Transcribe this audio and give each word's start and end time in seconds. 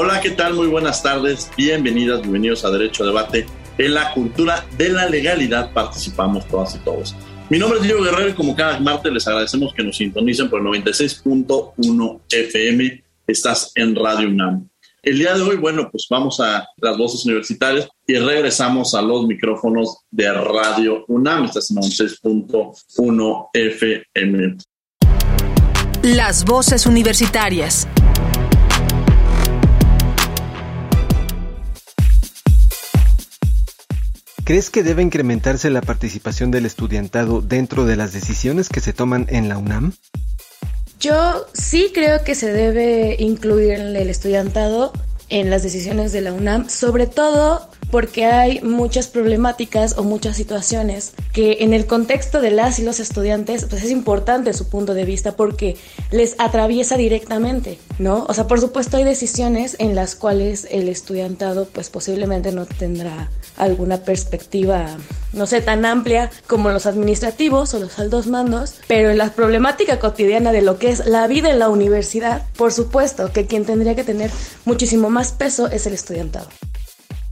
Hola, 0.00 0.20
¿qué 0.20 0.30
tal? 0.30 0.54
Muy 0.54 0.68
buenas 0.68 1.02
tardes. 1.02 1.50
Bienvenidas, 1.56 2.20
bienvenidos 2.20 2.64
a 2.64 2.70
Derecho 2.70 3.02
a 3.02 3.06
Debate. 3.08 3.46
En 3.78 3.94
la 3.94 4.12
cultura 4.14 4.64
de 4.76 4.90
la 4.90 5.08
legalidad 5.08 5.72
participamos 5.72 6.46
todas 6.46 6.76
y 6.76 6.78
todos. 6.84 7.16
Mi 7.50 7.58
nombre 7.58 7.80
es 7.80 7.84
Diego 7.84 8.04
Guerrero 8.04 8.28
y 8.28 8.34
como 8.34 8.54
cada 8.54 8.78
martes 8.78 9.12
les 9.12 9.26
agradecemos 9.26 9.74
que 9.74 9.82
nos 9.82 9.96
sintonicen 9.96 10.48
por 10.48 10.60
el 10.60 10.66
96.1 10.66 12.20
FM. 12.30 13.04
Estás 13.26 13.72
en 13.74 13.96
Radio 13.96 14.28
UNAM. 14.28 14.68
El 15.02 15.18
día 15.18 15.34
de 15.34 15.42
hoy, 15.42 15.56
bueno, 15.56 15.88
pues 15.90 16.06
vamos 16.08 16.38
a 16.38 16.64
las 16.76 16.96
voces 16.96 17.24
universitarias 17.24 17.88
y 18.06 18.14
regresamos 18.18 18.94
a 18.94 19.02
los 19.02 19.26
micrófonos 19.26 20.04
de 20.12 20.32
Radio 20.32 21.06
UNAM. 21.08 21.46
Estás 21.46 21.72
en 21.72 21.78
96.1 21.78 23.48
FM. 23.52 24.58
Las 26.04 26.44
voces 26.44 26.86
universitarias. 26.86 27.88
¿Crees 34.48 34.70
que 34.70 34.82
debe 34.82 35.02
incrementarse 35.02 35.68
la 35.68 35.82
participación 35.82 36.50
del 36.50 36.64
estudiantado 36.64 37.42
dentro 37.42 37.84
de 37.84 37.96
las 37.96 38.14
decisiones 38.14 38.70
que 38.70 38.80
se 38.80 38.94
toman 38.94 39.26
en 39.28 39.50
la 39.50 39.58
UNAM? 39.58 39.92
Yo 40.98 41.44
sí 41.52 41.90
creo 41.92 42.24
que 42.24 42.34
se 42.34 42.50
debe 42.50 43.16
incluir 43.18 43.72
el 43.72 44.08
estudiantado 44.08 44.94
en 45.28 45.50
las 45.50 45.62
decisiones 45.62 46.12
de 46.12 46.22
la 46.22 46.32
UNAM, 46.32 46.70
sobre 46.70 47.06
todo 47.06 47.68
porque 47.90 48.26
hay 48.26 48.60
muchas 48.60 49.08
problemáticas 49.08 49.96
o 49.96 50.04
muchas 50.04 50.36
situaciones 50.36 51.12
que 51.32 51.58
en 51.60 51.72
el 51.72 51.86
contexto 51.86 52.40
de 52.40 52.50
las 52.50 52.78
y 52.78 52.82
los 52.82 53.00
estudiantes 53.00 53.64
pues 53.64 53.84
es 53.84 53.90
importante 53.90 54.52
su 54.52 54.68
punto 54.68 54.94
de 54.94 55.04
vista 55.04 55.36
porque 55.36 55.76
les 56.10 56.34
atraviesa 56.38 56.96
directamente, 56.96 57.78
¿no? 57.98 58.24
O 58.28 58.34
sea, 58.34 58.46
por 58.46 58.60
supuesto 58.60 58.96
hay 58.96 59.04
decisiones 59.04 59.76
en 59.78 59.94
las 59.94 60.14
cuales 60.14 60.66
el 60.70 60.88
estudiantado 60.88 61.66
pues 61.66 61.90
posiblemente 61.90 62.52
no 62.52 62.66
tendrá 62.66 63.30
alguna 63.56 63.98
perspectiva, 63.98 64.96
no 65.32 65.46
sé, 65.46 65.60
tan 65.60 65.84
amplia 65.84 66.30
como 66.46 66.70
los 66.70 66.86
administrativos 66.86 67.74
o 67.74 67.80
los 67.80 67.98
altos 67.98 68.26
mandos, 68.26 68.74
pero 68.86 69.10
en 69.10 69.18
la 69.18 69.30
problemática 69.30 69.98
cotidiana 69.98 70.52
de 70.52 70.62
lo 70.62 70.78
que 70.78 70.90
es 70.90 71.06
la 71.06 71.26
vida 71.26 71.50
en 71.50 71.58
la 71.58 71.68
universidad, 71.68 72.46
por 72.56 72.72
supuesto 72.72 73.32
que 73.32 73.46
quien 73.46 73.64
tendría 73.64 73.94
que 73.94 74.04
tener 74.04 74.30
muchísimo 74.64 75.10
más 75.10 75.32
peso 75.32 75.68
es 75.68 75.86
el 75.86 75.94
estudiantado 75.94 76.48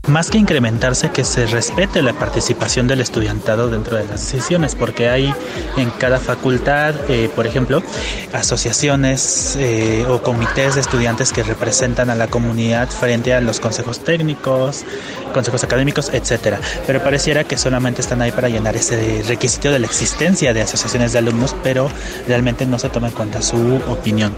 más 0.07 0.29
que 0.29 0.37
incrementarse, 0.37 1.11
que 1.11 1.25
se 1.25 1.45
respete 1.47 2.01
la 2.01 2.13
participación 2.13 2.87
del 2.87 3.01
estudiantado 3.01 3.69
dentro 3.69 3.97
de 3.97 4.05
las 4.05 4.31
decisiones, 4.31 4.73
porque 4.73 5.09
hay 5.09 5.33
en 5.75 5.89
cada 5.91 6.19
facultad, 6.19 6.95
eh, 7.09 7.29
por 7.35 7.45
ejemplo, 7.45 7.83
asociaciones 8.31 9.57
eh, 9.59 10.05
o 10.07 10.21
comités 10.23 10.75
de 10.75 10.81
estudiantes 10.81 11.33
que 11.33 11.43
representan 11.43 12.09
a 12.09 12.15
la 12.15 12.27
comunidad 12.27 12.89
frente 12.89 13.33
a 13.33 13.41
los 13.41 13.59
consejos 13.59 13.99
técnicos, 14.03 14.85
consejos 15.33 15.63
académicos, 15.65 16.09
etcétera. 16.13 16.59
Pero 16.85 17.03
pareciera 17.03 17.43
que 17.43 17.57
solamente 17.57 18.01
están 18.01 18.21
ahí 18.21 18.31
para 18.31 18.47
llenar 18.47 18.77
ese 18.77 19.23
requisito 19.27 19.71
de 19.71 19.79
la 19.79 19.87
existencia 19.87 20.53
de 20.53 20.61
asociaciones 20.61 21.11
de 21.11 21.19
alumnos, 21.19 21.53
pero 21.63 21.91
realmente 22.27 22.65
no 22.65 22.79
se 22.79 22.89
toma 22.89 23.07
en 23.07 23.13
cuenta 23.13 23.41
su 23.41 23.81
opinión. 23.89 24.33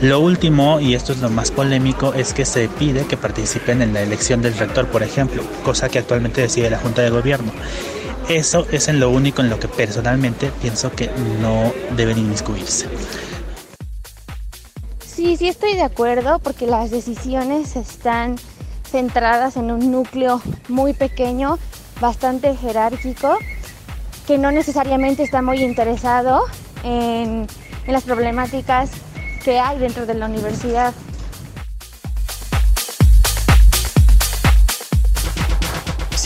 Lo 0.00 0.20
último, 0.20 0.80
y 0.80 0.94
esto 0.94 1.12
es 1.12 1.18
lo 1.18 1.28
más 1.28 1.50
polémico, 1.50 2.14
es 2.14 2.32
que 2.32 2.46
se 2.46 2.68
pide 2.68 3.04
que 3.04 3.18
participen 3.18 3.82
en 3.82 3.92
la 3.92 4.00
elección 4.00 4.40
del 4.40 4.56
rector, 4.56 4.86
por 4.86 5.02
ejemplo 5.02 5.09
ejemplo, 5.10 5.42
cosa 5.64 5.88
que 5.88 5.98
actualmente 5.98 6.40
decide 6.40 6.70
la 6.70 6.78
Junta 6.78 7.02
de 7.02 7.10
Gobierno. 7.10 7.52
Eso 8.28 8.66
es 8.70 8.88
en 8.88 9.00
lo 9.00 9.10
único 9.10 9.42
en 9.42 9.50
lo 9.50 9.58
que 9.58 9.66
personalmente 9.66 10.52
pienso 10.62 10.92
que 10.92 11.10
no 11.40 11.72
deben 11.96 12.18
inmiscuirse. 12.18 12.86
Sí, 15.04 15.36
sí 15.36 15.48
estoy 15.48 15.74
de 15.74 15.82
acuerdo 15.82 16.38
porque 16.38 16.66
las 16.66 16.90
decisiones 16.90 17.74
están 17.76 18.36
centradas 18.88 19.56
en 19.56 19.70
un 19.70 19.90
núcleo 19.90 20.40
muy 20.68 20.92
pequeño, 20.92 21.58
bastante 22.00 22.56
jerárquico, 22.56 23.36
que 24.26 24.38
no 24.38 24.52
necesariamente 24.52 25.24
está 25.24 25.42
muy 25.42 25.62
interesado 25.62 26.44
en, 26.84 27.46
en 27.86 27.92
las 27.92 28.04
problemáticas 28.04 28.90
que 29.44 29.58
hay 29.58 29.78
dentro 29.78 30.06
de 30.06 30.14
la 30.14 30.26
universidad. 30.26 30.94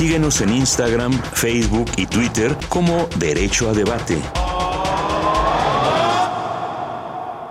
Síguenos 0.04 0.42
en 0.42 0.52
Instagram, 0.52 1.12
Facebook 1.32 1.90
y 1.96 2.04
Twitter 2.04 2.54
como 2.68 3.08
Derecho 3.18 3.70
a 3.70 3.72
Debate. 3.72 4.18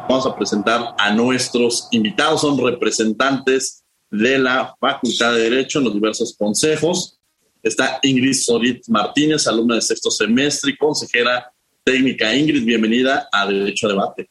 Vamos 0.07 0.27
a 0.27 0.35
presentar 0.35 0.93
a 0.99 1.11
nuestros 1.15 1.87
invitados, 1.89 2.41
son 2.41 2.63
representantes 2.63 3.83
de 4.11 4.37
la 4.37 4.75
Facultad 4.79 5.33
de 5.33 5.49
Derecho 5.49 5.79
en 5.79 5.85
los 5.85 5.95
diversos 5.95 6.35
consejos. 6.37 7.19
Está 7.63 7.97
Ingrid 8.03 8.35
Sorit 8.35 8.87
Martínez, 8.87 9.47
alumna 9.47 9.73
de 9.73 9.81
sexto 9.81 10.11
semestre 10.11 10.73
y 10.73 10.77
consejera 10.77 11.51
técnica. 11.83 12.35
Ingrid, 12.35 12.63
bienvenida 12.63 13.29
a 13.31 13.47
Derecho 13.47 13.87
a 13.87 13.89
Debate. 13.89 14.29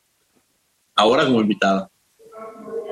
Ahora 0.94 1.24
como 1.24 1.40
invitada. 1.40 1.90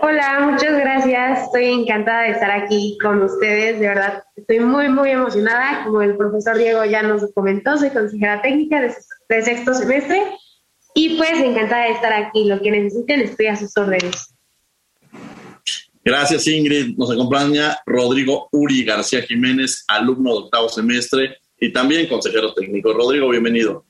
Hola, 0.02 0.48
muchas 0.50 0.78
gracias. 0.78 1.44
Estoy 1.44 1.66
encantada 1.66 2.22
de 2.22 2.30
estar 2.30 2.50
aquí 2.50 2.96
con 3.02 3.22
ustedes. 3.22 3.78
De 3.78 3.86
verdad, 3.86 4.22
estoy 4.34 4.60
muy, 4.60 4.88
muy 4.88 5.10
emocionada. 5.10 5.84
Como 5.84 6.00
el 6.00 6.16
profesor 6.16 6.56
Diego 6.56 6.86
ya 6.86 7.02
nos 7.02 7.30
comentó, 7.34 7.76
soy 7.76 7.90
consejera 7.90 8.40
técnica 8.40 8.80
de, 8.80 9.42
sexto 9.42 9.74
semestre 9.74 10.22
y 10.94 11.18
pues 11.18 11.38
encantada 11.38 11.84
de 11.84 11.90
estar 11.92 12.12
aquí. 12.14 12.44
Lo 12.44 12.62
que 12.62 12.70
necesiten, 12.70 13.20
estoy 13.20 13.48
a 13.48 13.56
sus 13.56 13.76
órdenes. 13.76 14.34
Gracias, 16.02 16.46
Ingrid. 16.46 16.96
Nos 16.96 17.10
acompaña 17.10 17.76
Rodrigo 17.84 18.48
Uri 18.52 18.84
García 18.84 19.20
Jiménez, 19.20 19.84
alumno 19.86 20.32
de 20.32 20.38
octavo 20.44 20.70
semestre 20.70 21.36
y 21.58 21.74
también 21.74 22.08
consejero 22.08 22.54
técnico. 22.54 22.94
Rodrigo, 22.94 23.28
bienvenido. 23.28 23.84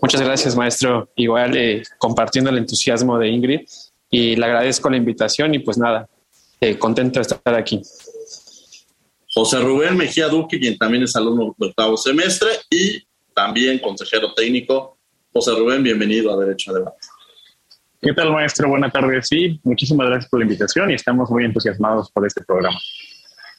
Muchas 0.00 0.22
gracias, 0.22 0.56
maestro. 0.56 1.10
Igual 1.14 1.56
eh, 1.58 1.82
compartiendo 1.98 2.48
el 2.48 2.56
entusiasmo 2.56 3.18
de 3.18 3.28
Ingrid 3.28 3.60
y 4.10 4.36
le 4.36 4.44
agradezco 4.44 4.90
la 4.90 4.96
invitación 4.96 5.54
y 5.54 5.60
pues 5.60 5.78
nada, 5.78 6.08
eh, 6.60 6.76
contento 6.78 7.20
de 7.20 7.22
estar 7.22 7.54
aquí. 7.54 7.80
José 9.32 9.60
Rubén 9.60 9.96
Mejía 9.96 10.28
Duque, 10.28 10.58
quien 10.58 10.76
también 10.76 11.04
es 11.04 11.14
alumno 11.14 11.54
de 11.56 11.68
octavo 11.68 11.96
semestre 11.96 12.48
y 12.68 13.02
también 13.34 13.78
consejero 13.78 14.34
técnico. 14.34 14.98
José 15.32 15.52
Rubén, 15.52 15.84
bienvenido 15.84 16.32
a 16.32 16.44
Derecho 16.44 16.72
a 16.72 16.74
Debate. 16.74 16.98
¿Qué 18.02 18.12
tal, 18.12 18.32
maestro? 18.32 18.68
Buenas 18.68 18.92
tardes. 18.92 19.28
Sí, 19.28 19.60
muchísimas 19.62 20.08
gracias 20.08 20.28
por 20.28 20.40
la 20.40 20.46
invitación 20.46 20.90
y 20.90 20.94
estamos 20.94 21.30
muy 21.30 21.44
entusiasmados 21.44 22.10
por 22.10 22.26
este 22.26 22.42
programa. 22.42 22.78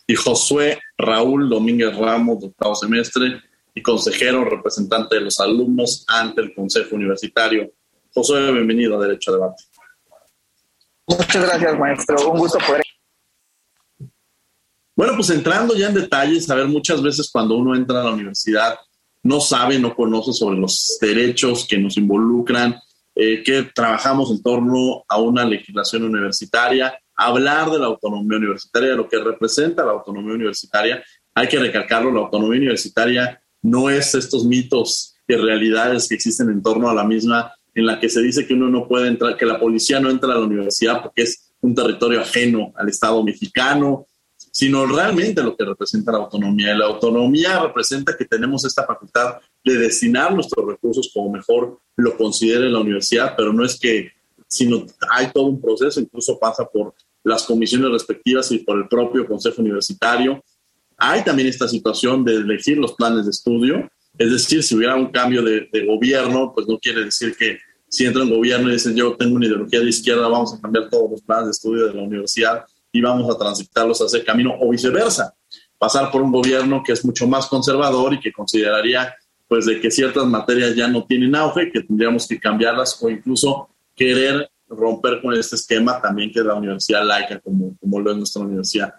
Y 0.08 0.16
Josué 0.16 0.80
Raúl 0.98 1.48
Domínguez 1.48 1.96
Ramos, 1.96 2.42
de 2.42 2.48
octavo 2.48 2.76
semestre 2.76 3.42
y 3.74 3.82
consejero 3.82 4.44
representante 4.44 5.16
de 5.16 5.22
los 5.22 5.40
alumnos 5.40 6.04
ante 6.08 6.42
el 6.42 6.54
Consejo 6.54 6.96
Universitario. 6.96 7.72
Josué, 8.14 8.52
bienvenido 8.52 8.98
a 8.98 9.08
Derecho 9.08 9.32
a 9.32 9.36
Debate. 9.36 9.64
Muchas 11.18 11.46
gracias, 11.46 11.80
maestro. 11.80 12.32
Un 12.32 12.40
gusto 12.40 12.58
poder. 12.66 12.84
Bueno, 14.96 15.14
pues 15.16 15.30
entrando 15.30 15.76
ya 15.76 15.88
en 15.88 15.96
detalles, 15.96 16.50
a 16.50 16.56
ver, 16.56 16.68
muchas 16.68 17.02
veces 17.02 17.30
cuando 17.32 17.56
uno 17.56 17.76
entra 17.76 18.02
a 18.02 18.04
la 18.04 18.12
universidad 18.12 18.78
no 19.24 19.40
sabe, 19.40 19.80
no 19.80 19.96
conoce 19.96 20.34
sobre 20.34 20.58
los 20.58 20.98
derechos 21.00 21.66
que 21.68 21.78
nos 21.78 21.98
involucran, 21.98 22.80
eh, 23.16 23.44
que 23.44 23.70
trabajamos 23.74 24.32
en 24.32 24.42
torno 24.42 25.04
a 25.08 25.20
una 25.20 25.46
legislación 25.46 26.04
universitaria, 26.04 26.98
hablar 27.16 27.70
de 27.70 27.80
la 27.80 27.88
autonomía 27.88 28.38
universitaria, 28.38 28.90
de 28.90 28.96
lo 28.96 29.08
que 29.08 29.20
representa 29.20 29.86
la 29.86 29.92
autonomía 29.92 30.34
universitaria. 30.34 31.04
Hay 31.36 31.48
que 31.48 31.60
recalcarlo, 31.60 32.12
la 32.12 32.22
autonomía 32.22 32.60
universitaria 32.60 33.42
no 33.62 33.90
es 33.90 34.16
estos 34.16 34.44
mitos 34.46 35.16
y 35.28 35.36
realidades 35.36 36.08
que 36.08 36.16
existen 36.16 36.50
en 36.50 36.64
torno 36.64 36.90
a 36.90 36.96
la 36.96 37.04
misma, 37.04 37.54
en 37.74 37.86
la 37.86 38.00
que 38.00 38.10
se 38.10 38.22
dice 38.22 38.46
que 38.46 38.54
uno 38.54 38.70
no 38.70 38.88
puede 38.88 39.08
entrar, 39.08 39.38
que 39.38 39.46
la 39.46 39.60
policía 39.60 40.00
no 40.00 40.10
entra 40.10 40.34
a 40.34 40.38
la 40.38 40.46
universidad 40.46 41.02
porque 41.02 41.24
es 41.24 41.54
un 41.62 41.74
territorio 41.76 42.22
ajeno 42.22 42.74
al 42.76 42.90
Estado 42.90 43.24
mexicano, 43.24 44.08
sino 44.52 44.86
realmente 44.86 45.42
lo 45.42 45.56
que 45.56 45.64
representa 45.64 46.12
la 46.12 46.20
autonomía. 46.20 46.74
Y 46.74 46.78
la 46.78 46.86
autonomía 46.86 47.60
representa 47.60 48.18
que 48.18 48.26
tenemos 48.26 48.66
esta 48.66 48.86
facultad 48.86 49.36
de 49.64 49.78
destinar 49.78 50.34
nuestros 50.34 50.68
recursos 50.68 51.12
como 51.14 51.32
mejor 51.32 51.80
lo 51.96 52.18
considere 52.18 52.70
la 52.70 52.80
universidad, 52.80 53.36
pero 53.38 53.54
no 53.54 53.64
es 53.64 53.80
que, 53.80 54.12
sino 54.48 54.86
hay 55.12 55.32
todo 55.32 55.46
un 55.46 55.62
proceso, 55.62 56.00
incluso 56.00 56.38
pasa 56.40 56.66
por 56.66 56.94
las 57.24 57.44
comisiones 57.44 57.92
respectivas 57.92 58.52
y 58.52 58.60
por 58.60 58.78
el 58.78 58.88
propio 58.88 59.26
Consejo 59.28 59.62
Universitario. 59.62 60.44
Hay 60.98 61.24
también 61.24 61.48
esta 61.48 61.68
situación 61.68 62.26
de 62.26 62.36
elegir 62.36 62.78
los 62.78 62.94
planes 62.94 63.26
de 63.26 63.32
estudio, 63.32 63.90
es 64.18 64.32
decir, 64.32 64.64
si 64.64 64.76
hubiera 64.76 64.96
un 64.96 65.08
cambio 65.08 65.42
de, 65.42 65.68
gobierno, 65.86 66.54
pues 66.54 66.68
no 66.68 66.78
quiere 66.78 67.06
decir 67.06 67.36
que 67.36 67.58
si 67.88 68.06
entra 68.06 68.24
un 68.24 68.30
gobierno 68.30 68.70
y 68.70 68.74
dice 68.74 68.94
yo 68.94 69.16
tengo 69.16 69.36
una 69.36 69.46
ideología 69.46 69.80
de 69.80 69.90
izquierda, 69.90 70.28
vamos 70.28 70.54
a 70.54 70.62
cambiar 70.62 70.90
todos 70.90 71.12
los 71.12 71.22
planes 71.22 71.46
de 71.46 71.52
estudio 71.52 71.88
de 71.88 71.94
la 71.94 72.02
universidad 72.02 72.66
y 72.92 73.02
vamos 73.02 73.34
a 73.34 73.38
transitarlos 73.38 74.00
hacia 74.00 74.20
el 74.20 74.26
camino 74.26 74.56
o 74.60 74.70
viceversa. 74.70 75.34
Pasar 75.78 76.12
por 76.12 76.22
un 76.22 76.32
gobierno 76.32 76.84
que 76.84 76.92
es 76.92 77.04
mucho 77.04 77.28
más 77.28 77.48
conservador 77.48 78.14
y 78.14 78.20
que 78.20 78.32
consideraría 78.32 79.14
pues 79.48 79.66
de 79.66 79.82
que 79.82 79.92
ciertas 79.92 80.26
materias 80.26 80.76
ya 80.76 80.88
no 80.88 81.04
tienen 81.04 81.36
auge, 81.36 81.72
que 81.72 81.82
tendríamos 81.82 82.28
que 82.28 82.40
cambiarlas 82.40 82.98
o 83.04 83.10
incluso 83.10 83.70
querer 83.96 84.50
romper 84.70 85.22
con 85.22 85.34
este 85.34 85.56
esquema 85.56 86.02
también 86.02 86.32
que 86.32 86.40
es 86.40 86.46
la 86.46 86.56
universidad 86.56 87.06
laica 87.06 87.40
como, 87.40 87.76
como 87.78 88.00
lo 88.00 88.12
es 88.12 88.18
nuestra 88.18 88.44
universidad. 88.44 88.94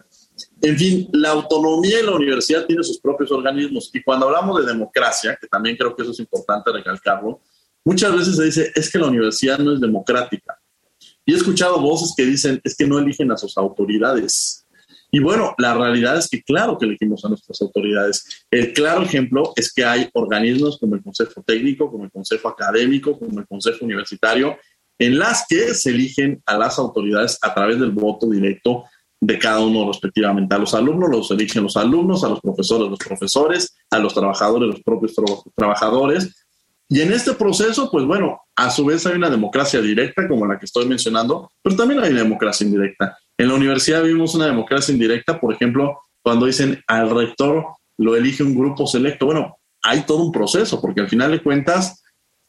En 0.65 0.79
fin, 0.79 1.09
la 1.13 1.31
autonomía 1.31 1.97
de 1.97 2.05
la 2.05 2.13
universidad 2.13 2.67
tiene 2.67 2.85
sus 2.85 3.01
propios 3.01 3.33
organismos 3.33 3.91
y 3.93 4.01
cuando 4.01 4.27
hablamos 4.27 4.61
de 4.61 4.73
democracia, 4.73 5.37
que 5.41 5.49
también 5.49 5.77
creo 5.77 5.95
que 5.97 6.03
eso 6.03 6.13
es 6.13 6.21
importante 6.21 6.71
recalcarlo, 6.71 7.41
muchas 7.85 8.17
veces 8.17 8.37
se 8.37 8.45
dice 8.45 8.73
es 8.73 8.91
que 8.91 8.99
la 8.99 9.09
universidad 9.09 9.59
no 9.59 9.75
es 9.75 9.81
democrática. 9.81 10.57
Y 11.27 11.33
he 11.33 11.37
escuchado 11.37 11.81
voces 11.81 12.15
que 12.17 12.25
dicen 12.25 12.61
es 12.63 12.77
que 12.77 12.87
no 12.87 13.01
eligen 13.01 13.33
a 13.33 13.37
sus 13.37 13.59
autoridades. 13.59 14.65
Y 15.11 15.19
bueno, 15.19 15.53
la 15.59 15.75
realidad 15.75 16.17
es 16.17 16.29
que 16.29 16.43
claro 16.43 16.79
que 16.79 16.87
elegimos 16.87 17.25
a 17.25 17.29
nuestras 17.29 17.61
autoridades. 17.61 18.47
El 18.49 18.73
claro 18.73 19.03
ejemplo 19.03 19.53
es 19.57 19.73
que 19.73 19.85
hay 19.85 20.09
organismos 20.15 20.79
como 20.79 20.95
el 20.95 21.03
Consejo 21.03 21.43
Técnico, 21.43 21.91
como 21.91 22.05
el 22.05 22.13
Consejo 22.13 22.49
Académico, 22.49 23.19
como 23.19 23.41
el 23.41 23.49
Consejo 23.49 23.85
Universitario, 23.85 24.57
en 24.99 25.19
las 25.19 25.45
que 25.49 25.75
se 25.75 25.91
eligen 25.91 26.41
a 26.47 26.57
las 26.57 26.79
autoridades 26.79 27.37
a 27.43 27.53
través 27.53 27.81
del 27.81 27.91
voto 27.91 28.31
directo 28.31 28.85
de 29.23 29.39
cada 29.39 29.61
uno 29.61 29.87
respectivamente. 29.87 30.53
A 30.53 30.59
los 30.59 30.75
alumnos 30.75 31.09
los 31.09 31.31
eligen 31.31 31.63
los 31.63 31.77
alumnos, 31.77 32.25
a 32.25 32.29
los 32.29 32.41
profesores 32.41 32.91
los 32.91 32.99
profesores, 32.99 33.77
a 33.89 34.01
los 34.01 34.13
trabajadores 34.15 34.69
los 34.69 34.83
propios 34.83 35.15
trabajadores. 35.55 36.45
Y 36.89 37.01
en 37.01 37.13
este 37.13 37.33
proceso, 37.35 37.89
pues 37.89 38.05
bueno, 38.05 38.41
a 38.57 38.69
su 38.69 38.85
vez 38.85 39.07
hay 39.07 39.15
una 39.15 39.31
democracia 39.31 39.81
directa 39.81 40.27
como 40.27 40.45
la 40.45 40.59
que 40.59 40.67
estoy 40.67 40.87
mencionando, 40.87 41.53
pero 41.63 41.77
también 41.77 42.01
hay 42.01 42.11
una 42.11 42.25
democracia 42.25 42.67
indirecta. 42.67 43.17
En 43.39 43.47
la 43.47 43.55
universidad 43.55 44.03
vimos 44.03 44.35
una 44.35 44.47
democracia 44.47 44.93
indirecta, 44.93 45.39
por 45.39 45.55
ejemplo, 45.55 46.01
cuando 46.21 46.47
dicen 46.47 46.83
al 46.89 47.09
rector 47.11 47.65
lo 47.99 48.17
elige 48.17 48.43
un 48.43 48.57
grupo 48.57 48.89
selecto. 48.89 49.27
Bueno, 49.27 49.57
hay 49.85 50.03
todo 50.03 50.25
un 50.25 50.33
proceso, 50.33 50.81
porque 50.81 51.01
al 51.01 51.09
final 51.09 51.31
de 51.31 51.43
cuentas 51.43 52.03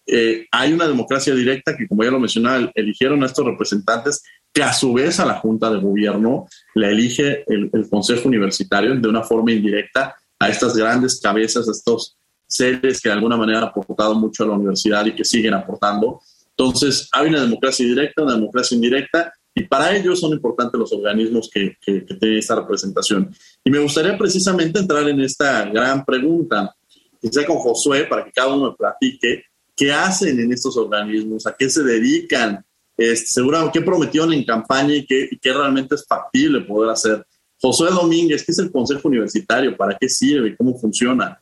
eh, 0.07 0.47
hay 0.51 0.73
una 0.73 0.87
democracia 0.87 1.35
directa 1.35 1.77
que, 1.77 1.87
como 1.87 2.03
ya 2.03 2.09
lo 2.09 2.19
mencionaba, 2.19 2.71
eligieron 2.73 3.21
a 3.21 3.27
estos 3.27 3.45
representantes 3.45 4.23
que 4.53 4.61
a 4.61 4.71
su 4.71 4.93
vez 4.93 5.19
a 5.19 5.25
la 5.25 5.39
Junta 5.39 5.71
de 5.71 5.79
Gobierno 5.79 6.47
la 6.75 6.89
elige 6.89 7.43
el, 7.47 7.71
Consejo 7.89 8.27
Universitario 8.27 8.95
de 8.95 9.07
una 9.07 9.23
forma 9.23 9.51
indirecta 9.51 10.15
a 10.39 10.49
estas 10.49 10.75
grandes 10.75 11.19
cabezas, 11.19 11.67
a 11.67 11.71
estos 11.71 12.17
seres 12.45 13.01
que 13.01 13.09
de 13.09 13.15
alguna 13.15 13.35
manera 13.35 13.59
han 13.59 13.63
aportado 13.65 14.13
mucho 14.13 14.43
a 14.43 14.47
la 14.47 14.53
universidad 14.53 15.05
y 15.07 15.15
que 15.15 15.25
siguen 15.25 15.55
aportando. 15.55 16.21
Entonces, 16.55 17.09
hay 17.11 17.29
una 17.29 17.41
democracia 17.41 17.83
directa, 17.83 18.21
una 18.21 18.35
democracia 18.35 18.75
indirecta, 18.75 19.33
y 19.55 19.63
para 19.63 19.95
ello 19.95 20.15
son 20.15 20.33
importantes 20.33 20.79
los 20.79 20.93
organismos 20.93 21.49
que, 21.51 21.77
que, 21.81 22.01
tienen 22.01 22.37
esta 22.37 22.55
representación. 22.55 23.33
Y 23.63 23.71
me 23.71 23.79
gustaría 23.79 24.17
precisamente 24.17 24.79
entrar 24.79 25.07
en 25.09 25.21
esta 25.21 25.65
gran 25.65 26.05
pregunta, 26.05 26.75
quizá 27.19 27.45
con 27.45 27.57
Josué, 27.57 28.05
para 28.05 28.23
que 28.23 28.31
cada 28.31 28.53
uno 28.53 28.69
me 28.71 28.75
platique 28.75 29.45
qué 29.75 29.91
hacen 29.91 30.39
en 30.39 30.51
estos 30.51 30.77
organismos, 30.77 31.47
a 31.47 31.55
qué 31.57 31.69
se 31.69 31.83
dedican, 31.83 32.63
este, 32.97 33.25
seguramente 33.25 33.79
qué 33.79 33.85
prometieron 33.85 34.33
en 34.33 34.45
campaña 34.45 34.95
y 34.95 35.05
qué, 35.05 35.29
realmente 35.43 35.95
es 35.95 36.05
factible 36.05 36.61
poder 36.61 36.91
hacer. 36.91 37.25
Josué 37.59 37.89
Domínguez, 37.91 38.43
¿qué 38.45 38.51
es 38.51 38.59
el 38.59 38.71
Consejo 38.71 39.07
Universitario? 39.07 39.75
¿Para 39.75 39.97
qué 39.97 40.09
sirve? 40.09 40.55
¿Cómo 40.55 40.77
funciona? 40.77 41.39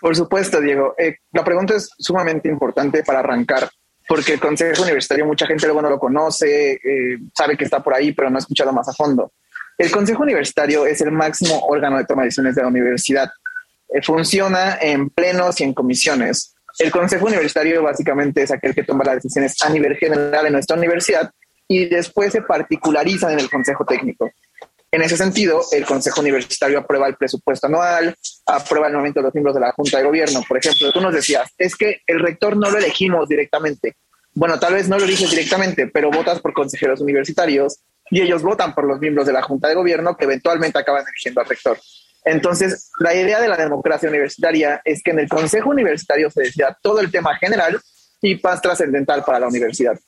Por 0.00 0.14
supuesto, 0.14 0.60
Diego. 0.60 0.94
Eh, 0.98 1.16
la 1.32 1.44
pregunta 1.44 1.74
es 1.74 1.90
sumamente 1.98 2.48
importante 2.48 3.02
para 3.02 3.20
arrancar, 3.20 3.68
porque 4.06 4.34
el 4.34 4.40
Consejo 4.40 4.82
Universitario 4.82 5.26
mucha 5.26 5.46
gente 5.46 5.66
luego 5.66 5.82
no 5.82 5.90
lo 5.90 5.98
conoce, 5.98 6.72
eh, 6.72 7.18
sabe 7.36 7.56
que 7.56 7.64
está 7.64 7.82
por 7.82 7.94
ahí, 7.94 8.12
pero 8.12 8.30
no 8.30 8.36
ha 8.36 8.40
escuchado 8.40 8.72
más 8.72 8.88
a 8.88 8.92
fondo. 8.92 9.32
El 9.76 9.92
Consejo 9.92 10.24
Universitario 10.24 10.86
es 10.86 11.00
el 11.00 11.12
máximo 11.12 11.60
órgano 11.68 11.98
de 11.98 12.04
toma 12.04 12.22
de 12.22 12.26
decisiones 12.26 12.56
de 12.56 12.62
la 12.62 12.68
universidad. 12.68 13.30
Eh, 13.88 14.02
funciona 14.02 14.76
en 14.80 15.08
plenos 15.08 15.60
y 15.60 15.64
en 15.64 15.72
comisiones. 15.72 16.54
El 16.78 16.92
Consejo 16.92 17.26
Universitario 17.26 17.82
básicamente 17.82 18.42
es 18.42 18.52
aquel 18.52 18.74
que 18.74 18.84
toma 18.84 19.04
las 19.04 19.16
decisiones 19.16 19.60
a 19.62 19.68
nivel 19.68 19.96
general 19.96 20.46
en 20.46 20.52
nuestra 20.52 20.76
universidad 20.76 21.30
y 21.66 21.86
después 21.86 22.32
se 22.32 22.42
particularizan 22.42 23.32
en 23.32 23.40
el 23.40 23.50
Consejo 23.50 23.84
Técnico. 23.84 24.30
En 24.90 25.02
ese 25.02 25.16
sentido, 25.16 25.60
el 25.72 25.84
Consejo 25.84 26.20
Universitario 26.20 26.78
aprueba 26.78 27.08
el 27.08 27.16
presupuesto 27.16 27.66
anual, 27.66 28.14
aprueba 28.46 28.86
el 28.86 28.92
nombramiento 28.92 29.20
de 29.20 29.24
los 29.24 29.34
miembros 29.34 29.54
de 29.54 29.60
la 29.60 29.72
Junta 29.72 29.98
de 29.98 30.04
Gobierno. 30.04 30.40
Por 30.48 30.56
ejemplo, 30.56 30.92
tú 30.92 31.00
nos 31.00 31.12
decías, 31.12 31.52
es 31.58 31.76
que 31.76 32.00
el 32.06 32.20
rector 32.20 32.56
no 32.56 32.70
lo 32.70 32.78
elegimos 32.78 33.28
directamente. 33.28 33.96
Bueno, 34.32 34.58
tal 34.58 34.74
vez 34.74 34.88
no 34.88 34.98
lo 34.98 35.04
eliges 35.04 35.30
directamente, 35.30 35.88
pero 35.88 36.10
votas 36.10 36.40
por 36.40 36.54
consejeros 36.54 37.00
universitarios 37.00 37.80
y 38.10 38.22
ellos 38.22 38.42
votan 38.42 38.74
por 38.74 38.84
los 38.84 38.98
miembros 38.98 39.26
de 39.26 39.32
la 39.32 39.42
Junta 39.42 39.68
de 39.68 39.74
Gobierno 39.74 40.16
que 40.16 40.24
eventualmente 40.24 40.78
acaban 40.78 41.04
eligiendo 41.06 41.40
al 41.40 41.48
rector. 41.48 41.78
Entonces, 42.24 42.90
la 42.98 43.14
idea 43.14 43.40
de 43.40 43.48
la 43.48 43.56
democracia 43.56 44.08
universitaria 44.08 44.80
es 44.84 45.02
que 45.02 45.12
en 45.12 45.20
el 45.20 45.28
Consejo 45.28 45.70
Universitario 45.70 46.30
se 46.30 46.42
decida 46.42 46.76
todo 46.82 47.00
el 47.00 47.10
tema 47.10 47.36
general 47.36 47.80
y 48.20 48.36
paz 48.36 48.60
trascendental 48.60 49.24
para 49.24 49.40
la 49.40 49.48
universidad. 49.48 49.98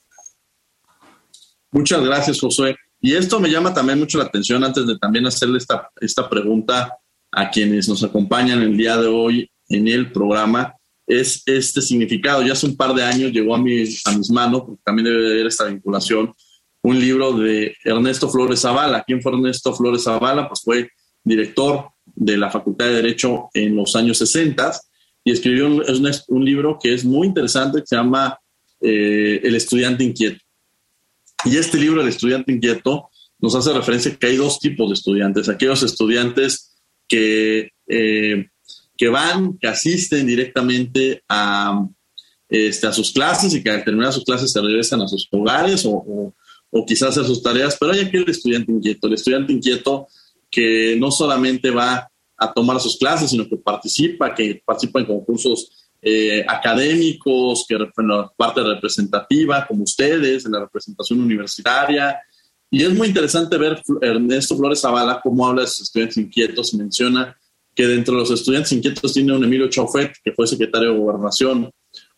Muchas 1.71 2.03
gracias, 2.03 2.41
Josué. 2.41 2.77
Y 3.01 3.15
esto 3.15 3.41
me 3.41 3.49
llama 3.49 3.73
también 3.73 3.99
mucho 3.99 4.19
la 4.19 4.25
atención 4.25 4.63
antes 4.65 4.87
de 4.87 4.99
también 4.99 5.27
hacerle 5.27 5.59
esta, 5.59 5.89
esta 6.01 6.29
pregunta 6.29 6.99
a 7.33 7.51
quienes 7.51 7.89
nos 7.89 8.03
acompañan 8.03 8.61
el 8.61 8.77
día 8.77 8.97
de 8.97 9.07
hoy 9.07 9.51
en 9.69 9.89
el 9.89 10.11
programa, 10.13 10.75
es 11.07 11.43
este 11.47 11.81
significado. 11.81 12.43
Ya 12.43 12.53
hace 12.53 12.67
un 12.67 12.77
par 12.77 12.93
de 12.95 13.05
años 13.05 13.33
llegó 13.33 13.55
a, 13.55 13.59
mi, 13.59 13.83
a 14.05 14.13
mis 14.17 14.31
manos, 14.31 14.63
porque 14.67 14.83
también 14.85 15.07
debe 15.07 15.23
de 15.23 15.33
haber 15.33 15.47
esta 15.47 15.65
vinculación, 15.65 16.35
un 16.83 16.99
libro 16.99 17.33
de 17.33 17.75
Ernesto 17.85 18.29
Flores 18.29 18.61
Zavala. 18.61 19.05
¿Quién 19.07 19.23
fue 19.23 19.33
Ernesto 19.33 19.75
Flores 19.75 20.05
Zavala? 20.05 20.49
Pues 20.49 20.63
fue 20.63 20.91
director 21.23 21.91
de 22.21 22.37
la 22.37 22.51
Facultad 22.51 22.87
de 22.87 22.97
Derecho 22.97 23.49
en 23.55 23.75
los 23.75 23.97
años 23.97 24.19
60 24.19 24.79
y 25.25 25.33
escribió 25.33 25.67
un, 25.67 25.83
un 26.29 26.45
libro 26.45 26.79
que 26.81 26.93
es 26.93 27.03
muy 27.05 27.27
interesante 27.27 27.81
que 27.81 27.87
se 27.87 27.97
llama 27.97 28.39
eh, 28.81 29.41
El 29.43 29.55
estudiante 29.55 30.05
inquieto. 30.05 30.39
Y 31.47 31.57
este 31.57 31.79
libro, 31.79 32.03
El 32.03 32.09
estudiante 32.09 32.53
inquieto, 32.53 33.09
nos 33.39 33.55
hace 33.55 33.73
referencia 33.73 34.15
que 34.15 34.27
hay 34.27 34.37
dos 34.37 34.59
tipos 34.59 34.89
de 34.89 34.95
estudiantes. 34.95 35.49
Aquellos 35.49 35.83
estudiantes 35.83 36.77
que, 37.09 37.71
eh, 37.89 38.47
que 38.99 39.09
van, 39.09 39.57
que 39.57 39.69
asisten 39.69 40.27
directamente 40.27 41.23
a, 41.27 41.87
este, 42.51 42.87
a 42.87 42.93
sus 42.93 43.13
clases 43.13 43.55
y 43.55 43.63
que 43.63 43.71
al 43.71 43.83
terminar 43.83 44.13
sus 44.13 44.25
clases 44.25 44.53
se 44.53 44.61
regresan 44.61 45.01
a 45.01 45.09
sus 45.09 45.27
hogares 45.31 45.87
o, 45.87 46.35
o, 46.71 46.87
quizás 46.87 47.17
a 47.17 47.25
sus 47.25 47.43
tareas, 47.43 47.79
pero 47.81 47.93
hay 47.93 48.01
aquel 48.01 48.29
estudiante 48.29 48.71
inquieto, 48.71 49.07
el 49.07 49.15
estudiante 49.15 49.55
inquieto 49.55 50.07
que 50.51 50.97
no 50.99 51.11
solamente 51.11 51.71
va 51.71 52.11
a 52.37 52.53
tomar 52.53 52.81
sus 52.81 52.97
clases, 52.99 53.31
sino 53.31 53.49
que 53.49 53.57
participa, 53.57 54.35
que 54.35 54.63
participa 54.65 55.01
en 55.01 55.07
concursos 55.07 55.91
eh, 56.03 56.45
académicos, 56.49 57.67
que 57.69 57.75
en 57.75 58.09
la 58.09 58.33
parte 58.35 58.63
representativa, 58.63 59.67
como 59.67 59.85
ustedes, 59.85 60.47
en 60.47 60.53
la 60.53 60.61
representación 60.61 61.21
universitaria. 61.21 62.19
Y 62.71 62.83
es 62.83 62.95
muy 62.95 63.09
interesante 63.09 63.59
ver 63.59 63.83
Ernesto 64.01 64.57
Flores 64.57 64.81
Zavala 64.81 65.21
cómo 65.23 65.47
habla 65.47 65.63
de 65.63 65.69
sus 65.69 65.83
estudiantes 65.83 66.17
inquietos 66.17 66.73
menciona 66.75 67.37
que 67.75 67.87
dentro 67.87 68.15
de 68.15 68.21
los 68.21 68.31
estudiantes 68.31 68.73
inquietos 68.73 69.13
tiene 69.13 69.35
un 69.35 69.45
Emilio 69.45 69.69
Chaufet, 69.69 70.13
que 70.25 70.33
fue 70.33 70.47
secretario 70.47 70.93
de 70.93 70.99
Gobernación, 70.99 71.71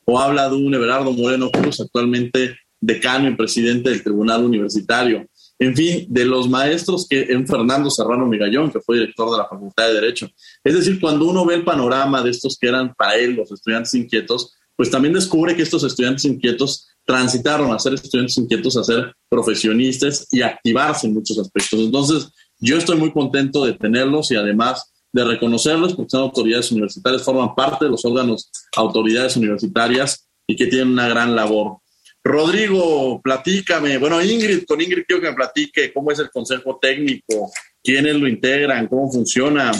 o 0.04 0.20
habla 0.20 0.48
de 0.48 0.56
un 0.56 0.74
Everardo 0.74 1.12
Moreno 1.12 1.50
Cruz, 1.50 1.80
actualmente 1.80 2.56
decano 2.80 3.28
y 3.28 3.36
presidente 3.36 3.90
del 3.90 4.02
Tribunal 4.02 4.44
Universitario 4.44 5.26
en 5.62 5.76
fin, 5.76 6.06
de 6.08 6.24
los 6.24 6.48
maestros 6.48 7.06
que 7.08 7.22
en 7.22 7.46
Fernando 7.46 7.88
Serrano 7.88 8.26
Migallón, 8.26 8.70
que 8.70 8.80
fue 8.80 8.98
director 8.98 9.30
de 9.30 9.38
la 9.38 9.48
Facultad 9.48 9.86
de 9.86 9.94
Derecho. 9.94 10.28
Es 10.64 10.74
decir, 10.74 11.00
cuando 11.00 11.26
uno 11.26 11.44
ve 11.46 11.54
el 11.54 11.64
panorama 11.64 12.20
de 12.20 12.30
estos 12.30 12.58
que 12.60 12.68
eran 12.68 12.92
para 12.94 13.14
él 13.14 13.34
los 13.34 13.52
estudiantes 13.52 13.94
inquietos, 13.94 14.56
pues 14.74 14.90
también 14.90 15.14
descubre 15.14 15.54
que 15.54 15.62
estos 15.62 15.84
estudiantes 15.84 16.24
inquietos 16.24 16.88
transitaron 17.04 17.72
a 17.72 17.78
ser 17.78 17.94
estudiantes 17.94 18.36
inquietos 18.38 18.76
a 18.76 18.82
ser 18.82 19.14
profesionistas 19.28 20.26
y 20.32 20.42
activarse 20.42 21.06
en 21.06 21.14
muchos 21.14 21.38
aspectos. 21.38 21.78
Entonces, 21.78 22.28
yo 22.58 22.76
estoy 22.76 22.96
muy 22.96 23.12
contento 23.12 23.64
de 23.64 23.74
tenerlos 23.74 24.32
y 24.32 24.36
además 24.36 24.92
de 25.12 25.24
reconocerlos 25.24 25.94
porque 25.94 26.10
son 26.10 26.22
autoridades 26.22 26.72
universitarias, 26.72 27.22
forman 27.22 27.54
parte 27.54 27.84
de 27.84 27.90
los 27.90 28.04
órganos 28.04 28.50
autoridades 28.76 29.36
universitarias 29.36 30.28
y 30.46 30.56
que 30.56 30.66
tienen 30.66 30.88
una 30.88 31.08
gran 31.08 31.36
labor. 31.36 31.81
Rodrigo, 32.24 33.20
platícame. 33.20 33.98
Bueno, 33.98 34.22
Ingrid, 34.22 34.64
con 34.64 34.80
Ingrid 34.80 35.04
quiero 35.06 35.22
que 35.22 35.30
me 35.30 35.36
platique 35.36 35.92
cómo 35.92 36.10
es 36.12 36.18
el 36.20 36.30
consejo 36.30 36.78
técnico, 36.80 37.50
quiénes 37.82 38.14
lo 38.14 38.28
integran, 38.28 38.86
cómo 38.86 39.10
funciona. 39.10 39.72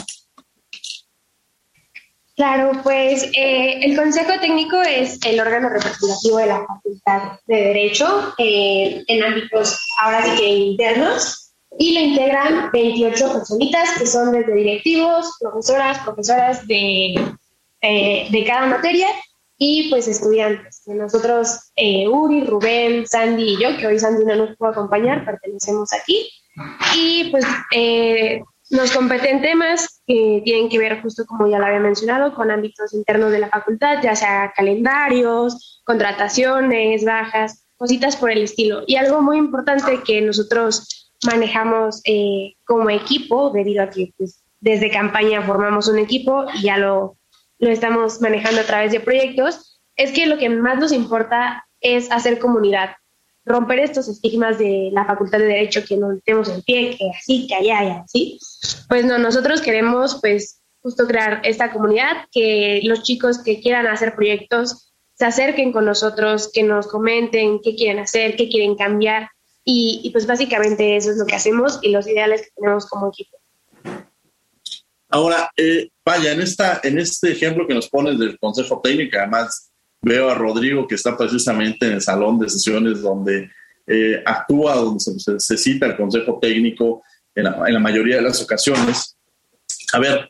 Claro, 2.35 2.71
pues 2.81 3.29
eh, 3.37 3.85
el 3.85 3.95
Consejo 3.95 4.39
Técnico 4.41 4.81
es 4.81 5.19
el 5.23 5.39
órgano 5.39 5.69
representativo 5.69 6.37
de 6.39 6.47
la 6.47 6.65
Facultad 6.65 7.39
de 7.45 7.55
Derecho 7.55 8.33
eh, 8.39 9.03
en 9.07 9.23
ámbitos 9.23 9.77
ahora 10.01 10.25
sí 10.25 10.31
que 10.37 10.47
internos 10.47 11.53
y 11.77 11.93
lo 11.93 11.99
integran 11.99 12.71
28 12.71 13.33
personitas 13.33 13.99
que 13.99 14.07
son 14.07 14.31
desde 14.31 14.51
directivos, 14.51 15.37
profesoras, 15.39 15.99
profesoras 15.99 16.65
de, 16.67 17.13
eh, 17.81 18.27
de 18.31 18.45
cada 18.45 18.65
materia 18.65 19.07
y 19.65 19.89
pues 19.89 20.09
estudiantes. 20.09 20.81
Nosotros, 20.87 21.71
Uri, 21.77 22.43
Rubén, 22.43 23.07
Sandy 23.07 23.53
y 23.53 23.63
yo, 23.63 23.77
que 23.77 23.87
hoy 23.87 23.97
Sandy 23.97 24.25
no 24.25 24.35
nos 24.35 24.57
puede 24.57 24.73
acompañar, 24.73 25.23
pertenecemos 25.23 25.93
aquí. 25.93 26.29
Y 26.97 27.29
pues 27.31 27.45
nos 28.69 28.91
competen 28.91 29.41
temas 29.41 30.01
que 30.05 30.41
tienen 30.43 30.67
que 30.67 30.79
ver, 30.79 31.01
justo 31.01 31.25
como 31.25 31.47
ya 31.47 31.59
lo 31.59 31.65
había 31.65 31.79
mencionado, 31.79 32.35
con 32.35 32.51
ámbitos 32.51 32.93
internos 32.93 33.31
de 33.31 33.39
la 33.39 33.47
facultad, 33.47 34.03
ya 34.03 34.17
sea 34.17 34.51
calendarios, 34.53 35.81
contrataciones, 35.85 37.05
bajas, 37.05 37.65
cositas 37.77 38.17
por 38.17 38.31
el 38.31 38.43
estilo. 38.43 38.83
Y 38.85 38.97
algo 38.97 39.21
muy 39.21 39.37
importante 39.37 40.01
que 40.05 40.19
nosotros 40.21 41.09
manejamos 41.25 42.01
eh, 42.03 42.55
como 42.65 42.89
equipo, 42.89 43.49
debido 43.51 43.81
a 43.81 43.89
que 43.89 44.11
pues, 44.17 44.43
desde 44.59 44.91
campaña 44.91 45.41
formamos 45.41 45.87
un 45.87 45.99
equipo 45.99 46.47
y 46.53 46.63
ya 46.63 46.77
lo, 46.77 47.15
lo 47.63 47.71
estamos 47.71 48.21
manejando 48.21 48.61
a 48.61 48.65
través 48.65 48.91
de 48.91 48.99
proyectos, 48.99 49.79
es 49.95 50.11
que 50.11 50.25
lo 50.25 50.37
que 50.37 50.49
más 50.49 50.79
nos 50.79 50.91
importa 50.91 51.65
es 51.79 52.11
hacer 52.11 52.39
comunidad 52.39 52.91
romper 53.45 53.79
estos 53.79 54.07
estigmas 54.07 54.57
de 54.57 54.89
la 54.93 55.05
Facultad 55.05 55.39
de 55.39 55.45
Derecho 55.45 55.83
que 55.87 55.97
no 55.97 56.17
tenemos 56.23 56.49
en 56.49 56.61
pie, 56.61 56.95
que 56.97 57.09
así, 57.09 57.47
que 57.47 57.55
allá, 57.55 57.83
y 57.83 57.89
así. 57.89 58.39
Pues 58.87 59.05
no, 59.05 59.17
nosotros 59.17 59.61
queremos 59.61 60.19
pues 60.21 60.61
justo 60.81 61.07
crear 61.07 61.41
esta 61.43 61.71
comunidad, 61.71 62.25
que 62.31 62.81
los 62.83 63.03
chicos 63.03 63.41
que 63.43 63.61
quieran 63.61 63.87
hacer 63.87 64.15
proyectos 64.15 64.93
se 65.15 65.25
acerquen 65.25 65.71
con 65.71 65.85
nosotros, 65.85 66.49
que 66.53 66.63
nos 66.63 66.87
comenten 66.87 67.59
qué 67.61 67.75
quieren 67.75 67.99
hacer, 67.99 68.35
qué 68.35 68.49
quieren 68.49 68.75
cambiar 68.75 69.29
y, 69.65 70.09
pues 70.11 70.27
básicamente 70.27 70.97
eso 70.97 71.11
es 71.11 71.17
lo 71.17 71.25
que 71.25 71.35
hacemos 71.35 71.79
y 71.81 71.89
los 71.89 72.05
ideales 72.07 72.41
que 72.41 72.49
tenemos 72.55 72.85
como 72.85 73.09
equipo. 73.09 73.37
Ahora, 75.13 75.49
eh, 75.55 75.89
vaya, 76.03 76.33
en, 76.33 76.41
esta, 76.41 76.81
en 76.83 76.97
este 76.97 77.31
ejemplo 77.31 77.67
que 77.67 77.75
nos 77.75 77.87
pones 77.87 78.17
del 78.17 78.39
Consejo 78.39 78.81
Técnico, 78.83 79.17
además 79.17 79.71
Veo 80.03 80.29
a 80.29 80.35
Rodrigo 80.35 80.85
que 80.85 80.95
está 80.95 81.17
precisamente 81.17 81.87
en 81.87 81.93
el 81.93 82.01
salón 82.01 82.37
de 82.37 82.49
sesiones 82.49 83.01
donde 83.01 83.49
eh, 83.87 84.21
actúa, 84.25 84.75
donde 84.75 84.99
se, 84.99 85.57
cita 85.57 85.85
el 85.85 85.95
consejo 85.95 86.39
técnico 86.41 87.03
en 87.33 87.45
la, 87.45 87.79
mayoría 87.79 88.17
de 88.17 88.23
las 88.23 88.41
ocasiones. 88.41 89.15
A 89.93 89.99
ver, 89.99 90.29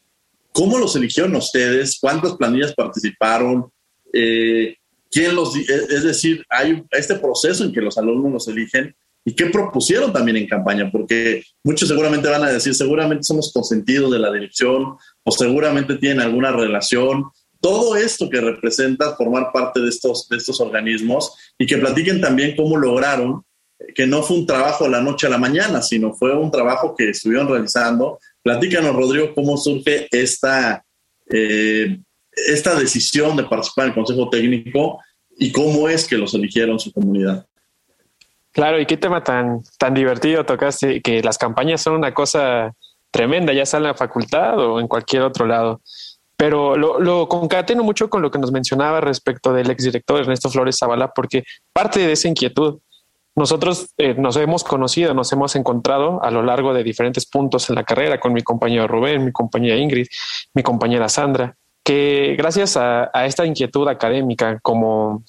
¿cómo 0.52 0.78
los 0.78 0.96
eligieron 0.96 1.36
ustedes? 1.36 1.98
¿Cuántas 2.00 2.34
planillas 2.34 2.76
participaron? 2.76 3.72
Eh, 4.14 4.76
¿Quién 5.10 5.34
los, 5.36 5.56
es 5.56 6.04
decir, 6.04 6.46
hay 6.50 6.84
este 6.92 7.16
proceso 7.16 7.64
en 7.64 7.74
que 7.74 7.82
los 7.82 7.98
alumnos 7.98 8.32
los 8.32 8.48
eligen 8.50 8.96
y 9.26 9.36
qué 9.36 9.48
propusieron 9.48 10.12
también 10.12 10.38
en 10.38 10.48
campaña, 10.48 10.90
porque 10.92 11.44
muchos 11.64 11.88
seguramente 11.88 12.30
van 12.30 12.44
a 12.44 12.52
decir, 12.52 12.76
seguramente 12.76 13.24
somos 13.24 13.52
consentidos 13.54 14.12
de 14.12 14.20
la 14.20 14.32
dirección 14.32 14.98
o 15.24 15.32
seguramente 15.32 15.96
tienen 15.96 16.20
alguna 16.20 16.52
relación 16.52 17.26
todo 17.64 17.96
esto 17.96 18.30
que 18.30 18.42
representa 18.42 19.16
formar 19.16 19.54
parte 19.54 19.80
de 19.80 19.88
estos, 19.88 20.28
de 20.28 20.36
estos 20.36 20.60
organismos 20.60 21.34
y 21.58 21.66
que 21.66 21.78
platiquen 21.78 22.20
también 22.20 22.58
cómo 22.58 22.76
lograron 22.76 23.46
que 23.96 24.06
no 24.06 24.22
fue 24.22 24.38
un 24.38 24.46
trabajo 24.46 24.84
de 24.84 24.90
la 24.90 25.02
noche 25.02 25.28
a 25.28 25.30
la 25.30 25.38
mañana, 25.38 25.82
sino 25.82 26.14
fue 26.14 26.36
un 26.36 26.52
trabajo 26.52 26.94
que 26.96 27.10
estuvieron 27.10 27.48
realizando. 27.48 28.20
Platícanos, 28.42 28.94
Rodrigo, 28.94 29.34
cómo 29.34 29.58
surge 29.58 30.08
esta, 30.12 30.84
eh, 31.30 32.00
esta 32.32 32.76
decisión 32.76 33.38
de 33.38 33.44
participar 33.44 33.86
en 33.86 33.90
el 33.92 33.96
Consejo 33.96 34.30
Técnico 34.30 35.00
y 35.38 35.52
cómo 35.52 35.88
es 35.88 36.06
que 36.06 36.18
los 36.18 36.34
eligieron 36.34 36.80
su 36.80 36.92
comunidad. 36.92 37.46
Claro, 38.54 38.80
y 38.80 38.86
qué 38.86 38.98
tema 38.98 39.24
tan, 39.24 39.62
tan 39.78 39.94
divertido 39.94 40.46
tocaste, 40.46 41.02
que 41.02 41.22
las 41.22 41.38
campañas 41.38 41.82
son 41.82 41.96
una 41.96 42.14
cosa 42.14 42.74
tremenda, 43.12 43.52
ya 43.52 43.66
sea 43.66 43.78
en 43.78 43.84
la 43.84 43.96
facultad 43.96 44.58
o 44.60 44.80
en 44.80 44.88
cualquier 44.88 45.24
otro 45.24 45.46
lado. 45.46 45.82
Pero 46.38 46.78
lo, 46.78 47.00
lo, 47.00 47.28
concateno 47.28 47.84
mucho 47.84 48.10
con 48.10 48.22
lo 48.22 48.32
que 48.32 48.40
nos 48.40 48.52
mencionaba 48.52 49.02
respecto 49.02 49.54
del 49.54 49.70
exdirector 49.70 50.22
Ernesto 50.22 50.50
Flores 50.50 50.78
Zavala, 50.78 51.12
porque 51.14 51.44
parte 51.74 52.00
de 52.00 52.14
esa 52.14 52.28
inquietud, 52.28 52.80
nosotros 53.36 53.90
eh, 53.98 54.14
nos 54.14 54.38
hemos 54.38 54.64
conocido, 54.64 55.14
nos 55.14 55.32
hemos 55.34 55.56
encontrado 55.56 56.24
a 56.24 56.30
lo 56.30 56.44
largo 56.44 56.74
de 56.74 56.84
diferentes 56.84 57.26
puntos 57.26 57.70
en 57.70 57.76
la 57.76 57.84
carrera 57.84 58.20
con 58.20 58.34
mi 58.34 58.44
compañero 58.44 58.88
Rubén, 58.88 59.26
mi 59.26 59.32
compañera 59.32 59.76
Ingrid, 59.76 60.08
mi 60.54 60.62
compañera 60.62 61.10
Sandra, 61.10 61.56
que 61.84 62.36
gracias 62.38 62.78
a, 62.78 63.10
esta 63.26 63.46
inquietud 63.46 63.88
académica 63.88 64.60
como 64.62 65.24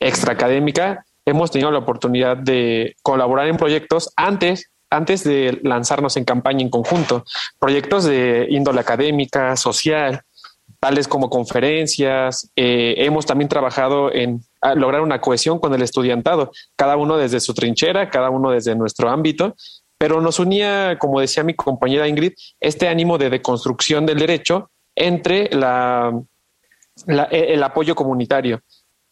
extraacadémica, 0.00 1.05
hemos 1.26 1.50
tenido 1.50 1.70
la 1.70 1.80
oportunidad 1.80 2.36
de 2.36 2.96
colaborar 3.02 3.48
en 3.48 3.56
proyectos 3.56 4.12
antes 4.16 4.70
antes 4.88 5.24
de 5.24 5.58
lanzarnos 5.62 6.16
en 6.16 6.24
campaña 6.24 6.62
en 6.62 6.70
conjunto, 6.70 7.24
proyectos 7.58 8.04
de 8.04 8.46
índole 8.50 8.80
académica, 8.80 9.56
social, 9.56 10.22
tales 10.78 11.08
como 11.08 11.28
conferencias. 11.28 12.50
Eh, 12.54 12.94
hemos 12.98 13.26
también 13.26 13.48
trabajado 13.48 14.12
en 14.12 14.42
lograr 14.74 15.02
una 15.02 15.20
cohesión 15.20 15.58
con 15.58 15.74
el 15.74 15.82
estudiantado, 15.82 16.50
cada 16.76 16.96
uno 16.96 17.16
desde 17.16 17.40
su 17.40 17.54
trinchera, 17.54 18.10
cada 18.10 18.30
uno 18.30 18.50
desde 18.50 18.74
nuestro 18.74 19.10
ámbito, 19.10 19.54
pero 19.98 20.20
nos 20.20 20.38
unía, 20.38 20.96
como 20.98 21.20
decía 21.20 21.42
mi 21.42 21.54
compañera 21.54 22.08
Ingrid, 22.08 22.32
este 22.60 22.88
ánimo 22.88 23.18
de 23.18 23.30
deconstrucción 23.30 24.06
del 24.06 24.18
derecho 24.18 24.70
entre 24.94 25.44
e, 25.44 25.50
el 27.28 27.62
apoyo 27.62 27.94
comunitario. 27.94 28.60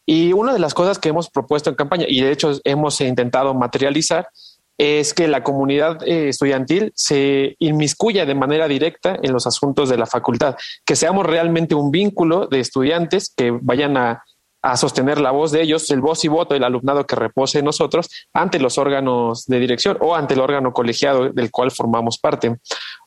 Y 0.06 0.32
una 0.32 0.52
de 0.52 0.58
las 0.58 0.74
cosas 0.74 0.98
que 0.98 1.08
hemos 1.08 1.30
propuesto 1.30 1.70
en 1.70 1.76
campaña, 1.76 2.04
y 2.08 2.20
de 2.20 2.32
hecho 2.32 2.52
hemos 2.64 3.00
intentado 3.00 3.54
materializar, 3.54 4.28
es 4.76 5.14
que 5.14 5.28
la 5.28 5.44
comunidad 5.44 6.02
eh, 6.06 6.28
estudiantil 6.28 6.92
se 6.96 7.56
inmiscuya 7.60 8.26
de 8.26 8.34
manera 8.34 8.66
directa 8.66 9.16
en 9.22 9.32
los 9.32 9.46
asuntos 9.46 9.88
de 9.88 9.96
la 9.96 10.06
facultad, 10.06 10.56
que 10.84 10.96
seamos 10.96 11.26
realmente 11.26 11.74
un 11.74 11.90
vínculo 11.90 12.46
de 12.48 12.60
estudiantes 12.60 13.32
que 13.36 13.52
vayan 13.52 13.96
a 13.96 14.24
a 14.64 14.78
sostener 14.78 15.20
la 15.20 15.30
voz 15.30 15.52
de 15.52 15.60
ellos, 15.60 15.90
el 15.90 16.00
voz 16.00 16.24
y 16.24 16.28
voto 16.28 16.54
del 16.54 16.64
alumnado 16.64 17.06
que 17.06 17.14
repose 17.14 17.58
en 17.58 17.66
nosotros 17.66 18.08
ante 18.32 18.58
los 18.58 18.78
órganos 18.78 19.44
de 19.44 19.60
dirección 19.60 19.98
o 20.00 20.14
ante 20.14 20.32
el 20.32 20.40
órgano 20.40 20.72
colegiado 20.72 21.28
del 21.28 21.50
cual 21.50 21.70
formamos 21.70 22.16
parte. 22.16 22.56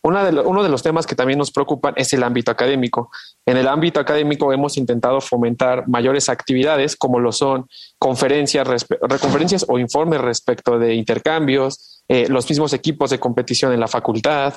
Uno 0.03 0.63
de 0.63 0.69
los 0.69 0.83
temas 0.83 1.07
que 1.07 1.15
también 1.15 1.39
nos 1.39 1.51
preocupan 1.51 1.95
es 1.97 2.13
el 2.13 2.21
ámbito 2.21 2.51
académico. 2.51 3.09
En 3.43 3.57
el 3.57 3.67
ámbito 3.67 3.99
académico 3.99 4.53
hemos 4.53 4.77
intentado 4.77 5.19
fomentar 5.19 5.87
mayores 5.87 6.29
actividades 6.29 6.95
como 6.95 7.19
lo 7.19 7.31
son 7.31 7.67
conferencias, 7.97 8.85
reconferencias 9.01 9.65
o 9.67 9.79
informes 9.79 10.21
respecto 10.21 10.77
de 10.77 10.93
intercambios, 10.93 12.03
eh, 12.07 12.27
los 12.29 12.47
mismos 12.47 12.71
equipos 12.73 13.09
de 13.09 13.19
competición 13.19 13.73
en 13.73 13.79
la 13.79 13.87
facultad 13.87 14.53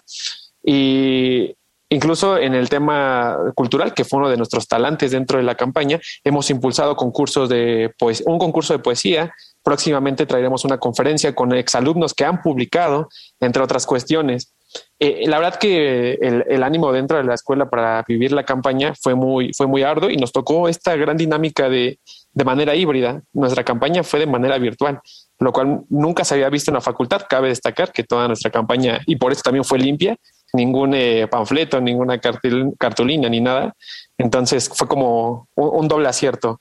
y 0.63 1.57
Incluso 1.93 2.39
en 2.39 2.55
el 2.55 2.69
tema 2.69 3.37
cultural, 3.57 3.93
que 3.95 4.05
fue 4.05 4.21
uno 4.21 4.29
de 4.29 4.37
nuestros 4.37 4.69
talantes 4.69 5.11
dentro 5.11 5.39
de 5.39 5.45
la 5.45 5.57
campaña, 5.57 6.01
hemos 6.23 6.49
impulsado 6.49 6.95
concursos 6.95 7.49
de 7.49 7.93
un 8.27 8.39
concurso 8.39 8.73
de 8.73 8.79
poesía. 8.79 9.35
Próximamente 9.65 10.25
traeremos 10.25 10.65
una 10.65 10.79
conferencia 10.79 11.35
con 11.35 11.53
exalumnos 11.53 12.15
que 12.15 12.25
han 12.25 12.43
publicado, 12.43 13.09
entre 13.41 13.61
otras 13.61 13.87
cuestiones. 13.87 14.55
Eh, 15.01 15.25
la 15.27 15.41
verdad 15.41 15.59
que 15.59 16.13
el, 16.13 16.63
ánimo 16.63 16.93
dentro 16.93 17.17
de 17.17 17.25
la 17.25 17.35
escuela 17.35 17.69
para 17.69 18.05
vivir 18.07 18.31
la 18.31 18.45
campaña 18.45 18.95
fue 18.95 19.17
muy, 19.17 19.53
fue 19.53 19.67
muy 19.67 19.83
arduo 19.83 20.11
y 20.11 20.17
nos 20.17 20.31
tocó 20.31 20.69
esta 20.69 20.95
gran 20.95 21.17
dinámica 21.17 21.69
de, 21.69 21.99
de 22.33 22.45
manera 22.45 22.77
híbrida. 22.77 23.23
Nuestra 23.33 23.65
campaña 23.65 24.05
fue 24.05 24.21
de 24.21 24.27
manera 24.27 24.59
virtual, 24.59 25.01
lo 25.41 25.53
cual 25.53 25.83
nunca 25.89 26.25
se 26.25 26.35
había 26.35 26.51
visto 26.51 26.71
en 26.71 26.77
la 26.77 26.81
facultad. 26.81 27.23
Cabe 27.29 27.49
destacar 27.49 27.91
que 27.91 28.05
toda 28.05 28.29
nuestra 28.29 28.53
campaña, 28.53 29.01
y 29.07 29.17
por 29.17 29.33
eso 29.33 29.43
también 29.43 29.65
fue 29.65 29.81
limpia, 29.81 30.17
ningún 30.53 30.95
eh, 30.95 31.27
panfleto, 31.29 31.81
ninguna 31.81 32.21
cartulina 32.21 33.29
ni 33.29 33.41
nada. 33.41 33.75
Entonces 34.19 34.69
fue 34.69 34.89
como 34.89 35.49
un, 35.55 35.89
doble 35.89 36.09
acierto. 36.09 36.61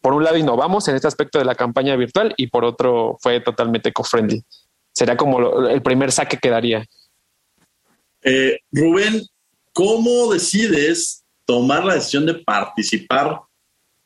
Por 0.00 0.14
un 0.14 0.24
lado 0.24 0.36
innovamos 0.36 0.86
en 0.88 0.94
este 0.94 1.08
aspecto 1.08 1.38
de 1.38 1.44
la 1.44 1.54
campaña 1.54 1.96
virtual 1.96 2.34
y 2.36 2.46
por 2.48 2.64
otro 2.64 3.16
fue 3.20 3.40
totalmente 3.40 3.90
eco-friendly. 3.90 4.42
Sería 4.92 5.16
como 5.16 5.68
el 5.68 5.82
primer 5.82 6.12
saque 6.12 6.38
que 6.38 6.50
daría. 6.50 6.84
Eh, 8.22 8.58
Rubén, 8.72 9.22
¿cómo 9.72 10.32
decides 10.32 11.24
tomar 11.44 11.84
la 11.84 11.94
decisión 11.94 12.26
de 12.26 12.34
participar 12.34 13.40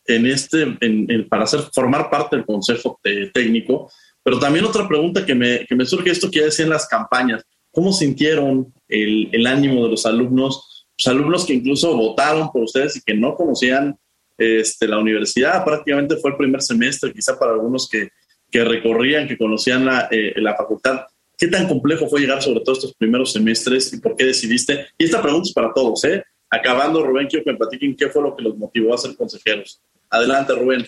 en 0.07 0.27
este, 0.27 0.77
en, 0.81 1.29
para 1.29 1.45
hacer, 1.45 1.61
formar 1.75 2.11
parte 2.11 2.37
del 2.37 2.45
consejo 2.45 3.01
técnico. 3.33 3.91
Pero 4.23 4.39
también 4.39 4.65
otra 4.65 4.87
pregunta 4.87 5.27
que 5.27 5.35
me, 5.35 5.67
que 5.67 5.75
me 5.75 5.85
surge 5.85 6.11
esto 6.11 6.31
que 6.31 6.41
ya 6.41 6.45
decía 6.47 6.65
en 6.65 6.71
las 6.71 6.87
campañas. 6.87 7.43
¿Cómo 7.71 7.93
sintieron 7.93 8.73
el, 8.93 9.47
ánimo 9.47 9.85
de 9.85 9.91
los 9.91 10.07
alumnos? 10.07 10.87
Los 10.99 11.07
alumnos 11.09 11.47
que 11.47 11.55
incluso 11.55 11.97
votaron 11.97 12.51
por 12.53 12.63
ustedes 12.63 12.97
y 12.97 13.03
que 13.03 13.15
no 13.15 13.35
conocían 13.35 13.99
este, 14.39 14.87
la 14.87 14.99
universidad. 14.99 15.65
Prácticamente 15.65 16.17
fue 16.17 16.33
el 16.33 16.37
primer 16.37 16.63
semestre, 16.63 17.13
quizá 17.13 17.39
para 17.39 17.53
algunos 17.53 17.89
que, 17.89 18.11
que 18.51 18.65
recorrían, 18.65 19.27
que 19.27 19.39
conocían 19.39 19.87
la, 19.87 20.09
eh, 20.11 20.35
la 20.37 20.55
facultad. 20.55 21.07
¿Qué 21.37 21.49
tan 21.49 21.67
complejo 21.67 22.09
fue 22.09 22.21
llegar 22.21 22.43
sobre 22.43 22.61
todo 22.61 22.75
estos 22.75 22.95
primeros 22.95 23.33
semestres 23.33 23.93
y 23.93 24.01
por 24.01 24.15
qué 24.15 24.27
decidiste? 24.27 24.87
Y 24.99 25.05
esta 25.05 25.21
pregunta 25.23 25.49
es 25.49 25.55
para 25.55 25.73
todos, 25.73 26.05
¿eh? 26.05 26.23
Acabando, 26.51 27.03
Rubén, 27.03 27.29
quiero 27.29 27.45
que 27.45 27.53
me 27.53 27.59
platiquen 27.59 27.97
qué 27.97 28.11
fue 28.11 28.23
lo 28.23 28.37
que 28.37 28.43
los 28.43 28.57
motivó 28.57 28.95
a 28.95 28.99
ser 28.99 29.17
consejeros. 29.17 29.81
Adelante, 30.11 30.55
Rubén. 30.55 30.85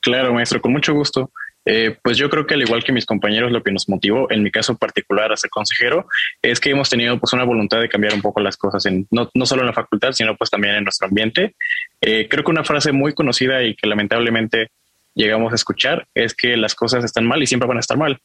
Claro, 0.00 0.34
maestro, 0.34 0.60
con 0.60 0.72
mucho 0.72 0.92
gusto. 0.92 1.30
Eh, 1.66 1.96
pues 2.00 2.16
yo 2.16 2.30
creo 2.30 2.46
que 2.46 2.54
al 2.54 2.62
igual 2.62 2.84
que 2.84 2.92
mis 2.92 3.04
compañeros, 3.04 3.50
lo 3.50 3.62
que 3.62 3.72
nos 3.72 3.88
motivó, 3.88 4.30
en 4.30 4.42
mi 4.42 4.52
caso 4.52 4.76
particular, 4.78 5.32
a 5.32 5.36
ser 5.36 5.50
consejero, 5.50 6.06
es 6.40 6.60
que 6.60 6.70
hemos 6.70 6.88
tenido 6.88 7.18
pues 7.18 7.32
una 7.32 7.44
voluntad 7.44 7.80
de 7.80 7.88
cambiar 7.88 8.14
un 8.14 8.22
poco 8.22 8.40
las 8.40 8.56
cosas, 8.56 8.86
en, 8.86 9.06
no, 9.10 9.28
no 9.34 9.46
solo 9.46 9.62
en 9.62 9.66
la 9.66 9.72
facultad, 9.72 10.12
sino 10.12 10.36
pues 10.36 10.48
también 10.48 10.76
en 10.76 10.84
nuestro 10.84 11.08
ambiente. 11.08 11.56
Eh, 12.00 12.28
creo 12.30 12.44
que 12.44 12.50
una 12.52 12.64
frase 12.64 12.92
muy 12.92 13.14
conocida 13.14 13.64
y 13.64 13.74
que 13.74 13.88
lamentablemente 13.88 14.70
llegamos 15.14 15.50
a 15.52 15.56
escuchar 15.56 16.06
es 16.14 16.34
que 16.34 16.56
las 16.56 16.74
cosas 16.74 17.02
están 17.02 17.26
mal 17.26 17.42
y 17.42 17.46
siempre 17.46 17.66
van 17.66 17.78
a 17.78 17.80
estar 17.80 17.98
mal. 17.98 18.20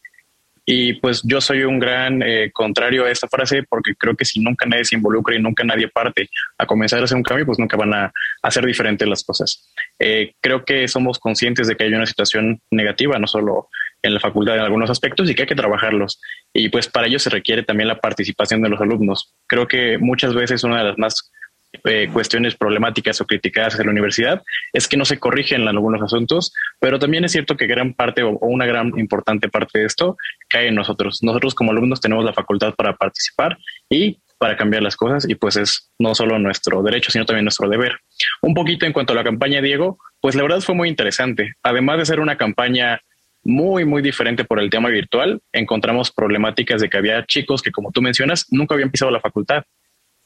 Y 0.73 0.93
pues 0.93 1.21
yo 1.25 1.41
soy 1.41 1.63
un 1.63 1.79
gran 1.79 2.23
eh, 2.23 2.49
contrario 2.53 3.03
a 3.03 3.11
esta 3.11 3.27
frase 3.27 3.61
porque 3.63 3.93
creo 3.93 4.15
que 4.15 4.23
si 4.23 4.39
nunca 4.39 4.65
nadie 4.65 4.85
se 4.85 4.95
involucra 4.95 5.35
y 5.35 5.41
nunca 5.41 5.65
nadie 5.65 5.89
parte 5.89 6.29
a 6.57 6.65
comenzar 6.65 7.01
a 7.01 7.03
hacer 7.03 7.17
un 7.17 7.23
cambio, 7.23 7.45
pues 7.45 7.59
nunca 7.59 7.75
van 7.75 7.93
a 7.93 8.13
hacer 8.41 8.65
diferentes 8.65 9.05
las 9.05 9.21
cosas. 9.25 9.69
Eh, 9.99 10.31
creo 10.39 10.63
que 10.63 10.87
somos 10.87 11.19
conscientes 11.19 11.67
de 11.67 11.75
que 11.75 11.83
hay 11.83 11.93
una 11.93 12.05
situación 12.05 12.61
negativa, 12.71 13.19
no 13.19 13.27
solo 13.27 13.67
en 14.01 14.13
la 14.13 14.21
facultad 14.21 14.55
en 14.55 14.61
algunos 14.61 14.89
aspectos 14.89 15.29
y 15.29 15.35
que 15.35 15.41
hay 15.41 15.47
que 15.49 15.55
trabajarlos. 15.55 16.21
Y 16.53 16.69
pues 16.69 16.87
para 16.87 17.07
ello 17.07 17.19
se 17.19 17.29
requiere 17.29 17.63
también 17.63 17.89
la 17.89 17.99
participación 17.99 18.61
de 18.61 18.69
los 18.69 18.79
alumnos. 18.79 19.35
Creo 19.47 19.67
que 19.67 19.97
muchas 19.97 20.33
veces 20.33 20.63
una 20.63 20.77
de 20.77 20.85
las 20.85 20.97
más 20.97 21.33
eh, 21.85 22.09
cuestiones 22.11 22.55
problemáticas 22.55 23.21
o 23.21 23.25
criticadas 23.25 23.79
en 23.79 23.85
la 23.85 23.91
universidad 23.91 24.43
es 24.73 24.89
que 24.89 24.97
no 24.97 25.05
se 25.05 25.19
corrigen 25.19 25.67
algunos 25.67 26.01
asuntos, 26.01 26.53
pero 26.79 26.99
también 26.99 27.23
es 27.23 27.31
cierto 27.31 27.55
que 27.55 27.65
gran 27.65 27.93
parte 27.93 28.23
o, 28.23 28.37
una 28.41 28.65
gran 28.65 28.91
importante 28.99 29.47
parte 29.47 29.79
de 29.79 29.85
esto 29.85 30.17
cae 30.49 30.67
en 30.67 30.75
nosotros. 30.75 31.19
Nosotros 31.23 31.55
como 31.55 31.71
alumnos 31.71 32.01
tenemos 32.01 32.25
la 32.25 32.33
facultad 32.33 32.73
para 32.75 32.97
participar 32.97 33.57
y 33.89 34.19
para 34.37 34.57
cambiar 34.57 34.83
las 34.83 34.97
cosas 34.97 35.29
y 35.29 35.35
pues 35.35 35.55
es 35.55 35.91
no 35.97 36.13
solo 36.13 36.39
nuestro 36.39 36.83
derecho, 36.83 37.11
sino 37.11 37.25
también 37.25 37.45
nuestro 37.45 37.69
deber. 37.69 37.99
Un 38.41 38.53
poquito 38.53 38.85
en 38.85 38.91
cuanto 38.91 39.13
a 39.13 39.15
la 39.15 39.23
campaña, 39.23 39.61
Diego, 39.61 39.97
pues 40.19 40.35
la 40.35 40.43
verdad 40.43 40.59
fue 40.59 40.75
muy 40.75 40.89
interesante. 40.89 41.53
Además 41.63 41.99
de 41.99 42.05
ser 42.05 42.19
una 42.19 42.37
campaña 42.37 42.99
muy, 43.43 43.85
muy 43.85 44.01
diferente 44.01 44.43
por 44.43 44.59
el 44.59 44.69
tema 44.69 44.89
virtual, 44.89 45.41
encontramos 45.53 46.11
problemáticas 46.11 46.81
de 46.81 46.89
que 46.89 46.97
había 46.97 47.25
chicos 47.25 47.61
que, 47.61 47.71
como 47.71 47.91
tú 47.91 48.01
mencionas, 48.01 48.47
nunca 48.49 48.75
habían 48.75 48.91
pisado 48.91 49.11
la 49.11 49.21
facultad 49.21 49.63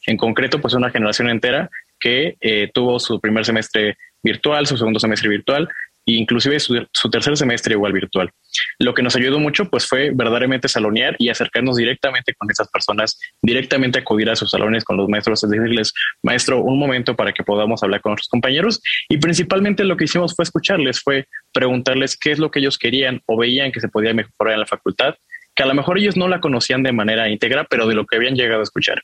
en 0.05 0.17
concreto, 0.17 0.61
pues 0.61 0.73
una 0.73 0.89
generación 0.89 1.29
entera 1.29 1.69
que 1.99 2.35
eh, 2.41 2.69
tuvo 2.73 2.99
su 2.99 3.19
primer 3.19 3.45
semestre 3.45 3.97
virtual, 4.21 4.67
su 4.67 4.77
segundo 4.77 4.99
semestre 4.99 5.29
virtual 5.29 5.69
e 6.07 6.13
inclusive 6.13 6.59
su, 6.59 7.09
tercer 7.09 7.35
semestre 7.35 7.73
igual 7.73 7.91
virtual. 7.91 8.29
Lo 8.77 8.93
que 8.93 9.01
nos 9.01 9.15
ayudó 9.15 9.39
mucho 9.39 9.65
pues 9.65 9.87
fue 9.87 10.11
verdaderamente 10.13 10.67
salonear 10.67 11.15
y 11.17 11.29
acercarnos 11.29 11.77
directamente 11.77 12.33
con 12.35 12.49
esas 12.51 12.69
personas, 12.69 13.19
directamente 13.41 13.99
acudir 13.99 14.29
a 14.29 14.35
sus 14.35 14.51
salones 14.51 14.83
con 14.83 14.97
los 14.97 15.09
maestros, 15.09 15.43
es 15.43 15.49
decirles, 15.49 15.93
maestro, 16.21 16.61
un 16.61 16.77
momento 16.77 17.15
para 17.15 17.33
que 17.33 17.43
podamos 17.43 17.81
hablar 17.81 18.01
con 18.01 18.11
nuestros 18.11 18.29
compañeros 18.29 18.81
y 19.09 19.17
principalmente 19.17 19.83
lo 19.83 19.97
que 19.97 20.03
hicimos 20.03 20.35
fue 20.35 20.43
escucharles, 20.43 21.01
fue 21.01 21.27
preguntarles 21.51 22.17
qué 22.17 22.31
es 22.31 22.39
lo 22.39 22.51
que 22.51 22.59
ellos 22.59 22.77
querían 22.77 23.21
o 23.25 23.37
veían 23.37 23.71
que 23.71 23.79
se 23.79 23.89
podía 23.89 24.13
mejorar 24.13 24.53
en 24.53 24.59
la 24.59 24.67
facultad 24.67 25.15
que 25.55 25.63
a 25.63 25.65
lo 25.65 25.73
mejor 25.73 25.97
ellos 25.97 26.17
no 26.17 26.27
la 26.27 26.41
conocían 26.41 26.83
de 26.83 26.91
manera 26.91 27.29
íntegra, 27.29 27.63
pero 27.63 27.87
de 27.87 27.95
lo 27.95 28.05
que 28.05 28.17
habían 28.17 28.35
llegado 28.35 28.59
a 28.59 28.63
escuchar. 28.63 29.01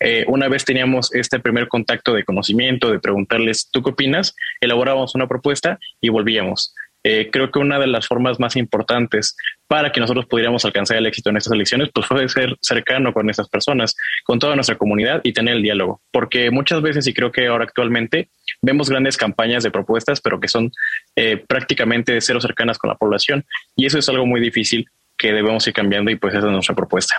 Eh, 0.00 0.24
una 0.28 0.48
vez 0.48 0.64
teníamos 0.64 1.14
este 1.14 1.38
primer 1.38 1.68
contacto 1.68 2.14
de 2.14 2.24
conocimiento, 2.24 2.90
de 2.90 2.98
preguntarles, 2.98 3.68
¿tú 3.70 3.82
qué 3.82 3.90
opinas? 3.90 4.34
Elaborábamos 4.60 5.14
una 5.14 5.28
propuesta 5.28 5.78
y 6.00 6.08
volvíamos. 6.08 6.74
Eh, 7.02 7.30
creo 7.32 7.50
que 7.50 7.58
una 7.58 7.78
de 7.78 7.86
las 7.86 8.06
formas 8.06 8.38
más 8.38 8.56
importantes 8.56 9.34
para 9.66 9.90
que 9.90 10.00
nosotros 10.00 10.26
pudiéramos 10.26 10.64
alcanzar 10.66 10.98
el 10.98 11.06
éxito 11.06 11.30
en 11.30 11.38
estas 11.38 11.52
elecciones, 11.52 11.88
pues 11.94 12.06
fue 12.06 12.28
ser 12.28 12.56
cercano 12.60 13.14
con 13.14 13.30
estas 13.30 13.48
personas, 13.48 13.96
con 14.24 14.38
toda 14.38 14.54
nuestra 14.54 14.76
comunidad 14.76 15.20
y 15.24 15.32
tener 15.32 15.56
el 15.56 15.62
diálogo. 15.62 16.02
Porque 16.10 16.50
muchas 16.50 16.82
veces, 16.82 17.06
y 17.06 17.14
creo 17.14 17.32
que 17.32 17.46
ahora 17.46 17.64
actualmente, 17.64 18.28
vemos 18.60 18.90
grandes 18.90 19.16
campañas 19.16 19.62
de 19.62 19.70
propuestas, 19.70 20.20
pero 20.20 20.40
que 20.40 20.48
son 20.48 20.72
eh, 21.16 21.42
prácticamente 21.48 22.20
cero 22.20 22.40
cercanas 22.40 22.76
con 22.76 22.88
la 22.88 22.96
población. 22.96 23.46
Y 23.76 23.86
eso 23.86 23.98
es 23.98 24.08
algo 24.08 24.26
muy 24.26 24.40
difícil 24.40 24.86
que 25.20 25.32
debemos 25.32 25.66
ir 25.66 25.74
cambiando 25.74 26.10
y 26.10 26.16
pues 26.16 26.34
esa 26.34 26.46
es 26.46 26.52
nuestra 26.52 26.74
propuesta. 26.74 27.14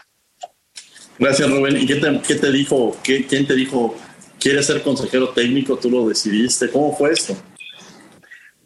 Gracias, 1.20 1.52
Rubén. 1.52 1.78
¿Y 1.78 1.86
qué 1.86 1.96
te, 1.96 2.52
dijo? 2.52 2.98
¿Quién 3.04 3.46
te 3.46 3.54
dijo, 3.54 3.96
quieres 4.40 4.66
ser 4.66 4.82
consejero 4.82 5.30
técnico? 5.30 5.78
¿Tú 5.78 5.92
lo 5.92 6.10
decidiste? 6.10 6.72
¿Cómo 6.72 6.98
fue 6.98 7.12
esto? 7.12 7.38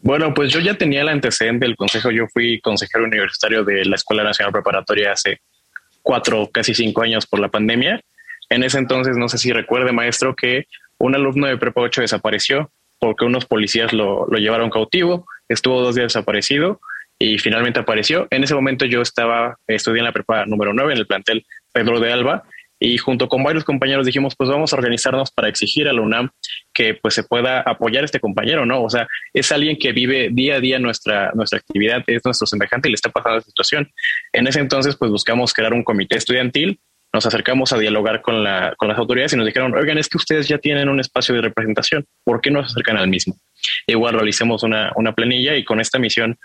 Bueno, 0.01 0.33
pues 0.33 0.53
yo 0.53 0.61
ya 0.61 0.77
tenía 0.77 1.01
el 1.01 1.09
antecedente 1.09 1.65
del 1.65 1.75
consejo. 1.75 2.11
Yo 2.11 2.27
fui 2.31 2.61
consejero 2.61 3.03
universitario 3.03 3.65
de 3.65 3.83
la 3.83 3.95
Escuela 3.95 4.23
Nacional 4.23 4.53
Preparatoria 4.53 5.11
hace 5.11 5.41
cuatro, 6.01 6.49
casi 6.49 6.73
cinco 6.73 7.01
años 7.01 7.27
por 7.27 7.41
la 7.41 7.49
pandemia. 7.49 7.99
En 8.49 8.63
ese 8.63 8.77
entonces, 8.77 9.17
no 9.17 9.27
sé 9.27 9.37
si 9.37 9.51
recuerde, 9.51 9.91
maestro, 9.91 10.33
que 10.33 10.67
un 10.97 11.13
alumno 11.13 11.47
de 11.47 11.57
Prepa 11.57 11.81
8 11.81 12.01
desapareció 12.01 12.71
porque 12.99 13.25
unos 13.25 13.45
policías 13.45 13.91
lo, 13.91 14.25
lo 14.27 14.37
llevaron 14.37 14.69
cautivo, 14.69 15.27
estuvo 15.49 15.81
dos 15.81 15.95
días 15.95 16.13
desaparecido 16.13 16.79
y 17.19 17.37
finalmente 17.37 17.79
apareció. 17.79 18.27
En 18.29 18.43
ese 18.43 18.55
momento 18.55 18.85
yo 18.85 19.01
estaba 19.01 19.57
estudiando 19.67 20.01
en 20.01 20.05
la 20.05 20.11
prepa 20.11 20.45
número 20.45 20.73
9 20.73 20.93
en 20.93 20.99
el 20.99 21.07
plantel 21.07 21.45
Pedro 21.71 21.99
de 21.99 22.11
Alba 22.11 22.43
y 22.79 22.97
junto 22.97 23.29
con 23.29 23.43
varios 23.43 23.63
compañeros 23.63 24.05
dijimos, 24.05 24.35
pues 24.37 24.49
vamos 24.49 24.73
a 24.73 24.75
organizarnos 24.75 25.31
para 25.31 25.47
exigir 25.47 25.87
a 25.87 25.93
la 25.93 26.01
UNAM 26.01 26.29
que 26.73 26.93
pues 26.93 27.13
se 27.13 27.23
pueda 27.23 27.61
apoyar 27.61 28.03
a 28.03 28.05
este 28.05 28.19
compañero, 28.19 28.65
¿no? 28.65 28.83
O 28.83 28.89
sea, 28.89 29.07
es 29.33 29.51
alguien 29.51 29.77
que 29.77 29.93
vive 29.93 30.29
día 30.31 30.55
a 30.55 30.59
día 30.59 30.77
nuestra, 30.77 31.31
nuestra 31.33 31.59
actividad, 31.59 32.03
es 32.05 32.21
nuestro 32.25 32.45
semejante 32.45 32.89
y 32.89 32.91
le 32.91 32.95
está 32.95 33.09
pasando 33.09 33.37
la 33.37 33.41
situación. 33.41 33.89
En 34.33 34.47
ese 34.47 34.59
entonces, 34.59 34.97
pues 34.97 35.09
buscamos 35.09 35.53
crear 35.53 35.73
un 35.73 35.83
comité 35.83 36.17
estudiantil, 36.17 36.79
nos 37.13 37.25
acercamos 37.25 37.71
a 37.71 37.77
dialogar 37.77 38.21
con, 38.21 38.43
la, 38.43 38.75
con 38.77 38.89
las 38.89 38.97
autoridades 38.97 39.31
y 39.31 39.37
nos 39.37 39.45
dijeron, 39.45 39.73
oigan, 39.73 39.97
es 39.97 40.09
que 40.09 40.17
ustedes 40.17 40.49
ya 40.49 40.57
tienen 40.57 40.89
un 40.89 40.99
espacio 40.99 41.33
de 41.33 41.41
representación, 41.41 42.05
¿por 42.25 42.41
qué 42.41 42.51
no 42.51 42.61
se 42.61 42.73
acercan 42.73 42.97
al 42.97 43.07
mismo? 43.07 43.37
Igual 43.87 44.15
realicemos 44.15 44.63
una, 44.63 44.91
una 44.95 45.13
planilla 45.13 45.55
y 45.55 45.63
con 45.63 45.79
esta 45.79 45.97
misión 45.97 46.37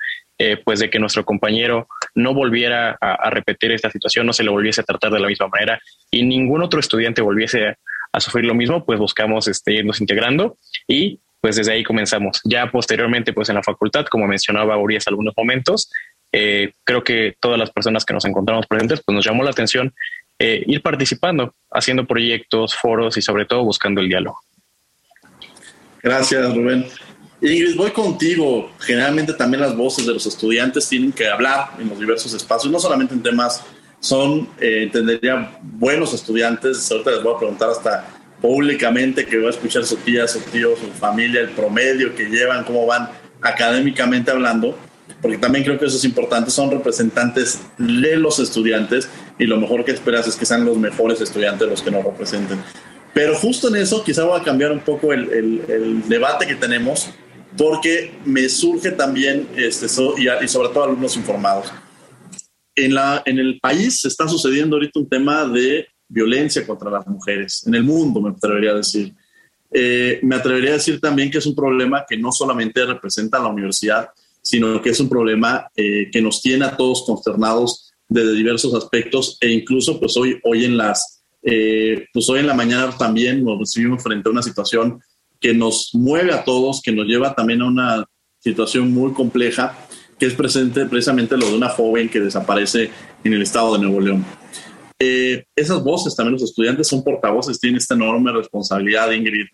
eh, 0.42 0.56
pues 0.64 0.80
de 0.80 0.88
que 0.88 0.98
nuestro 0.98 1.22
compañero 1.22 1.86
no 2.14 2.32
volviera 2.32 2.96
a, 2.98 3.28
repetir 3.28 3.72
esta 3.72 3.90
situación, 3.90 4.24
no 4.24 4.32
se 4.32 4.42
le 4.42 4.48
volviese 4.48 4.80
a 4.80 4.84
tratar 4.84 5.12
de 5.12 5.20
la 5.20 5.28
misma 5.28 5.48
manera 5.48 5.78
y 6.10 6.22
ningún 6.22 6.62
otro 6.62 6.80
estudiante 6.80 7.20
volviese 7.20 7.76
a, 8.10 8.20
sufrir 8.20 8.46
lo 8.46 8.54
mismo, 8.54 8.86
pues 8.86 8.98
buscamos 8.98 9.48
este, 9.48 9.74
irnos 9.74 10.00
integrando 10.00 10.56
y 10.88 11.20
pues 11.42 11.56
desde 11.56 11.72
ahí 11.72 11.84
comenzamos. 11.84 12.40
Ya 12.44 12.70
posteriormente, 12.70 13.34
pues 13.34 13.50
en 13.50 13.56
la 13.56 13.62
facultad, 13.62 14.06
como 14.06 14.26
mencionaba 14.26 14.78
Urias 14.78 15.06
algunos 15.08 15.34
momentos, 15.36 15.90
eh, 16.32 16.72
creo 16.84 17.04
que 17.04 17.34
todas 17.38 17.58
las 17.58 17.70
personas 17.70 18.06
que 18.06 18.14
nos 18.14 18.24
encontramos 18.24 18.66
presentes, 18.66 19.02
pues 19.04 19.14
nos 19.14 19.26
llamó 19.26 19.44
la 19.44 19.50
atención 19.50 19.92
eh, 20.38 20.64
ir 20.66 20.80
participando, 20.80 21.54
haciendo 21.70 22.06
proyectos, 22.06 22.74
foros 22.74 23.18
y 23.18 23.20
sobre 23.20 23.44
todo 23.44 23.62
buscando 23.62 24.00
el 24.00 24.08
diálogo. 24.08 24.38
Gracias, 26.02 26.54
Rubén. 26.56 26.86
Ingrid, 27.42 27.76
voy 27.76 27.90
contigo. 27.90 28.70
Generalmente 28.80 29.32
también 29.32 29.62
las 29.62 29.76
voces 29.76 30.06
de 30.06 30.12
los 30.12 30.26
estudiantes 30.26 30.88
tienen 30.88 31.12
que 31.12 31.26
hablar 31.28 31.70
en 31.78 31.88
los 31.88 31.98
diversos 31.98 32.34
espacios, 32.34 32.70
no 32.70 32.78
solamente 32.78 33.14
en 33.14 33.22
temas, 33.22 33.62
son, 33.98 34.48
eh, 34.60 34.84
entendería, 34.84 35.58
buenos 35.62 36.12
estudiantes. 36.12 36.90
Ahorita 36.90 37.12
les 37.12 37.22
voy 37.22 37.34
a 37.34 37.38
preguntar 37.38 37.70
hasta 37.70 38.08
públicamente 38.40 39.26
que 39.26 39.38
voy 39.38 39.46
a 39.46 39.50
escuchar 39.50 39.84
su 39.84 39.96
tía, 39.96 40.26
su 40.26 40.40
tío, 40.40 40.74
su 40.76 40.86
familia, 40.98 41.40
el 41.40 41.50
promedio 41.50 42.14
que 42.14 42.24
llevan, 42.24 42.64
cómo 42.64 42.86
van 42.86 43.10
académicamente 43.42 44.30
hablando, 44.30 44.76
porque 45.20 45.38
también 45.38 45.64
creo 45.64 45.78
que 45.78 45.86
eso 45.86 45.96
es 45.96 46.04
importante. 46.04 46.50
Son 46.50 46.70
representantes 46.70 47.60
de 47.78 48.16
los 48.16 48.38
estudiantes 48.38 49.08
y 49.38 49.44
lo 49.44 49.58
mejor 49.58 49.84
que 49.84 49.92
esperas 49.92 50.26
es 50.26 50.36
que 50.36 50.44
sean 50.44 50.64
los 50.64 50.76
mejores 50.76 51.20
estudiantes 51.20 51.68
los 51.68 51.82
que 51.82 51.90
nos 51.90 52.04
representen. 52.04 52.58
Pero 53.12 53.34
justo 53.34 53.68
en 53.68 53.76
eso 53.76 54.04
quizá 54.04 54.24
voy 54.24 54.40
a 54.40 54.44
cambiar 54.44 54.72
un 54.72 54.80
poco 54.80 55.12
el, 55.12 55.30
el, 55.30 55.62
el 55.68 56.08
debate 56.08 56.46
que 56.46 56.54
tenemos 56.54 57.10
porque 57.56 58.12
me 58.24 58.48
surge 58.48 58.92
también, 58.92 59.48
este, 59.56 59.86
y, 59.86 60.48
sobre 60.48 60.68
todo 60.68 60.84
alumnos 60.84 61.16
informados. 61.16 61.72
En, 62.74 62.94
la, 62.94 63.22
en 63.26 63.38
el 63.38 63.58
país 63.60 64.04
está 64.04 64.28
sucediendo 64.28 64.76
ahorita 64.76 65.00
un 65.00 65.08
tema 65.08 65.44
de 65.46 65.86
violencia 66.08 66.66
contra 66.66 66.90
las 66.90 67.06
mujeres, 67.06 67.66
en 67.66 67.74
el 67.74 67.84
mundo 67.84 68.20
me 68.20 68.30
atrevería 68.30 68.72
a 68.72 68.76
decir. 68.76 69.14
Eh, 69.72 70.18
me 70.22 70.34
atrevería 70.34 70.70
a 70.70 70.74
decir 70.74 71.00
también 71.00 71.30
que 71.30 71.38
es 71.38 71.46
un 71.46 71.54
problema 71.54 72.04
que 72.08 72.16
no 72.16 72.32
solamente 72.32 72.84
representa 72.84 73.38
la 73.38 73.48
universidad, 73.48 74.08
sino 74.42 74.80
que 74.82 74.90
es 74.90 74.98
un 74.98 75.08
problema 75.08 75.68
eh, 75.76 76.10
que 76.10 76.20
nos 76.20 76.42
tiene 76.42 76.64
a 76.64 76.76
todos 76.76 77.04
consternados 77.06 77.92
desde 78.08 78.34
diversos 78.34 78.74
aspectos 78.74 79.38
e 79.40 79.48
incluso 79.48 80.00
pues 80.00 80.16
hoy, 80.16 80.40
hoy 80.42 80.64
en 80.64 80.76
las, 80.76 81.22
eh, 81.42 82.06
pues 82.12 82.28
hoy 82.28 82.40
en 82.40 82.48
la 82.48 82.54
mañana 82.54 82.90
también 82.98 83.44
nos 83.44 83.58
recibimos 83.58 84.02
frente 84.02 84.28
a 84.28 84.32
una 84.32 84.42
situación 84.42 85.00
que 85.40 85.54
nos 85.54 85.90
mueve 85.94 86.32
a 86.32 86.44
todos, 86.44 86.82
que 86.82 86.92
nos 86.92 87.06
lleva 87.06 87.34
también 87.34 87.62
a 87.62 87.66
una 87.66 88.04
situación 88.38 88.92
muy 88.92 89.12
compleja, 89.12 89.76
que 90.18 90.26
es 90.26 90.34
presente 90.34 90.84
precisamente 90.86 91.36
lo 91.36 91.48
de 91.48 91.56
una 91.56 91.68
joven 91.70 92.08
que 92.08 92.20
desaparece 92.20 92.90
en 93.24 93.32
el 93.32 93.42
estado 93.42 93.74
de 93.74 93.80
Nuevo 93.80 94.00
León. 94.00 94.24
Eh, 94.98 95.44
esas 95.56 95.82
voces, 95.82 96.14
también 96.14 96.34
los 96.34 96.42
estudiantes 96.42 96.88
son 96.88 97.02
portavoces, 97.02 97.58
tienen 97.58 97.78
esta 97.78 97.94
enorme 97.94 98.32
responsabilidad, 98.32 99.10
Ingrid. 99.12 99.46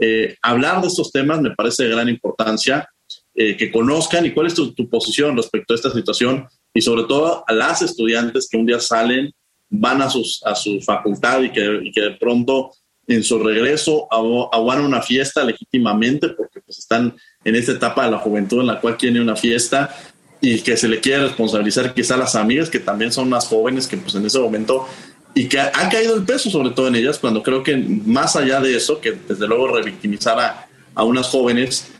Eh, 0.00 0.36
hablar 0.42 0.80
de 0.80 0.88
estos 0.88 1.12
temas 1.12 1.40
me 1.40 1.54
parece 1.54 1.84
de 1.84 1.90
gran 1.90 2.08
importancia, 2.08 2.88
eh, 3.34 3.56
que 3.56 3.70
conozcan 3.70 4.26
y 4.26 4.32
cuál 4.32 4.48
es 4.48 4.54
tu, 4.54 4.74
posición 4.88 5.36
respecto 5.36 5.72
a 5.72 5.76
esta 5.76 5.92
situación 5.92 6.48
y 6.74 6.80
sobre 6.80 7.04
todo 7.04 7.44
a 7.46 7.52
las 7.52 7.82
estudiantes 7.82 8.48
que 8.50 8.56
un 8.56 8.66
día 8.66 8.80
salen, 8.80 9.32
van 9.70 10.02
a, 10.02 10.10
sus, 10.10 10.42
a 10.44 10.56
su 10.56 10.80
facultad 10.80 11.42
y 11.42 11.50
que, 11.50 11.80
y 11.84 11.92
que 11.92 12.00
de 12.00 12.10
pronto 12.12 12.72
en 13.08 13.24
su 13.24 13.38
regreso 13.42 14.06
aguan 14.10 14.84
una 14.84 15.02
fiesta 15.02 15.42
legítimamente 15.42 16.28
porque 16.28 16.60
pues 16.60 16.78
están 16.78 17.16
en 17.42 17.56
esta 17.56 17.72
etapa 17.72 18.04
de 18.04 18.10
la 18.10 18.18
juventud 18.18 18.60
en 18.60 18.66
la 18.66 18.80
cual 18.80 18.96
tiene 18.96 19.20
una 19.20 19.34
fiesta 19.34 19.96
y 20.40 20.60
que 20.60 20.76
se 20.76 20.88
le 20.88 21.00
quiere 21.00 21.24
responsabilizar 21.24 21.94
quizá 21.94 22.14
a 22.14 22.18
las 22.18 22.36
amigas 22.36 22.68
que 22.68 22.78
también 22.78 23.10
son 23.10 23.28
más 23.28 23.46
jóvenes 23.46 23.88
que 23.88 23.96
pues 23.96 24.14
en 24.14 24.26
ese 24.26 24.38
momento 24.38 24.86
y 25.34 25.48
que 25.48 25.58
ha, 25.58 25.88
caído 25.90 26.14
el 26.14 26.24
peso 26.24 26.50
sobre 26.50 26.70
todo 26.70 26.88
en 26.88 26.96
ellas 26.96 27.18
cuando 27.18 27.42
creo 27.42 27.62
que 27.62 27.76
más 27.76 28.36
allá 28.36 28.60
de 28.60 28.76
eso 28.76 29.00
que 29.00 29.12
desde 29.12 29.48
luego 29.48 29.68
revictimizar 29.68 30.38
a, 30.38 30.68
a 30.94 31.04
unas 31.04 31.28
jóvenes 31.28 31.90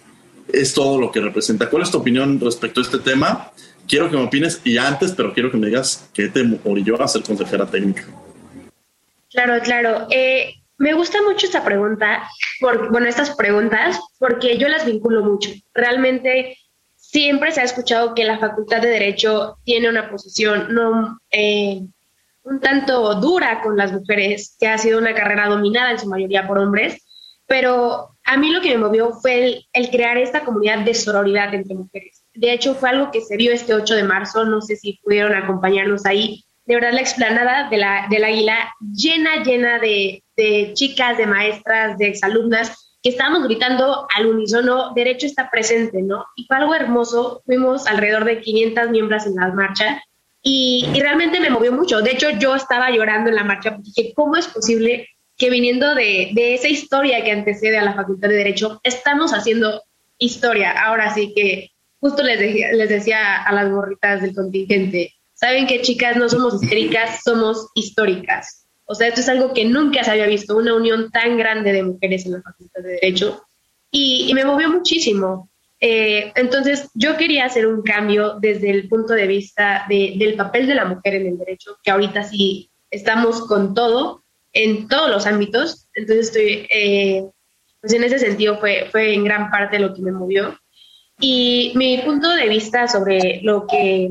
es 0.52 0.72
todo 0.72 0.98
lo 0.98 1.12
que 1.12 1.20
representa. 1.20 1.68
¿Cuál 1.68 1.82
es 1.82 1.90
tu 1.90 1.98
opinión 1.98 2.40
respecto 2.40 2.80
a 2.80 2.82
este 2.82 2.98
tema? 2.98 3.52
Quiero 3.86 4.10
que 4.10 4.16
me 4.16 4.24
opines 4.24 4.60
y 4.64 4.76
antes, 4.78 5.12
pero 5.12 5.32
quiero 5.32 5.50
que 5.50 5.56
me 5.56 5.66
digas 5.66 6.08
qué 6.12 6.28
te 6.28 6.42
orilló 6.64 7.00
a 7.02 7.08
ser 7.08 7.22
consejera 7.22 7.66
técnica. 7.66 8.06
Claro, 9.30 9.62
claro. 9.62 10.06
Eh, 10.10 10.57
me 10.78 10.94
gusta 10.94 11.18
mucho 11.22 11.46
esta 11.46 11.64
pregunta, 11.64 12.28
por, 12.60 12.90
bueno, 12.90 13.08
estas 13.08 13.30
preguntas, 13.30 14.00
porque 14.18 14.58
yo 14.58 14.68
las 14.68 14.86
vinculo 14.86 15.22
mucho. 15.22 15.50
Realmente 15.74 16.56
siempre 16.96 17.52
se 17.52 17.60
ha 17.60 17.64
escuchado 17.64 18.14
que 18.14 18.24
la 18.24 18.38
Facultad 18.38 18.80
de 18.80 18.88
Derecho 18.88 19.58
tiene 19.64 19.88
una 19.88 20.10
posición 20.10 20.74
no 20.74 21.18
eh, 21.30 21.80
un 22.48 22.60
tanto 22.60 23.14
dura 23.16 23.60
con 23.62 23.76
las 23.76 23.92
mujeres, 23.92 24.56
que 24.58 24.68
ha 24.68 24.78
sido 24.78 24.98
una 24.98 25.14
carrera 25.14 25.48
dominada 25.48 25.90
en 25.90 25.98
su 25.98 26.08
mayoría 26.08 26.46
por 26.46 26.58
hombres, 26.58 27.04
pero 27.46 28.16
a 28.24 28.36
mí 28.36 28.50
lo 28.50 28.60
que 28.60 28.70
me 28.70 28.78
movió 28.78 29.12
fue 29.12 29.64
el, 29.72 29.90
crear 29.90 30.16
esta 30.18 30.44
comunidad 30.44 30.84
de 30.84 30.94
sororidad 30.94 31.54
entre 31.54 31.74
mujeres. 31.74 32.24
De 32.34 32.52
hecho, 32.52 32.74
fue 32.74 32.90
algo 32.90 33.10
que 33.10 33.20
se 33.20 33.36
vio 33.36 33.52
este 33.52 33.74
8 33.74 33.94
de 33.94 34.02
marzo, 34.02 34.44
no 34.44 34.60
sé 34.60 34.76
si 34.76 34.98
pudieron 35.02 35.34
acompañarnos 35.34 36.06
ahí. 36.06 36.44
De 36.68 36.74
verdad, 36.74 36.92
la 36.92 37.00
explanada 37.00 37.70
de 37.70 37.78
la, 37.78 38.06
del 38.10 38.24
águila 38.24 38.74
llena, 38.94 39.42
llena 39.42 39.78
de, 39.78 40.22
chicas, 40.74 41.16
de 41.16 41.24
maestras, 41.24 41.96
de 41.96 42.08
exalumnas, 42.08 42.98
que 43.02 43.08
estábamos 43.08 43.44
gritando 43.44 44.06
al 44.14 44.26
unísono, 44.26 44.92
derecho 44.94 45.24
está 45.24 45.48
presente, 45.50 46.02
¿no? 46.02 46.26
Y 46.36 46.44
fue 46.44 46.58
algo 46.58 46.74
hermoso, 46.74 47.40
fuimos 47.46 47.86
alrededor 47.86 48.26
de 48.26 48.42
500 48.42 48.90
miembros 48.90 49.24
en 49.24 49.36
la 49.36 49.48
marcha 49.48 50.02
y, 50.42 50.86
realmente 51.00 51.40
me 51.40 51.48
movió 51.48 51.72
mucho. 51.72 52.02
De 52.02 52.10
hecho, 52.10 52.28
yo 52.38 52.54
estaba 52.54 52.90
llorando 52.90 53.30
en 53.30 53.36
la 53.36 53.44
marcha 53.44 53.70
porque 53.70 53.90
dije, 53.94 54.12
¿cómo 54.14 54.36
es 54.36 54.46
posible 54.48 55.08
que 55.38 55.48
viniendo 55.48 55.94
de, 55.94 56.32
de 56.34 56.52
esa 56.52 56.68
historia 56.68 57.24
que 57.24 57.32
antecede 57.32 57.78
a 57.78 57.82
la 57.82 57.94
Facultad 57.94 58.28
de 58.28 58.36
Derecho, 58.36 58.78
estamos 58.82 59.32
haciendo 59.32 59.84
historia? 60.18 60.72
Ahora 60.72 61.14
sí 61.14 61.32
que 61.34 61.70
justo 61.98 62.22
les, 62.22 62.38
les 62.38 62.88
decía 62.90 63.42
a 63.42 63.54
las 63.54 63.70
gorritas 63.70 64.20
del 64.20 64.34
contingente, 64.34 65.14
saben 65.38 65.66
que 65.66 65.82
chicas 65.82 66.16
no 66.16 66.28
somos 66.28 66.60
histéricas, 66.62 67.20
somos 67.24 67.68
históricas. 67.74 68.66
O 68.86 68.94
sea, 68.94 69.08
esto 69.08 69.20
es 69.20 69.28
algo 69.28 69.54
que 69.54 69.64
nunca 69.64 70.02
se 70.02 70.10
había 70.10 70.26
visto, 70.26 70.56
una 70.56 70.74
unión 70.74 71.10
tan 71.10 71.36
grande 71.36 71.72
de 71.72 71.84
mujeres 71.84 72.26
en 72.26 72.32
la 72.32 72.42
Facultad 72.42 72.82
de 72.82 72.94
Derecho. 72.94 73.42
Y, 73.90 74.32
me 74.34 74.44
movió 74.44 74.68
muchísimo. 74.68 75.48
Eh, 75.80 76.32
entonces, 76.34 76.88
yo 76.94 77.16
quería 77.16 77.44
hacer 77.44 77.68
un 77.68 77.82
cambio 77.82 78.38
desde 78.40 78.70
el 78.70 78.88
punto 78.88 79.14
de 79.14 79.28
vista 79.28 79.86
del 79.88 80.34
papel 80.34 80.66
de 80.66 80.74
la 80.74 80.86
mujer 80.86 81.14
en 81.14 81.26
el 81.28 81.38
derecho, 81.38 81.78
que 81.84 81.90
ahorita 81.92 82.24
sí 82.24 82.68
estamos 82.90 83.46
con 83.46 83.74
todo, 83.74 84.22
en 84.52 84.88
todos 84.88 85.08
los 85.08 85.26
ámbitos. 85.26 85.86
Entonces, 85.94 86.26
estoy, 86.26 86.66
eh, 86.74 87.24
pues 87.80 87.92
en 87.92 88.02
ese 88.02 88.18
sentido 88.18 88.58
fue, 88.58 88.88
fue 88.90 89.14
en 89.14 89.22
gran 89.22 89.50
parte 89.50 89.78
lo 89.78 89.94
que 89.94 90.02
me 90.02 90.10
movió. 90.10 90.58
Y 91.20 91.72
mi 91.76 91.98
punto 91.98 92.28
de 92.30 92.48
vista 92.48 92.88
sobre 92.88 93.40
lo 93.42 93.66
que, 93.66 94.10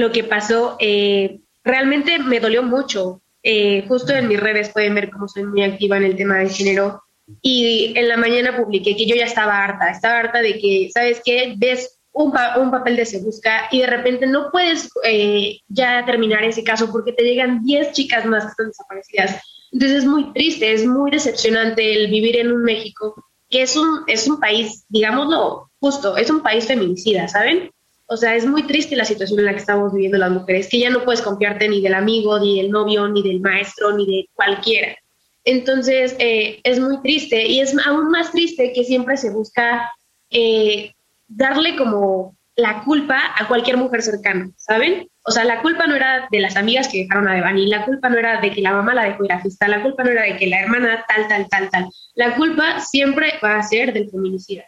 lo 0.00 0.12
que 0.12 0.24
pasó, 0.24 0.76
eh, 0.80 1.40
realmente 1.64 2.18
me 2.18 2.40
dolió 2.40 2.62
mucho. 2.62 3.22
Eh, 3.42 3.84
justo 3.88 4.12
en 4.12 4.28
mis 4.28 4.40
redes 4.40 4.70
pueden 4.70 4.94
ver 4.94 5.10
cómo 5.10 5.28
soy 5.28 5.44
muy 5.44 5.62
activa 5.62 5.96
en 5.96 6.04
el 6.04 6.16
tema 6.16 6.38
de 6.38 6.48
género. 6.48 7.02
Y 7.42 7.92
en 7.96 8.08
la 8.08 8.16
mañana 8.16 8.56
publiqué 8.56 8.96
que 8.96 9.06
yo 9.06 9.14
ya 9.14 9.26
estaba 9.26 9.62
harta, 9.62 9.90
estaba 9.90 10.18
harta 10.18 10.40
de 10.40 10.58
que, 10.58 10.90
¿sabes 10.92 11.20
qué? 11.24 11.54
Ves 11.56 11.98
un, 12.12 12.32
un 12.56 12.70
papel 12.70 12.96
de 12.96 13.04
Se 13.04 13.20
Busca 13.20 13.68
y 13.70 13.80
de 13.80 13.86
repente 13.86 14.26
no 14.26 14.50
puedes 14.50 14.88
eh, 15.04 15.58
ya 15.68 16.04
terminar 16.06 16.42
ese 16.42 16.64
caso 16.64 16.90
porque 16.90 17.12
te 17.12 17.24
llegan 17.24 17.62
10 17.62 17.92
chicas 17.92 18.24
más 18.24 18.44
que 18.44 18.50
están 18.50 18.68
desaparecidas. 18.68 19.42
Entonces 19.70 19.98
es 19.98 20.04
muy 20.06 20.32
triste, 20.32 20.72
es 20.72 20.86
muy 20.86 21.10
decepcionante 21.10 21.94
el 21.94 22.10
vivir 22.10 22.38
en 22.38 22.50
un 22.50 22.62
México 22.62 23.14
que 23.50 23.62
es 23.62 23.76
un, 23.76 24.04
es 24.06 24.28
un 24.28 24.40
país, 24.40 24.84
digámoslo 24.88 25.70
justo, 25.80 26.16
es 26.16 26.30
un 26.30 26.42
país 26.42 26.66
feminicida, 26.66 27.28
¿saben? 27.28 27.70
O 28.10 28.16
sea, 28.16 28.34
es 28.34 28.46
muy 28.46 28.62
triste 28.62 28.96
la 28.96 29.04
situación 29.04 29.38
en 29.38 29.44
la 29.44 29.52
que 29.52 29.58
estamos 29.58 29.92
viviendo 29.92 30.16
las 30.16 30.30
mujeres, 30.30 30.68
que 30.68 30.78
ya 30.78 30.88
no 30.88 31.04
puedes 31.04 31.20
confiarte 31.20 31.68
ni 31.68 31.82
del 31.82 31.92
amigo, 31.92 32.40
ni 32.40 32.60
del 32.60 32.70
novio, 32.70 33.06
ni 33.06 33.22
del 33.22 33.40
maestro, 33.40 33.92
ni 33.92 34.06
de 34.06 34.28
cualquiera. 34.34 34.96
Entonces, 35.44 36.16
eh, 36.18 36.60
es 36.64 36.80
muy 36.80 37.02
triste 37.02 37.46
y 37.46 37.60
es 37.60 37.76
aún 37.86 38.10
más 38.10 38.32
triste 38.32 38.72
que 38.74 38.84
siempre 38.84 39.18
se 39.18 39.30
busca 39.30 39.92
eh, 40.30 40.94
darle 41.28 41.76
como 41.76 42.34
la 42.56 42.82
culpa 42.82 43.20
a 43.36 43.46
cualquier 43.46 43.76
mujer 43.76 44.02
cercana, 44.02 44.50
¿saben? 44.56 45.08
O 45.22 45.30
sea, 45.30 45.44
la 45.44 45.60
culpa 45.60 45.86
no 45.86 45.94
era 45.94 46.26
de 46.30 46.40
las 46.40 46.56
amigas 46.56 46.88
que 46.88 47.04
dejaron 47.04 47.28
a 47.28 47.34
Devani, 47.34 47.66
la 47.66 47.84
culpa 47.84 48.08
no 48.08 48.16
era 48.16 48.40
de 48.40 48.50
que 48.50 48.62
la 48.62 48.72
mamá 48.72 48.94
la 48.94 49.04
dejó 49.04 49.24
ir 49.24 49.32
a 49.32 49.40
fiesta, 49.40 49.68
la 49.68 49.82
culpa 49.82 50.02
no 50.02 50.10
era 50.10 50.22
de 50.22 50.36
que 50.38 50.46
la 50.46 50.62
hermana 50.62 51.04
tal, 51.06 51.28
tal, 51.28 51.46
tal, 51.48 51.70
tal. 51.70 51.86
La 52.14 52.34
culpa 52.36 52.80
siempre 52.80 53.34
va 53.44 53.56
a 53.56 53.62
ser 53.62 53.92
del 53.92 54.10
feminicida. 54.10 54.64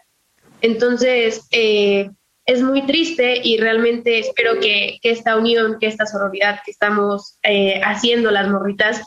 Entonces, 0.60 1.48
eh, 1.50 2.10
es 2.50 2.62
muy 2.62 2.84
triste 2.84 3.40
y 3.44 3.58
realmente 3.58 4.18
espero 4.18 4.58
que, 4.58 4.98
esta 5.02 5.36
unión, 5.36 5.76
que 5.78 5.86
esta 5.86 6.04
sororidad 6.04 6.58
que 6.64 6.72
estamos 6.72 7.36
eh, 7.44 7.80
haciendo 7.84 8.32
las 8.32 8.48
morritas 8.48 9.02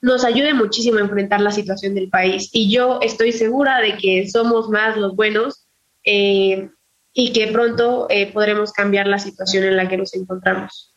nos 0.00 0.24
ayude 0.24 0.52
muchísimo 0.52 0.98
a 0.98 1.02
enfrentar 1.02 1.40
la 1.40 1.52
situación 1.52 1.94
del 1.94 2.08
país. 2.08 2.50
Y 2.52 2.72
yo 2.72 2.98
estoy 3.00 3.30
segura 3.30 3.80
de 3.80 3.96
que 3.98 4.28
somos 4.28 4.68
más 4.68 4.96
los 4.96 5.14
buenos 5.14 5.64
eh, 6.02 6.70
y 7.12 7.32
que 7.32 7.46
pronto 7.52 8.08
eh, 8.10 8.32
podremos 8.32 8.72
cambiar 8.72 9.06
la 9.06 9.20
situación 9.20 9.62
en 9.62 9.76
la 9.76 9.88
que 9.88 9.98
nos 9.98 10.12
encontramos. 10.14 10.92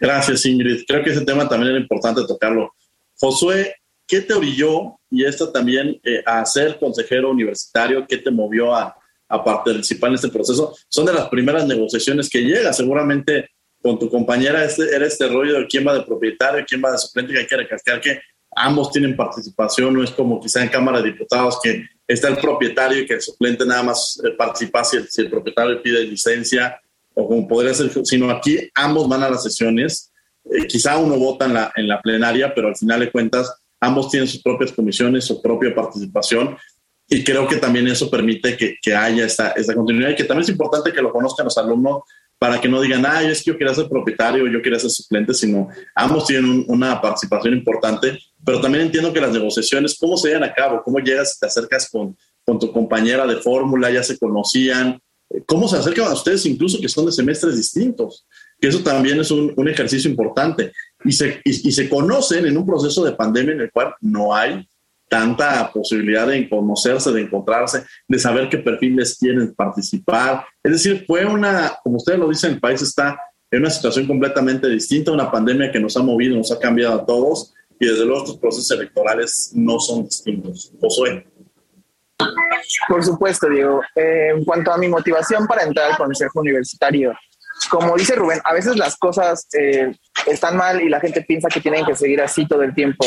Gracias, 0.00 0.44
Ingrid. 0.46 0.82
Creo 0.88 1.04
que 1.04 1.10
ese 1.10 1.24
tema 1.24 1.48
también 1.48 1.70
era 1.70 1.80
importante 1.80 2.22
tocarlo. 2.26 2.72
Josué, 3.20 3.72
¿qué 4.04 4.20
te 4.20 4.34
orilló 4.34 4.98
y 5.12 5.24
esto 5.24 5.52
también 5.52 6.00
a 6.26 6.44
ser 6.44 6.76
consejero 6.80 7.30
universitario? 7.30 8.04
¿Qué 8.04 8.18
te 8.18 8.32
movió 8.32 8.74
a, 8.74 8.96
a 9.28 9.42
participar 9.42 10.10
en 10.10 10.14
este 10.16 10.28
proceso. 10.28 10.76
Son 10.88 11.06
de 11.06 11.12
las 11.12 11.28
primeras 11.28 11.66
negociaciones 11.66 12.28
que 12.28 12.42
llega. 12.42 12.72
Seguramente 12.72 13.50
con 13.82 13.98
tu 13.98 14.08
compañera 14.10 14.64
este, 14.64 14.94
era 14.94 15.06
este 15.06 15.28
rollo 15.28 15.60
de 15.60 15.66
quién 15.66 15.86
va 15.86 15.94
de 15.94 16.02
propietario, 16.02 16.64
quién 16.66 16.82
va 16.84 16.92
de 16.92 16.98
suplente, 16.98 17.32
que 17.32 17.38
hay 17.40 17.46
que 17.46 17.56
recalcar 17.56 18.00
que 18.00 18.20
ambos 18.56 18.90
tienen 18.90 19.14
participación, 19.14 19.94
no 19.94 20.02
es 20.02 20.10
como 20.10 20.40
quizá 20.40 20.62
en 20.62 20.70
Cámara 20.70 21.00
de 21.00 21.12
Diputados 21.12 21.58
que 21.62 21.84
está 22.06 22.28
el 22.28 22.38
propietario 22.38 23.00
y 23.00 23.06
que 23.06 23.14
el 23.14 23.20
suplente 23.20 23.66
nada 23.66 23.82
más 23.82 24.20
eh, 24.24 24.30
participa 24.36 24.82
si 24.82 24.96
el, 24.96 25.08
si 25.08 25.20
el 25.20 25.30
propietario 25.30 25.82
pide 25.82 26.02
licencia 26.04 26.80
o 27.14 27.28
como 27.28 27.46
podría 27.46 27.74
ser, 27.74 27.90
sino 28.04 28.30
aquí 28.30 28.58
ambos 28.74 29.08
van 29.08 29.22
a 29.22 29.30
las 29.30 29.42
sesiones, 29.42 30.12
eh, 30.44 30.66
quizá 30.66 30.96
uno 30.98 31.18
vota 31.18 31.44
en 31.46 31.54
la, 31.54 31.72
en 31.76 31.88
la 31.88 32.00
plenaria, 32.00 32.54
pero 32.54 32.68
al 32.68 32.76
final 32.76 33.00
de 33.00 33.10
cuentas 33.10 33.52
ambos 33.80 34.10
tienen 34.10 34.28
sus 34.28 34.42
propias 34.42 34.72
comisiones, 34.72 35.24
su 35.24 35.40
propia 35.40 35.74
participación 35.74 36.56
y 37.08 37.22
creo 37.22 37.46
que 37.46 37.56
también 37.56 37.86
eso 37.86 38.10
permite 38.10 38.56
que, 38.56 38.76
que 38.82 38.94
haya 38.94 39.24
esta, 39.24 39.50
esta, 39.50 39.74
continuidad 39.74 40.10
y 40.10 40.16
que 40.16 40.24
también 40.24 40.42
es 40.42 40.48
importante 40.48 40.92
que 40.92 41.02
lo 41.02 41.12
conozcan 41.12 41.44
los 41.44 41.56
alumnos 41.56 42.02
para 42.38 42.60
que 42.60 42.68
no 42.68 42.80
digan, 42.80 43.06
ah, 43.06 43.22
es 43.22 43.42
que 43.42 43.52
yo 43.52 43.58
quería 43.58 43.74
ser 43.74 43.88
propietario, 43.88 44.46
yo 44.46 44.60
quería 44.60 44.78
ser 44.78 44.90
suplente, 44.90 45.32
sino 45.32 45.68
ambos 45.94 46.26
tienen 46.26 46.64
una 46.68 47.00
participación 47.00 47.54
importante, 47.54 48.18
pero 48.44 48.60
también 48.60 48.84
entiendo 48.84 49.12
que 49.12 49.20
las 49.20 49.32
negociaciones, 49.32 49.96
¿cómo 49.98 50.16
se 50.16 50.28
llevan 50.28 50.44
a 50.44 50.52
cabo? 50.52 50.82
¿Cómo 50.84 50.98
llegas, 50.98 51.38
te 51.38 51.46
acercas 51.46 51.88
con, 51.90 52.16
con 52.44 52.58
tu 52.58 52.70
compañera 52.72 53.26
de 53.26 53.36
fórmula, 53.36 53.90
ya 53.90 54.02
se 54.02 54.18
conocían? 54.18 55.00
¿Cómo 55.46 55.66
se 55.66 55.76
acercan 55.76 56.08
a 56.08 56.12
ustedes 56.12 56.44
incluso 56.44 56.78
que 56.80 56.88
son 56.88 57.06
de 57.06 57.12
semestres 57.12 57.56
distintos? 57.56 58.26
Que 58.60 58.68
eso 58.68 58.80
también 58.80 59.18
es 59.20 59.30
un, 59.30 59.54
un 59.56 59.68
ejercicio 59.68 60.10
importante. 60.10 60.72
Y 61.04 61.12
se, 61.12 61.40
y, 61.42 61.68
y 61.68 61.72
se 61.72 61.88
conocen 61.88 62.46
en 62.46 62.56
un 62.56 62.66
proceso 62.66 63.02
de 63.04 63.12
pandemia 63.12 63.54
en 63.54 63.60
el 63.62 63.72
cual 63.72 63.94
no 64.00 64.34
hay 64.34 64.66
tanta 65.08 65.70
posibilidad 65.72 66.26
de 66.26 66.48
conocerse, 66.48 67.12
de 67.12 67.22
encontrarse, 67.22 67.84
de 68.08 68.18
saber 68.18 68.48
qué 68.48 68.58
perfiles 68.58 69.16
quieren 69.18 69.54
participar. 69.54 70.44
Es 70.62 70.72
decir, 70.72 71.04
fue 71.06 71.24
una, 71.24 71.78
como 71.82 71.96
ustedes 71.96 72.18
lo 72.18 72.28
dicen, 72.28 72.54
el 72.54 72.60
país 72.60 72.82
está 72.82 73.20
en 73.50 73.60
una 73.60 73.70
situación 73.70 74.06
completamente 74.06 74.68
distinta, 74.68 75.12
una 75.12 75.30
pandemia 75.30 75.70
que 75.70 75.80
nos 75.80 75.96
ha 75.96 76.02
movido, 76.02 76.36
nos 76.36 76.50
ha 76.52 76.58
cambiado 76.58 77.00
a 77.00 77.06
todos 77.06 77.54
y 77.78 77.86
desde 77.86 78.04
luego 78.04 78.24
estos 78.24 78.38
procesos 78.38 78.70
electorales 78.72 79.52
no 79.54 79.78
son 79.78 80.04
distintos. 80.04 80.72
Josué. 80.80 81.26
Por 82.88 83.04
supuesto, 83.04 83.48
Diego. 83.48 83.82
Eh, 83.94 84.30
en 84.34 84.44
cuanto 84.44 84.72
a 84.72 84.78
mi 84.78 84.88
motivación 84.88 85.46
para 85.46 85.62
entrar 85.62 85.92
al 85.92 85.96
Consejo 85.96 86.40
Universitario, 86.40 87.14
como 87.70 87.96
dice 87.96 88.14
Rubén, 88.14 88.40
a 88.44 88.52
veces 88.52 88.76
las 88.76 88.96
cosas 88.96 89.46
eh, 89.58 89.94
están 90.26 90.56
mal 90.56 90.80
y 90.80 90.88
la 90.88 91.00
gente 91.00 91.22
piensa 91.22 91.48
que 91.48 91.60
tienen 91.60 91.84
que 91.84 91.94
seguir 91.94 92.20
así 92.20 92.46
todo 92.46 92.62
el 92.62 92.74
tiempo. 92.74 93.06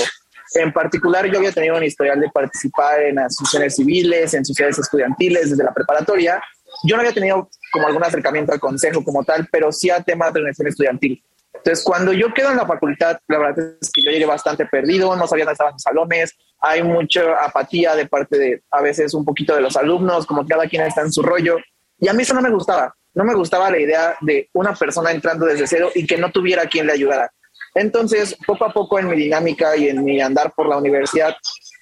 En 0.56 0.74
particular, 0.74 1.26
yo 1.28 1.38
había 1.38 1.52
tenido 1.52 1.78
un 1.78 1.84
historial 1.84 2.20
de 2.20 2.30
participar 2.30 3.02
en 3.02 3.20
asociaciones 3.20 3.76
civiles, 3.76 4.34
en 4.34 4.44
sociedades 4.44 4.80
estudiantiles 4.80 5.52
desde 5.52 5.64
la 5.64 5.74
preparatoria. 5.74 6.42
Yo 6.84 6.96
no 6.96 7.02
había 7.02 7.14
tenido 7.14 7.50
como 7.72 7.88
algún 7.88 8.04
acercamiento 8.04 8.52
al 8.52 8.60
consejo 8.60 9.04
como 9.04 9.24
tal, 9.24 9.48
pero 9.52 9.72
sí 9.72 9.90
a 9.90 10.02
temas 10.02 10.34
de 10.34 10.40
organización 10.40 10.68
estudiantil. 10.68 11.24
Entonces, 11.54 11.84
cuando 11.84 12.14
yo 12.14 12.34
quedo 12.34 12.52
en 12.52 12.58
la 12.58 12.66
facultad, 12.66 13.20
la 13.28 13.38
verdad 13.38 13.76
es 13.82 13.92
que 13.92 14.02
yo 14.04 14.12
llegué 14.12 14.26
bastante 14.26 14.66
perdido, 14.66 15.16
no 15.16 15.28
sabía 15.28 15.46
dónde 15.46 15.54
estaban 15.54 15.74
los 15.74 15.82
salones, 15.82 16.38
hay 16.62 16.84
mucha 16.84 17.44
apatía 17.44 17.96
de 17.96 18.08
parte 18.08 18.38
de, 18.38 18.64
a 18.72 18.82
veces, 18.82 19.14
un 19.14 19.26
poquito 19.26 19.56
de 19.56 19.62
los 19.62 19.76
alumnos, 19.78 20.26
como 20.26 20.46
cada 20.46 20.68
quien 20.68 20.84
está 20.84 21.02
en 21.02 21.12
su 21.12 21.22
rollo. 21.22 21.58
Y 22.00 22.08
a 22.08 22.14
mí 22.14 22.24
eso 22.24 22.34
no 22.34 22.42
me 22.42 22.50
gustaba. 22.50 22.94
No 23.14 23.24
me 23.24 23.34
gustaba 23.34 23.72
la 23.72 23.80
idea 23.80 24.16
de 24.22 24.50
una 24.54 24.74
persona 24.74 25.12
entrando 25.12 25.46
desde 25.46 25.68
cero 25.68 25.90
y 25.96 26.06
que 26.06 26.18
no 26.18 26.32
tuviera 26.32 26.66
quien 26.68 26.86
le 26.86 26.94
ayudara. 26.94 27.32
Entonces, 27.76 28.36
poco 28.46 28.66
a 28.66 28.74
poco 28.74 29.00
en 29.00 29.08
mi 29.08 29.16
dinámica 29.16 29.76
y 29.78 29.90
en 29.90 30.04
mi 30.04 30.22
andar 30.22 30.54
por 30.56 30.68
la 30.68 30.78
universidad, 30.78 31.36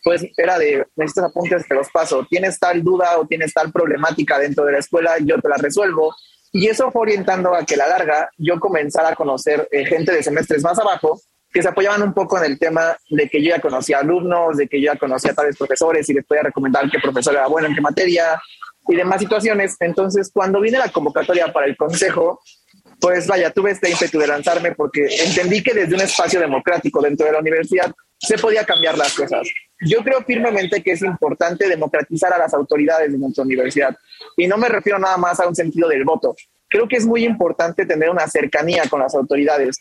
pues 0.04 0.26
era 0.38 0.58
de, 0.58 0.86
necesitas 0.96 1.30
apuntes, 1.30 1.68
te 1.68 1.76
los 1.76 1.90
paso. 1.90 2.26
Tienes 2.30 2.60
tal 2.60 2.84
duda 2.84 3.18
o 3.18 3.26
tienes 3.26 3.54
tal 3.54 3.72
problemática 3.72 4.40
dentro 4.40 4.66
de 4.66 4.74
la 4.74 4.80
escuela, 4.80 5.16
yo 5.20 5.40
te 5.40 5.50
la 5.50 5.58
resuelvo. 5.58 6.16
Y 6.52 6.68
eso 6.68 6.92
fue 6.92 7.02
orientando 7.04 7.54
a 7.54 7.66
que 7.66 7.76
a 7.76 7.80
la 7.80 7.88
larga 7.90 8.30
yo 8.38 8.60
comenzara 8.60 9.10
a 9.10 9.16
conocer 9.16 9.68
eh, 9.72 9.86
gente 9.86 10.14
de 10.14 10.24
semestres 10.24 10.64
más 10.64 10.80
abajo 10.80 11.20
que 11.52 11.62
se 11.62 11.70
apoyaban 11.70 12.02
un 12.02 12.14
poco 12.14 12.38
en 12.38 12.46
el 12.46 12.60
tema 12.60 12.96
de 13.10 13.30
que 13.30 13.42
yo 13.42 13.50
ya 13.50 13.60
conocía 13.60 14.00
alumnos, 14.00 14.58
de 14.58 14.68
que 14.68 14.82
yo 14.82 14.94
ya 14.94 15.00
conocía 15.00 15.34
tales 15.34 15.58
profesores 15.58 16.08
y 16.10 16.14
les 16.14 16.26
podía 16.26 16.44
recomendar 16.44 16.90
qué 16.90 17.00
profesor 17.00 17.34
era 17.34 17.48
bueno 17.48 17.68
en 17.68 17.76
qué 17.76 17.82
materia 17.82 18.40
y 18.88 18.96
demás 18.96 19.20
situaciones. 19.20 19.76
Entonces, 19.80 20.30
cuando 20.34 20.62
vine 20.62 20.78
la 20.78 20.90
convocatoria 20.90 21.52
para 21.52 21.66
el 21.66 21.76
consejo, 21.76 22.42
pues 23.00 23.28
vaya, 23.28 23.52
tuve 23.52 23.72
este 23.72 23.90
ímpetu 23.90 24.20
de 24.20 24.28
lanzarme 24.28 24.74
porque 24.74 25.08
entendí 25.26 25.62
que 25.62 25.74
desde 25.74 25.96
un 25.96 26.02
espacio 26.02 26.40
democrático 26.40 27.02
dentro 27.02 27.26
de 27.26 27.34
la 27.34 27.40
universidad 27.40 27.94
se 28.20 28.38
podía 28.38 28.66
cambiar 28.66 28.98
las 28.98 29.14
cosas. 29.14 29.48
Yo 29.82 30.04
creo 30.04 30.24
firmemente 30.24 30.82
que 30.82 30.92
es 30.92 31.02
importante 31.04 31.70
democratizar 31.70 32.34
a 32.34 32.38
las 32.38 32.54
autoridades 32.54 33.12
de 33.12 33.20
nuestra 33.20 33.44
universidad 33.44 33.96
y 34.36 34.48
no 34.48 34.58
me 34.58 34.70
refiero 34.70 34.98
nada 34.98 35.18
más 35.18 35.40
a 35.40 35.48
un 35.48 35.56
sentido 35.56 35.88
del 35.88 36.04
voto. 36.04 36.36
Creo 36.68 36.88
que 36.88 36.98
es 36.98 37.06
muy 37.06 37.24
importante 37.24 37.86
tener 37.86 38.10
una 38.10 38.28
cercanía 38.28 38.84
con 38.90 39.00
las 39.00 39.14
autoridades. 39.14 39.78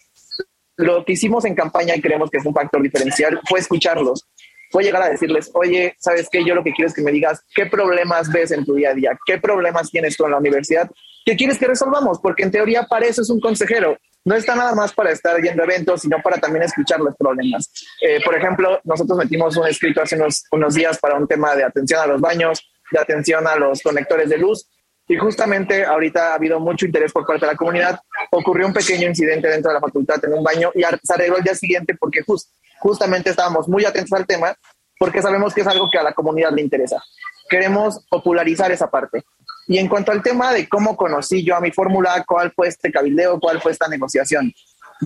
Lo 0.76 1.04
que 1.04 1.14
hicimos 1.14 1.46
en 1.46 1.54
campaña 1.54 1.96
y 1.96 2.02
creemos 2.02 2.30
que 2.30 2.36
es 2.36 2.44
un 2.44 2.54
factor 2.54 2.82
diferencial 2.82 3.40
fue 3.48 3.60
escucharlos, 3.60 4.28
fue 4.70 4.84
llegar 4.84 5.02
a 5.02 5.08
decirles, 5.08 5.50
oye, 5.54 5.96
¿sabes 5.98 6.28
qué? 6.30 6.44
Yo 6.44 6.54
lo 6.54 6.62
que 6.62 6.72
quiero 6.72 6.88
es 6.88 6.94
que 6.94 7.02
me 7.02 7.12
digas 7.12 7.42
qué 7.54 7.64
problemas 7.64 8.30
ves 8.30 8.50
en 8.50 8.64
tu 8.66 8.74
día 8.74 8.90
a 8.90 8.94
día, 8.94 9.18
qué 9.24 9.38
problemas 9.38 9.90
tienes 9.90 10.16
tú 10.16 10.26
en 10.26 10.32
la 10.32 10.38
universidad 10.38 10.90
¿Qué 11.26 11.34
quieres 11.34 11.58
que 11.58 11.66
resolvamos? 11.66 12.20
Porque 12.20 12.44
en 12.44 12.52
teoría 12.52 12.84
para 12.84 13.04
eso 13.04 13.20
es 13.20 13.30
un 13.30 13.40
consejero. 13.40 13.98
No 14.24 14.36
está 14.36 14.54
nada 14.54 14.76
más 14.76 14.92
para 14.92 15.10
estar 15.10 15.36
yendo 15.42 15.60
a 15.60 15.66
eventos, 15.66 16.02
sino 16.02 16.22
para 16.22 16.38
también 16.38 16.62
escuchar 16.62 17.00
los 17.00 17.16
problemas. 17.16 17.68
Eh, 18.00 18.20
por 18.24 18.36
ejemplo, 18.36 18.80
nosotros 18.84 19.18
metimos 19.18 19.56
un 19.56 19.66
escrito 19.66 20.00
hace 20.00 20.14
unos, 20.14 20.44
unos 20.52 20.74
días 20.74 20.98
para 21.00 21.16
un 21.16 21.26
tema 21.26 21.56
de 21.56 21.64
atención 21.64 22.00
a 22.00 22.06
los 22.06 22.20
baños, 22.20 22.70
de 22.92 23.00
atención 23.00 23.44
a 23.48 23.56
los 23.56 23.82
conectores 23.82 24.28
de 24.28 24.38
luz. 24.38 24.68
Y 25.08 25.16
justamente 25.16 25.84
ahorita 25.84 26.30
ha 26.30 26.34
habido 26.34 26.60
mucho 26.60 26.86
interés 26.86 27.12
por 27.12 27.26
parte 27.26 27.44
de 27.44 27.52
la 27.52 27.58
comunidad. 27.58 27.98
Ocurrió 28.30 28.68
un 28.68 28.72
pequeño 28.72 29.08
incidente 29.08 29.48
dentro 29.48 29.70
de 29.70 29.74
la 29.74 29.80
facultad 29.80 30.24
en 30.24 30.32
un 30.32 30.44
baño 30.44 30.70
y 30.76 30.82
se 31.02 31.12
arregló 31.12 31.38
el 31.38 31.42
día 31.42 31.56
siguiente 31.56 31.96
porque 31.98 32.22
just, 32.22 32.50
justamente 32.78 33.30
estábamos 33.30 33.66
muy 33.66 33.84
atentos 33.84 34.12
al 34.12 34.26
tema 34.28 34.56
porque 34.96 35.20
sabemos 35.20 35.52
que 35.52 35.62
es 35.62 35.66
algo 35.66 35.90
que 35.90 35.98
a 35.98 36.04
la 36.04 36.12
comunidad 36.12 36.52
le 36.52 36.62
interesa. 36.62 37.02
Queremos 37.48 38.06
popularizar 38.08 38.70
esa 38.70 38.88
parte. 38.88 39.24
Y 39.66 39.78
en 39.78 39.88
cuanto 39.88 40.12
al 40.12 40.22
tema 40.22 40.52
de 40.52 40.68
cómo 40.68 40.96
conocí 40.96 41.44
yo 41.44 41.56
a 41.56 41.60
mi 41.60 41.72
fórmula, 41.72 42.24
cuál 42.26 42.52
fue 42.52 42.68
este 42.68 42.90
cabildeo, 42.92 43.40
cuál 43.40 43.60
fue 43.60 43.72
esta 43.72 43.88
negociación. 43.88 44.52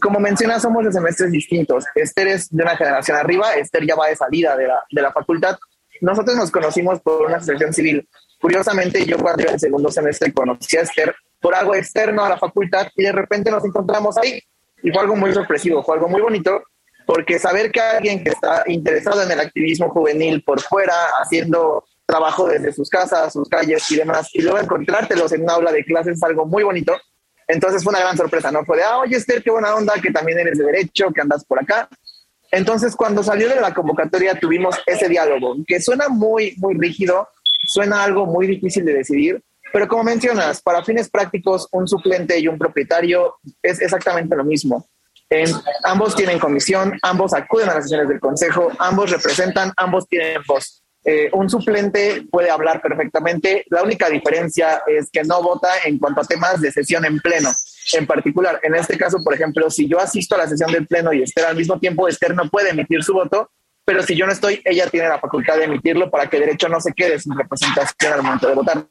Como 0.01 0.21
mencionas, 0.21 0.63
somos 0.63 0.85
de 0.85 0.93
semestres 0.93 1.33
distintos. 1.33 1.85
Esther 1.95 2.29
es 2.29 2.49
de 2.51 2.63
una 2.63 2.77
generación 2.77 3.17
arriba, 3.17 3.55
Esther 3.55 3.87
ya 3.87 3.97
va 3.97 4.09
de 4.09 4.17
salida 4.17 4.57
de 4.57 4.69
la, 4.69 4.83
de 4.91 5.03
la 5.03 5.13
facultad. 5.13 5.59
Nosotros 6.01 6.37
nos 6.37 6.51
conocimos 6.51 7.01
por 7.01 7.27
una 7.27 7.39
asociación 7.39 7.73
civil. 7.73 8.09
Curiosamente, 8.41 9.05
yo 9.05 9.19
cuando 9.19 9.43
iba 9.43 9.53
en 9.53 9.59
segundo 9.59 9.91
semestre 9.91 10.33
conocí 10.33 10.77
a 10.77 10.83
Esther 10.83 11.15
por 11.41 11.55
algo 11.55 11.75
externo 11.75 12.25
a 12.25 12.29
la 12.29 12.39
facultad 12.39 12.87
y 12.97 13.05
de 13.05 13.13
repente 13.13 13.51
nos 13.51 13.65
encontramos 13.65 14.17
ahí. 14.19 14.41
Y 14.83 14.91
fue 14.91 15.03
algo 15.03 15.17
muy 15.17 15.33
sorpresivo, 15.33 15.83
fue 15.83 15.97
algo 15.97 16.09
muy 16.09 16.21
bonito, 16.21 16.63
porque 17.07 17.39
saber 17.39 17.71
que 17.71 17.81
alguien 17.81 18.23
que 18.23 18.31
está 18.31 18.63
interesado 18.67 19.23
en 19.23 19.31
el 19.31 19.41
activismo 19.41 19.91
juvenil 19.91 20.43
por 20.43 20.61
fuera, 20.61 20.95
haciendo 21.21 21.85
trabajo 22.11 22.49
desde 22.49 22.73
sus 22.73 22.91
casas, 22.91 23.33
sus 23.33 23.49
calles 23.49 23.89
y 23.91 23.97
demás, 23.97 24.29
y 24.33 24.43
luego 24.43 24.59
encontrártelos 24.59 25.33
en 25.33 25.43
una 25.43 25.55
aula 25.55 25.71
de 25.71 25.85
clases 25.85 26.17
es 26.17 26.23
algo 26.23 26.45
muy 26.45 26.65
bonito. 26.65 26.97
Entonces 27.47 27.85
fue 27.85 27.93
una 27.93 28.01
gran 28.01 28.17
sorpresa, 28.17 28.51
¿no? 28.51 28.65
Fue 28.65 28.79
de, 28.79 28.83
ah, 28.83 28.99
oye 28.99 29.17
Esther, 29.17 29.43
qué 29.43 29.51
buena 29.51 29.75
onda, 29.75 29.95
que 30.03 30.11
también 30.11 30.39
eres 30.39 30.59
de 30.59 30.65
derecho, 30.65 31.11
que 31.13 31.21
andas 31.21 31.45
por 31.45 31.61
acá. 31.61 31.89
Entonces 32.51 32.97
cuando 32.97 33.23
salió 33.23 33.49
de 33.49 33.61
la 33.61 33.73
convocatoria 33.73 34.35
tuvimos 34.39 34.77
ese 34.87 35.09
diálogo, 35.09 35.55
que 35.67 35.81
suena 35.81 36.09
muy, 36.09 36.55
muy 36.59 36.75
rígido, 36.75 37.29
suena 37.67 38.03
algo 38.03 38.27
muy 38.27 38.47
difícil 38.49 38.85
de 38.85 38.95
decidir, 38.95 39.43
pero 39.73 39.87
como 39.87 40.03
mencionas, 40.03 40.61
para 40.61 40.85
fines 40.85 41.09
prácticos, 41.09 41.69
un 41.71 41.87
suplente 41.87 42.39
y 42.41 42.49
un 42.49 42.59
propietario 42.59 43.37
es 43.63 43.81
exactamente 43.81 44.35
lo 44.35 44.45
mismo. 44.45 44.89
ambos 45.85 46.17
tienen 46.17 46.41
comisión, 46.41 46.99
ambos 47.03 47.35
acuden 47.35 47.69
a 47.69 47.75
las 47.75 47.85
sesiones 47.85 48.09
del 48.09 48.19
consejo, 48.19 48.73
ambos 48.79 49.11
representan, 49.11 49.73
ambos 49.77 50.09
tienen 50.09 50.43
voz. 50.47 50.83
Eh, 51.03 51.31
un 51.33 51.49
suplente 51.49 52.27
puede 52.31 52.51
hablar 52.51 52.83
perfectamente. 52.83 53.65
La 53.71 53.83
única 53.83 54.09
diferencia 54.09 54.83
es 54.87 55.11
que 55.11 55.23
no 55.25 55.43
vota 55.43 55.69
en 55.85 55.99
cuanto 55.99 56.21
a 56.21 56.25
temas 56.25 56.61
de 56.61 56.71
sesión 56.71 57.05
en 57.05 57.19
pleno. 57.21 57.51
En 57.95 58.07
particular, 58.07 58.61
en 58.63 58.75
este 58.75 58.99
caso, 58.99 59.19
por 59.25 59.35
ejemplo, 59.35 59.71
si 59.71 59.89
yo 59.89 59.99
asisto 59.99 60.35
a 60.35 60.39
la 60.39 60.49
sesión 60.49 60.71
del 60.73 60.87
pleno 60.87 61.13
y 61.13 61.23
Esther 61.23 61.47
al 61.47 61.57
mismo 61.57 61.79
tiempo, 61.79 62.07
Esther 62.07 62.35
no 62.35 62.49
puede 62.49 62.71
emitir 62.71 63.03
su 63.03 63.15
voto, 63.15 63.51
pero 63.85 64.03
si 64.03 64.15
yo 64.15 64.27
no 64.27 64.33
estoy, 64.33 64.61
ella 64.65 64.89
tiene 64.89 65.09
la 65.09 65.19
facultad 65.19 65.57
de 65.57 65.65
emitirlo 65.65 66.11
para 66.11 66.29
que 66.29 66.39
derecho 66.39 66.69
no 66.69 66.81
se 66.81 66.93
quede 66.93 67.19
sin 67.19 67.37
representación 67.37 68.13
al 68.13 68.23
momento 68.23 68.49
de 68.49 68.55
votar. 68.55 68.87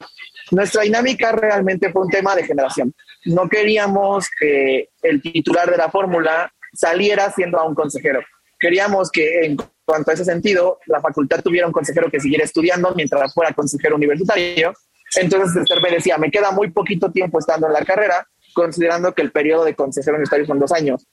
Nuestra 0.52 0.82
dinámica 0.82 1.32
realmente 1.32 1.92
fue 1.92 2.02
un 2.02 2.10
tema 2.10 2.36
de 2.36 2.44
generación. 2.44 2.94
No 3.26 3.48
queríamos 3.48 4.28
que 4.40 4.90
el 5.04 5.22
titular 5.22 5.70
de 5.70 5.78
la 5.78 5.90
fórmula 5.90 6.52
saliera 6.74 7.32
siendo 7.32 7.60
a 7.60 7.66
un 7.66 7.76
consejero. 7.76 8.22
Queríamos 8.60 9.10
que 9.10 9.46
en 9.46 9.58
cuanto 9.86 10.12
a 10.12 10.14
ese 10.14 10.26
sentido, 10.26 10.80
la 10.86 11.02
facultad 11.02 11.42
tuviera 11.42 11.66
un 11.66 11.74
consejero 11.74 12.12
que 12.12 12.20
siguiera 12.20 12.44
estudiando 12.44 12.94
mientras 12.96 13.34
fuera 13.34 13.54
consejero 13.54 13.96
universitario. 13.96 14.74
Entonces, 15.16 15.56
Esther 15.56 15.82
me 15.82 15.92
decía, 15.92 16.18
me 16.18 16.30
queda 16.30 16.52
muy 16.52 16.72
poquito 16.72 17.12
tiempo 17.12 17.40
estando 17.40 17.68
en 17.68 17.74
la 17.74 17.84
carrera, 17.84 18.28
considerando 18.54 19.14
que 19.14 19.22
el 19.22 19.32
periodo 19.32 19.64
de 19.64 19.76
consejero 19.76 20.16
universitario 20.16 20.46
son 20.46 20.60
dos 20.60 20.72
años. 20.72 21.08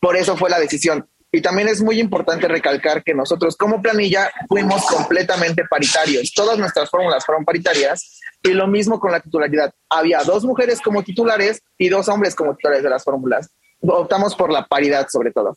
Por 0.00 0.16
eso 0.16 0.36
fue 0.36 0.50
la 0.50 0.58
decisión. 0.58 1.08
Y 1.34 1.42
también 1.42 1.66
es 1.66 1.82
muy 1.82 1.98
importante 1.98 2.46
recalcar 2.46 3.02
que 3.02 3.12
nosotros 3.12 3.56
como 3.56 3.82
planilla 3.82 4.30
fuimos 4.48 4.86
completamente 4.86 5.64
paritarios. 5.68 6.32
Todas 6.32 6.58
nuestras 6.58 6.88
fórmulas 6.88 7.24
fueron 7.24 7.44
paritarias 7.44 8.20
y 8.40 8.50
lo 8.50 8.68
mismo 8.68 9.00
con 9.00 9.10
la 9.10 9.18
titularidad. 9.18 9.72
Había 9.88 10.22
dos 10.22 10.44
mujeres 10.44 10.80
como 10.80 11.02
titulares 11.02 11.60
y 11.76 11.88
dos 11.88 12.08
hombres 12.08 12.36
como 12.36 12.54
titulares 12.54 12.84
de 12.84 12.90
las 12.90 13.02
fórmulas. 13.02 13.50
Optamos 13.80 14.36
por 14.36 14.52
la 14.52 14.64
paridad 14.64 15.08
sobre 15.10 15.32
todo. 15.32 15.56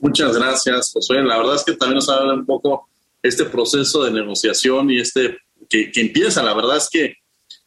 Muchas 0.00 0.36
gracias, 0.36 0.92
Josué. 0.92 1.22
La 1.22 1.36
verdad 1.36 1.56
es 1.56 1.64
que 1.64 1.74
también 1.74 1.96
nos 1.96 2.08
habla 2.08 2.34
un 2.34 2.46
poco 2.46 2.88
este 3.22 3.44
proceso 3.44 4.02
de 4.04 4.10
negociación 4.10 4.90
y 4.90 4.98
este 4.98 5.38
que, 5.68 5.90
empieza. 5.94 6.42
La 6.42 6.54
verdad 6.54 6.78
es 6.78 6.88
que 6.90 7.16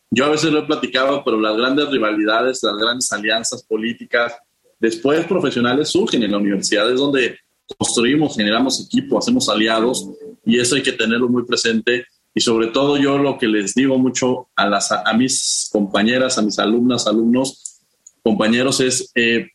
yo 0.09 0.25
a 0.25 0.29
veces 0.29 0.51
lo 0.51 0.59
he 0.59 0.65
platicado, 0.65 1.23
pero 1.23 1.39
las 1.39 1.55
grandes 1.55 1.89
rivalidades, 1.89 2.61
las 2.63 2.75
grandes 2.75 3.11
alianzas 3.11 3.63
políticas, 3.63 4.33
después 4.79 5.25
profesionales 5.25 5.89
surgen 5.89 6.23
en 6.23 6.31
la 6.31 6.37
universidad, 6.37 6.91
es 6.91 6.99
donde 6.99 7.37
construimos, 7.77 8.35
generamos 8.35 8.83
equipo, 8.83 9.17
hacemos 9.17 9.47
aliados 9.47 10.07
y 10.45 10.59
eso 10.59 10.75
hay 10.75 10.83
que 10.83 10.91
tenerlo 10.91 11.29
muy 11.29 11.45
presente. 11.45 12.05
Y 12.35 12.41
sobre 12.41 12.67
todo 12.67 12.97
yo 12.97 13.19
lo 13.19 13.37
que 13.37 13.47
les 13.47 13.75
digo 13.75 13.99
mucho 13.99 14.47
a, 14.55 14.67
las, 14.67 14.91
a 14.91 15.13
mis 15.13 15.69
compañeras, 15.71 16.39
a 16.39 16.41
mis 16.41 16.57
alumnas, 16.57 17.05
alumnos, 17.05 17.79
compañeros 18.23 18.79
es 18.79 19.11
eh, 19.13 19.49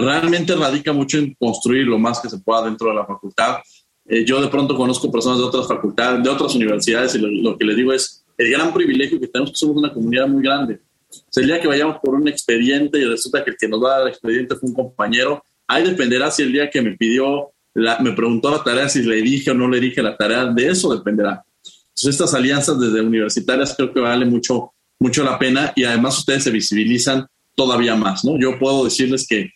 realmente 0.00 0.54
radica 0.54 0.92
mucho 0.92 1.18
en 1.18 1.34
construir 1.34 1.86
lo 1.86 1.98
más 1.98 2.20
que 2.20 2.28
se 2.28 2.38
pueda 2.38 2.64
dentro 2.64 2.88
de 2.88 2.94
la 2.94 3.06
facultad. 3.06 3.58
Eh, 4.06 4.24
yo 4.24 4.40
de 4.40 4.48
pronto 4.48 4.76
conozco 4.76 5.10
personas 5.10 5.38
de 5.38 5.44
otras 5.44 5.68
facultades, 5.68 6.22
de 6.22 6.30
otras 6.30 6.54
universidades, 6.54 7.14
y 7.14 7.18
lo, 7.18 7.56
que 7.56 7.64
les 7.64 7.76
digo 7.76 7.92
es 7.92 8.24
el 8.36 8.50
gran 8.50 8.72
privilegio 8.72 9.20
que 9.20 9.28
tenemos 9.28 9.50
que 9.50 9.56
somos 9.56 9.76
una 9.76 9.92
comunidad 9.92 10.26
muy 10.26 10.42
grande. 10.42 10.80
O 11.12 11.40
el 11.40 11.46
día 11.46 11.60
que 11.60 11.68
vayamos 11.68 11.98
por 12.02 12.14
un 12.14 12.28
expediente 12.28 12.98
y 12.98 13.04
resulta 13.04 13.44
que 13.44 13.50
el 13.50 13.56
que 13.56 13.68
nos 13.68 13.82
va 13.82 13.88
a 13.88 13.98
dar 13.98 14.02
el 14.02 14.08
expediente 14.08 14.56
fue 14.56 14.68
un 14.68 14.74
compañero, 14.74 15.42
ahí 15.66 15.84
dependerá 15.84 16.30
si 16.30 16.42
el 16.42 16.52
día 16.52 16.70
que 16.70 16.82
me 16.82 16.96
pidió, 16.96 17.50
me 17.74 18.12
preguntó 18.12 18.50
la 18.50 18.62
tarea, 18.62 18.88
si 18.88 19.02
le 19.02 19.16
dije 19.22 19.50
o 19.50 19.54
no 19.54 19.68
le 19.68 19.80
dije 19.80 20.02
la 20.02 20.16
tarea, 20.16 20.46
de 20.46 20.68
eso 20.68 20.94
dependerá. 20.94 21.44
Entonces, 21.64 22.08
estas 22.08 22.34
alianzas 22.34 22.80
desde 22.80 23.00
universitarias 23.00 23.74
creo 23.76 23.92
que 23.92 24.00
vale 24.00 24.24
mucho, 24.24 24.72
mucho 24.98 25.22
la 25.22 25.38
pena 25.38 25.72
y 25.76 25.84
además 25.84 26.18
ustedes 26.18 26.44
se 26.44 26.50
visibilizan 26.50 27.26
todavía 27.54 27.94
más, 27.94 28.24
¿no? 28.24 28.38
Yo 28.38 28.58
puedo 28.58 28.84
decirles 28.84 29.26
que 29.28 29.50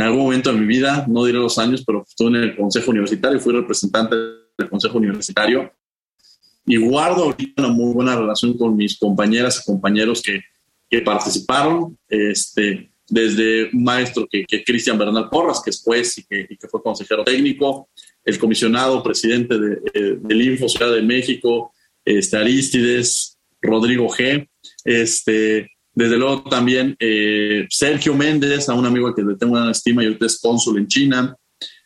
en 0.00 0.06
algún 0.06 0.22
momento 0.22 0.50
de 0.50 0.58
mi 0.58 0.66
vida, 0.66 1.04
no 1.08 1.26
diré 1.26 1.38
los 1.38 1.58
años, 1.58 1.84
pero 1.86 2.04
estuve 2.08 2.30
en 2.30 2.44
el 2.44 2.56
Consejo 2.56 2.90
Universitario, 2.90 3.38
fui 3.38 3.52
representante 3.52 4.16
del 4.56 4.70
Consejo 4.70 4.96
Universitario 4.96 5.70
y 6.64 6.78
guardo 6.78 7.24
ahorita 7.24 7.62
una 7.62 7.68
muy 7.72 7.92
buena 7.92 8.16
relación 8.16 8.56
con 8.56 8.76
mis 8.76 8.98
compañeras 8.98 9.60
y 9.60 9.70
compañeros 9.70 10.22
que, 10.22 10.40
que 10.88 11.02
participaron, 11.02 11.98
este, 12.08 12.90
desde 13.08 13.68
un 13.74 13.84
maestro 13.84 14.26
que, 14.26 14.46
que 14.46 14.64
Cristian 14.64 14.96
Bernal 14.96 15.28
Porras, 15.28 15.60
que 15.62 15.68
es 15.68 15.82
juez 15.82 16.16
y 16.16 16.24
que, 16.24 16.46
y 16.48 16.56
que, 16.56 16.66
fue 16.66 16.82
consejero 16.82 17.22
técnico, 17.22 17.90
el 18.24 18.38
comisionado 18.38 19.02
presidente 19.02 19.58
de, 19.58 19.80
eh, 19.92 20.16
del 20.18 20.42
Info 20.42 20.66
Ciudad 20.66 20.94
de 20.94 21.02
México, 21.02 21.74
este, 22.06 22.38
Aristides, 22.38 23.38
Rodrigo 23.60 24.08
G, 24.08 24.48
este, 24.82 25.70
desde 25.92 26.16
luego 26.16 26.44
también 26.44 26.96
eh, 26.98 27.66
Sergio 27.68 28.14
Méndez, 28.14 28.68
a 28.68 28.74
un 28.74 28.86
amigo 28.86 29.14
que 29.14 29.22
le 29.22 29.36
tengo 29.36 29.54
una 29.54 29.70
estima 29.72 30.02
y 30.02 30.06
ahorita 30.06 30.26
es 30.26 30.38
cónsul 30.40 30.78
en 30.78 30.86
China 30.86 31.36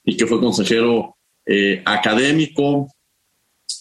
y 0.04 0.16
que 0.16 0.26
fue 0.26 0.40
consejero 0.40 1.16
eh, 1.46 1.82
académico. 1.84 2.88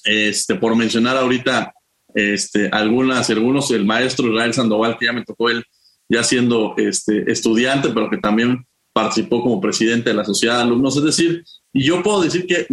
Este, 0.06 0.56
por 0.56 0.76
mencionar 0.76 1.18
ahorita 1.18 1.74
este, 2.14 2.70
algunas, 2.70 3.30
algunos, 3.30 3.72
el 3.72 3.86
maestro 3.86 4.28
Israel 4.28 4.54
Sandoval, 4.54 4.98
que 4.98 5.06
ya 5.06 5.14
me 5.14 5.24
tocó 5.24 5.50
él 5.50 5.64
ya 6.10 6.24
siendo 6.24 6.76
este, 6.78 7.32
estudiante, 7.32 7.90
pero 7.90 8.10
que 8.10 8.18
también 8.18 8.66
participó 8.94 9.42
como 9.42 9.60
presidente 9.60 10.12
de 10.12 10.16
la 10.16 10.26
sociedad 10.26 10.58
de 10.58 10.64
alumnos. 10.64 10.96
Es 10.98 11.04
decir, 11.04 11.44
y 11.74 11.84
yo 11.84 12.04
puedo 12.04 12.22
decir 12.22 12.46
que 12.46 12.68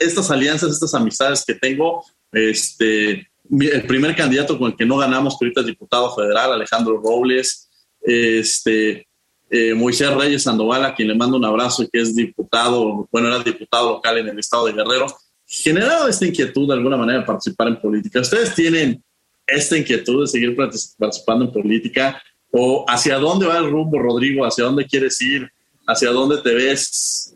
estas 0.00 0.30
alianzas, 0.30 0.72
estas 0.72 0.94
amistades 0.94 1.44
que 1.46 1.54
tengo, 1.54 2.02
este, 2.32 3.27
el 3.50 3.86
primer 3.86 4.14
candidato 4.14 4.58
con 4.58 4.70
el 4.70 4.76
que 4.76 4.86
no 4.86 4.96
ganamos, 4.96 5.38
que 5.38 5.46
ahorita 5.46 5.60
es 5.60 5.66
diputado 5.66 6.14
federal, 6.14 6.52
Alejandro 6.52 7.00
Robles, 7.02 7.68
este, 8.00 9.06
eh, 9.50 9.74
Moisés 9.74 10.12
Reyes 10.14 10.42
Sandoval, 10.42 10.84
a 10.84 10.94
quien 10.94 11.08
le 11.08 11.14
mando 11.14 11.36
un 11.36 11.44
abrazo 11.44 11.82
y 11.82 11.88
que 11.88 12.00
es 12.00 12.14
diputado, 12.14 13.08
bueno, 13.10 13.28
era 13.28 13.38
diputado 13.40 13.92
local 13.92 14.18
en 14.18 14.28
el 14.28 14.38
estado 14.38 14.66
de 14.66 14.72
Guerrero, 14.72 15.06
generado 15.46 16.08
esta 16.08 16.26
inquietud 16.26 16.68
de 16.68 16.74
alguna 16.74 16.96
manera 16.96 17.20
de 17.20 17.24
participar 17.24 17.68
en 17.68 17.80
política. 17.80 18.20
¿Ustedes 18.20 18.54
tienen 18.54 19.02
esta 19.46 19.78
inquietud 19.78 20.22
de 20.22 20.26
seguir 20.26 20.54
participando 20.54 21.46
en 21.46 21.52
política? 21.52 22.22
¿O 22.50 22.84
hacia 22.88 23.18
dónde 23.18 23.46
va 23.46 23.58
el 23.58 23.70
rumbo, 23.70 23.98
Rodrigo? 23.98 24.44
¿Hacia 24.44 24.64
dónde 24.64 24.86
quieres 24.86 25.20
ir? 25.22 25.50
¿Hacia 25.86 26.10
dónde 26.10 26.38
te 26.42 26.54
ves? 26.54 27.34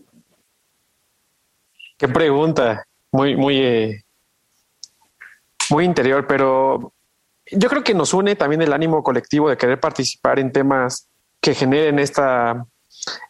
Qué 1.97 2.09
pregunta, 2.09 2.85
muy, 3.11 3.37
muy, 3.37 3.57
eh, 3.59 4.05
muy 5.71 5.85
interior, 5.85 6.27
pero 6.27 6.93
yo 7.51 7.69
creo 7.69 7.85
que 7.85 7.95
nos 7.95 8.15
une 8.15 8.37
también 8.37 8.63
el 8.63 8.73
ánimo 8.73 9.03
colectivo 9.03 9.49
de 9.49 9.57
querer 9.57 9.81
participar 9.81 10.39
en 10.39 10.53
temas 10.53 11.09
que 11.41 11.55
generen 11.55 11.99
esta, 11.99 12.65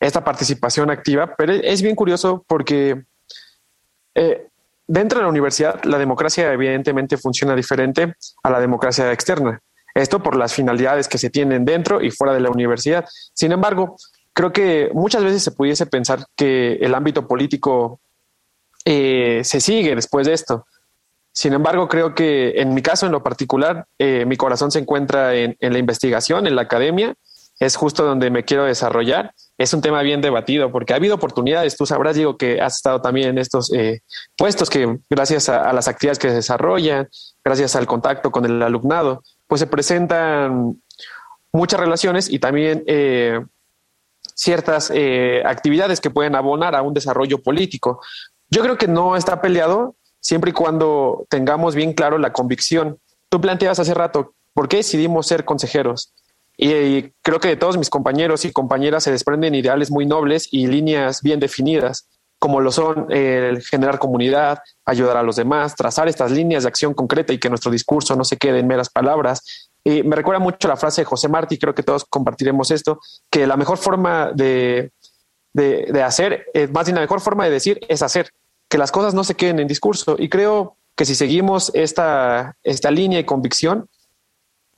esta 0.00 0.22
participación 0.22 0.90
activa, 0.90 1.34
pero 1.36 1.52
es 1.52 1.82
bien 1.82 1.96
curioso 1.96 2.44
porque 2.46 3.02
eh, 4.14 4.46
dentro 4.86 5.18
de 5.18 5.24
la 5.24 5.30
universidad 5.30 5.82
la 5.84 5.98
democracia 5.98 6.52
evidentemente 6.52 7.16
funciona 7.16 7.56
diferente 7.56 8.14
a 8.42 8.50
la 8.50 8.60
democracia 8.60 9.10
externa. 9.12 9.60
Esto 9.94 10.22
por 10.22 10.36
las 10.36 10.54
finalidades 10.54 11.08
que 11.08 11.18
se 11.18 11.30
tienen 11.30 11.64
dentro 11.64 12.02
y 12.02 12.10
fuera 12.10 12.32
de 12.32 12.40
la 12.40 12.50
universidad. 12.50 13.04
Sin 13.34 13.52
embargo, 13.52 13.96
creo 14.32 14.52
que 14.52 14.90
muchas 14.94 15.22
veces 15.22 15.42
se 15.42 15.52
pudiese 15.52 15.86
pensar 15.86 16.24
que 16.36 16.74
el 16.74 16.94
ámbito 16.94 17.26
político 17.26 18.00
eh, 18.84 19.42
se 19.44 19.60
sigue 19.60 19.94
después 19.94 20.26
de 20.26 20.32
esto. 20.32 20.66
Sin 21.32 21.54
embargo, 21.54 21.88
creo 21.88 22.14
que 22.14 22.60
en 22.60 22.74
mi 22.74 22.82
caso, 22.82 23.06
en 23.06 23.12
lo 23.12 23.22
particular, 23.22 23.86
eh, 23.98 24.24
mi 24.26 24.36
corazón 24.36 24.70
se 24.70 24.80
encuentra 24.80 25.34
en, 25.34 25.56
la 25.60 25.78
investigación, 25.78 26.46
en 26.46 26.56
la 26.56 26.62
academia. 26.62 27.14
Es 27.58 27.76
justo 27.76 28.04
donde 28.04 28.30
me 28.30 28.44
quiero 28.44 28.64
desarrollar. 28.64 29.32
Es 29.56 29.72
un 29.72 29.80
tema 29.80 30.02
bien 30.02 30.20
debatido 30.20 30.70
porque 30.70 30.92
ha 30.92 30.96
habido 30.96 31.14
oportunidades. 31.14 31.76
Tú 31.76 31.86
sabrás, 31.86 32.16
digo, 32.16 32.36
que 32.36 32.60
has 32.60 32.76
estado 32.76 33.00
también 33.00 33.30
en 33.30 33.38
estos 33.38 33.72
eh, 33.72 34.02
puestos 34.36 34.68
que 34.68 34.98
gracias 35.08 35.48
a, 35.48 35.72
las 35.72 35.88
actividades 35.88 36.18
que 36.18 36.28
se 36.28 36.34
desarrollan, 36.34 37.08
gracias 37.42 37.76
al 37.76 37.86
contacto 37.86 38.30
con 38.30 38.44
el 38.44 38.60
alumnado, 38.60 39.22
pues 39.46 39.60
se 39.60 39.66
presentan 39.66 40.82
muchas 41.52 41.80
relaciones 41.80 42.28
y 42.28 42.40
también 42.40 42.82
eh, 42.86 43.40
ciertas 44.34 44.92
actividades 45.44 46.00
que 46.00 46.10
pueden 46.10 46.34
abonar 46.34 46.74
a 46.74 46.82
un 46.82 46.92
desarrollo 46.92 47.42
político. 47.42 48.02
Yo 48.50 48.62
creo 48.62 48.76
que 48.76 48.88
no 48.88 49.16
está 49.16 49.40
peleado 49.40 49.96
siempre 50.22 50.50
y 50.50 50.54
cuando 50.54 51.26
tengamos 51.28 51.74
bien 51.74 51.92
claro 51.92 52.16
la 52.16 52.32
convicción. 52.32 52.98
Tú 53.28 53.40
planteabas 53.40 53.80
hace 53.80 53.92
rato, 53.92 54.34
¿por 54.54 54.68
qué 54.68 54.78
decidimos 54.78 55.26
ser 55.26 55.44
consejeros? 55.44 56.14
Y, 56.56 57.10
creo 57.22 57.40
que 57.40 57.48
de 57.48 57.56
todos 57.56 57.76
mis 57.76 57.90
compañeros 57.90 58.44
y 58.44 58.52
compañeras 58.52 59.02
se 59.02 59.10
desprenden 59.10 59.54
ideales 59.54 59.90
muy 59.90 60.06
nobles 60.06 60.48
y 60.50 60.66
líneas 60.68 61.20
bien 61.22 61.40
definidas, 61.40 62.08
como 62.38 62.60
lo 62.60 62.70
son 62.70 63.10
el 63.10 63.62
generar 63.62 63.98
comunidad, 63.98 64.60
ayudar 64.84 65.16
a 65.16 65.22
los 65.22 65.36
demás, 65.36 65.74
trazar 65.74 66.08
estas 66.08 66.30
líneas 66.30 66.62
de 66.62 66.68
acción 66.68 66.94
concreta 66.94 67.32
y 67.32 67.38
que 67.38 67.48
nuestro 67.48 67.70
discurso 67.70 68.14
no 68.14 68.24
se 68.24 68.36
quede 68.36 68.60
en 68.60 68.66
meras 68.68 68.90
palabras. 68.90 69.70
Y 69.82 70.02
me 70.04 70.14
recuerda 70.14 70.38
mucho 70.38 70.68
la 70.68 70.76
frase 70.76 71.00
de 71.00 71.06
José 71.06 71.28
Martí, 71.28 71.58
creo 71.58 71.74
que 71.74 71.82
todos 71.82 72.04
compartiremos 72.04 72.70
esto, 72.70 73.00
que 73.28 73.46
la 73.46 73.56
mejor 73.56 73.78
forma 73.78 74.30
de, 74.32 74.92
de, 75.52 75.88
de 75.92 76.02
hacer, 76.02 76.46
más 76.72 76.86
bien 76.86 76.96
la 76.96 77.00
mejor 77.00 77.20
forma 77.20 77.44
de 77.44 77.50
decir 77.50 77.80
es 77.88 78.02
hacer 78.02 78.30
que 78.72 78.78
las 78.78 78.90
cosas 78.90 79.12
no 79.12 79.22
se 79.22 79.34
queden 79.34 79.60
en 79.60 79.68
discurso. 79.68 80.16
Y 80.18 80.30
creo 80.30 80.78
que 80.96 81.04
si 81.04 81.14
seguimos 81.14 81.70
esta, 81.74 82.56
esta 82.62 82.90
línea 82.90 83.20
y 83.20 83.24
convicción, 83.24 83.86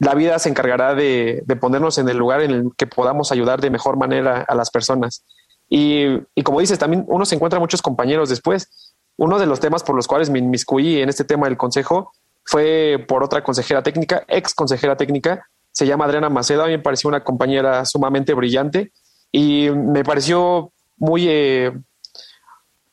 la 0.00 0.16
vida 0.16 0.36
se 0.40 0.48
encargará 0.48 0.96
de, 0.96 1.44
ponernos 1.60 1.96
en 1.98 2.08
el 2.08 2.16
lugar 2.16 2.40
en 2.40 2.50
el 2.50 2.70
que 2.76 2.88
podamos 2.88 3.30
ayudar 3.30 3.60
de 3.60 3.70
mejor 3.70 3.96
manera 3.96 4.44
a 4.48 4.56
las 4.56 4.72
personas. 4.72 5.24
Y, 5.68 6.18
como 6.42 6.58
dices, 6.58 6.76
también 6.76 7.04
uno 7.06 7.24
se 7.24 7.36
encuentra 7.36 7.60
muchos 7.60 7.82
compañeros 7.82 8.28
después. 8.30 8.96
Uno 9.16 9.38
de 9.38 9.46
los 9.46 9.60
temas 9.60 9.84
por 9.84 9.94
los 9.94 10.08
cuales 10.08 10.28
me 10.28 10.40
inmiscuí 10.40 11.00
en 11.00 11.08
este 11.08 11.22
tema 11.22 11.46
del 11.46 11.56
consejo 11.56 12.10
fue 12.44 13.04
por 13.06 13.22
otra 13.22 13.44
consejera 13.44 13.84
técnica, 13.84 14.24
ex 14.26 14.54
consejera 14.54 14.96
técnica, 14.96 15.46
se 15.70 15.86
llama 15.86 16.06
Adriana 16.06 16.28
Macedo, 16.30 16.64
a 16.64 16.66
mí 16.66 16.72
me 16.72 16.80
pareció 16.80 17.06
una 17.06 17.22
compañera 17.22 17.84
sumamente 17.84 18.34
brillante 18.34 18.90
y 19.30 19.70
me 19.70 20.02
pareció 20.02 20.72
muy, 20.96 21.28
eh, 21.28 21.72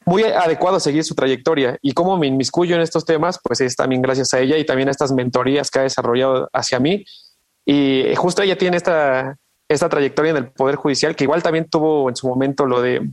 muy 0.06 0.24
adecuado 0.24 0.80
seguir 0.80 1.04
su 1.04 1.16
trayectoria 1.16 1.78
y 1.82 1.94
cómo 1.94 2.18
me 2.18 2.28
inmiscuyo 2.28 2.76
en 2.76 2.82
estos 2.82 3.06
temas, 3.06 3.40
pues 3.44 3.62
es 3.62 3.76
también 3.76 4.02
gracias 4.02 4.34
a 4.34 4.40
ella 4.40 4.58
y 4.58 4.66
también 4.66 4.88
a 4.88 4.92
estas 4.92 5.12
mentorías 5.12 5.70
que 5.70 5.80
ha 5.80 5.84
desarrollado 5.84 6.50
hacia 6.54 6.80
mí. 6.80 7.06
Y 7.66 8.14
justo 8.16 8.42
ella 8.42 8.58
tiene 8.58 8.78
esta, 8.78 9.38
esta 9.70 9.90
trayectoria 9.90 10.32
en 10.32 10.38
el 10.38 10.52
Poder 10.52 10.76
Judicial, 10.76 11.16
que 11.16 11.26
igual 11.26 11.44
también 11.44 11.70
tuvo 11.70 12.10
en 12.10 12.16
su 12.16 12.28
momento 12.28 12.66
lo 12.66 12.82
de 12.82 13.08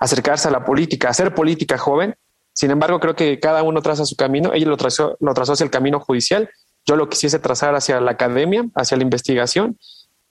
acercarse 0.00 0.48
a 0.48 0.50
la 0.50 0.64
política, 0.64 1.08
hacer 1.08 1.34
política 1.34 1.78
joven. 1.78 2.16
Sin 2.52 2.70
embargo, 2.70 2.98
creo 3.00 3.14
que 3.14 3.38
cada 3.38 3.62
uno 3.62 3.80
traza 3.80 4.04
su 4.04 4.16
camino. 4.16 4.52
Ella 4.52 4.66
lo 4.66 4.76
trazó, 4.76 5.16
lo 5.20 5.32
trazó 5.34 5.52
hacia 5.52 5.64
el 5.64 5.70
camino 5.70 6.00
judicial. 6.00 6.50
Yo 6.86 6.96
lo 6.96 7.08
quisiese 7.08 7.38
trazar 7.38 7.74
hacia 7.74 8.00
la 8.00 8.12
academia, 8.12 8.64
hacia 8.74 8.96
la 8.96 9.02
investigación. 9.02 9.78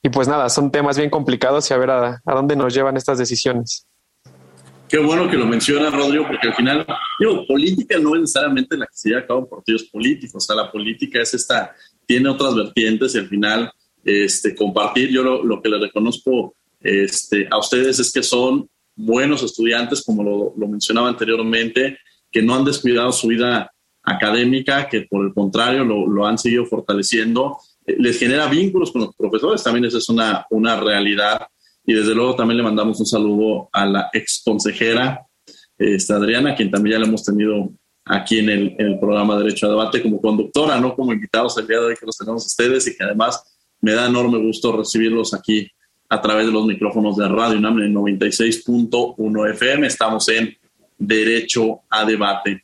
Y 0.02 0.10
pues 0.10 0.28
nada, 0.28 0.50
son 0.50 0.72
temas 0.72 0.98
bien 0.98 1.10
complicados 1.10 1.70
y 1.70 1.74
a 1.74 1.78
ver 1.78 1.90
a 1.90 2.22
dónde 2.26 2.56
nos 2.56 2.74
llevan 2.74 2.98
estas 2.98 3.18
decisiones. 3.18 3.88
Qué 4.88 5.00
bueno 5.00 5.30
que 5.30 5.38
lo 5.38 5.48
menciona, 5.48 5.90
Rodrigo, 5.90 6.28
porque 6.28 6.48
al 6.48 6.54
final, 6.54 6.86
digo, 7.20 7.46
política 7.48 7.98
no 7.98 8.14
es 8.16 8.22
necesariamente 8.22 8.78
la 8.78 8.86
que 8.86 8.96
se 8.96 9.10
lleva 9.10 9.22
a 9.22 9.28
cabo 9.28 9.40
en 9.40 9.50
partidos 9.50 9.84
políticos. 9.84 10.36
O 10.36 10.40
sea, 10.40 10.56
la 10.56 10.72
política 10.72 11.22
es 11.22 11.34
esta, 11.34 11.76
tiene 12.06 12.30
otras 12.30 12.56
vertientes 12.56 13.16
y 13.16 13.18
al 13.18 13.28
final, 13.28 13.72
este, 14.04 14.56
compartir, 14.56 15.10
yo 15.10 15.24
lo, 15.24 15.62
que 15.62 15.70
le 15.70 15.80
reconozco 15.80 16.56
este, 16.82 17.48
a 17.50 17.58
ustedes 17.58 18.00
es 18.00 18.12
que 18.12 18.22
son 18.22 18.70
buenos 18.96 19.42
estudiantes, 19.42 20.04
como 20.04 20.24
lo, 20.24 20.54
lo 20.56 20.68
mencionaba 20.68 21.10
anteriormente, 21.10 21.98
que 22.32 22.44
no 22.44 22.56
han 22.56 22.66
descuidado 22.66 23.12
su 23.12 23.28
vida 23.28 23.72
académica, 24.04 24.88
que 24.88 25.02
por 25.02 25.26
el 25.26 25.34
contrario 25.34 25.84
lo, 25.84 26.08
lo 26.08 26.28
han 26.28 26.38
seguido 26.38 26.66
fortaleciendo. 26.66 27.58
Les 27.88 28.20
genera 28.20 28.48
vínculos 28.48 28.92
con 28.92 29.02
los 29.02 29.16
profesores, 29.16 29.64
también 29.64 29.86
esa 29.86 29.98
es 29.98 30.10
una, 30.10 30.46
una 30.52 30.80
realidad 30.80 31.48
y 31.86 31.94
desde 31.94 32.16
luego 32.16 32.36
también 32.36 32.58
le 32.58 32.64
mandamos 32.64 33.00
un 33.00 33.06
saludo 33.06 33.70
a 33.72 33.86
la 33.86 34.10
ex 34.14 34.42
consejera 34.44 35.26
Adriana, 36.10 36.56
quien 36.56 36.72
también 36.72 36.94
ya 36.94 37.00
la 37.00 37.08
hemos 37.08 37.24
tenido 37.24 37.70
aquí 38.06 38.40
en 38.40 38.50
el, 38.50 39.00
programa 39.00 39.38
Derecho 39.38 39.68
a 39.68 39.70
Debate 39.70 40.02
como 40.02 40.22
conductora, 40.22 40.80
no 40.80 40.96
como 40.96 41.14
invitados 41.14 41.58
el 41.58 41.68
día 41.68 41.80
de 41.80 41.86
hoy 41.88 41.96
que 41.96 42.06
los 42.06 42.18
tenemos 42.18 42.46
ustedes 42.46 42.88
y 42.88 42.96
que 42.96 43.04
además 43.04 43.44
me 43.82 43.94
da 43.94 44.08
enorme 44.08 44.38
gusto 44.40 44.78
recibirlos 44.78 45.34
aquí 45.34 45.70
a 46.10 46.22
través 46.22 46.46
de 46.46 46.52
los 46.52 46.66
micrófonos 46.66 47.18
de 47.18 47.28
Radio 47.28 47.58
UNAM 47.58 47.80
en 47.80 47.94
96.1 47.94 49.52
FM. 49.52 49.88
Estamos 49.88 50.30
en 50.30 50.56
Derecho 50.98 51.82
a 51.90 52.06
Debate. 52.06 52.64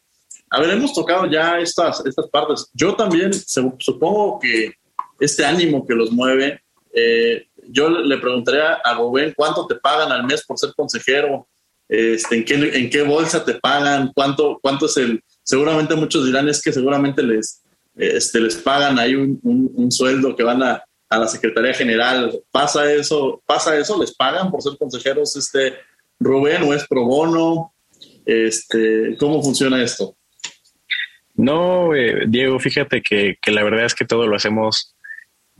A 0.49 0.59
ver, 0.59 0.69
hemos 0.71 0.93
tocado 0.93 1.25
ya 1.29 1.59
estas, 1.59 2.05
estas 2.05 2.27
partes. 2.27 2.69
Yo 2.73 2.95
también 2.95 3.31
supongo 3.33 4.39
que 4.39 4.73
este 5.19 5.45
ánimo 5.45 5.85
que 5.85 5.95
los 5.95 6.11
mueve 6.11 6.61
eh, 6.93 7.47
yo 7.71 7.89
le 7.89 8.17
preguntaría 8.17 8.73
a 8.73 8.93
Rubén 8.93 9.33
cuánto 9.35 9.67
te 9.67 9.75
pagan 9.75 10.11
al 10.11 10.25
mes 10.25 10.45
por 10.45 10.57
ser 10.57 10.73
consejero, 10.75 11.47
este, 11.87 12.37
en, 12.37 12.45
qué, 12.45 12.53
en 12.55 12.89
qué 12.89 13.01
bolsa 13.03 13.43
te 13.43 13.55
pagan, 13.55 14.11
cuánto, 14.15 14.59
cuánto 14.61 14.85
es 14.85 14.95
el, 14.97 15.21
seguramente 15.43 15.95
muchos 15.95 16.25
dirán 16.25 16.47
es 16.47 16.61
que 16.61 16.71
seguramente 16.71 17.21
les, 17.21 17.61
este, 17.95 18.39
les 18.39 18.55
pagan 18.55 18.97
ahí 18.97 19.15
un, 19.15 19.39
un, 19.43 19.91
sueldo 19.91 20.35
que 20.35 20.43
van 20.43 20.63
a, 20.63 20.83
a 21.09 21.17
la 21.17 21.27
Secretaría 21.27 21.73
General. 21.73 22.31
¿Pasa 22.51 22.91
eso? 22.91 23.43
¿Pasa 23.45 23.77
eso? 23.77 23.99
¿Les 23.99 24.15
pagan 24.15 24.49
por 24.49 24.61
ser 24.61 24.77
consejeros, 24.77 25.35
este 25.35 25.75
Rubén, 26.19 26.63
o 26.63 26.73
es 26.73 26.87
pro 26.87 27.03
bono? 27.03 27.73
Este, 28.25 29.17
¿Cómo 29.19 29.43
funciona 29.43 29.83
esto? 29.83 30.15
No, 31.35 31.93
eh, 31.93 32.23
Diego, 32.27 32.59
fíjate 32.59 33.01
que, 33.01 33.37
que, 33.41 33.51
la 33.51 33.63
verdad 33.63 33.85
es 33.85 33.95
que 33.95 34.05
todo 34.05 34.27
lo 34.27 34.37
hacemos 34.37 34.95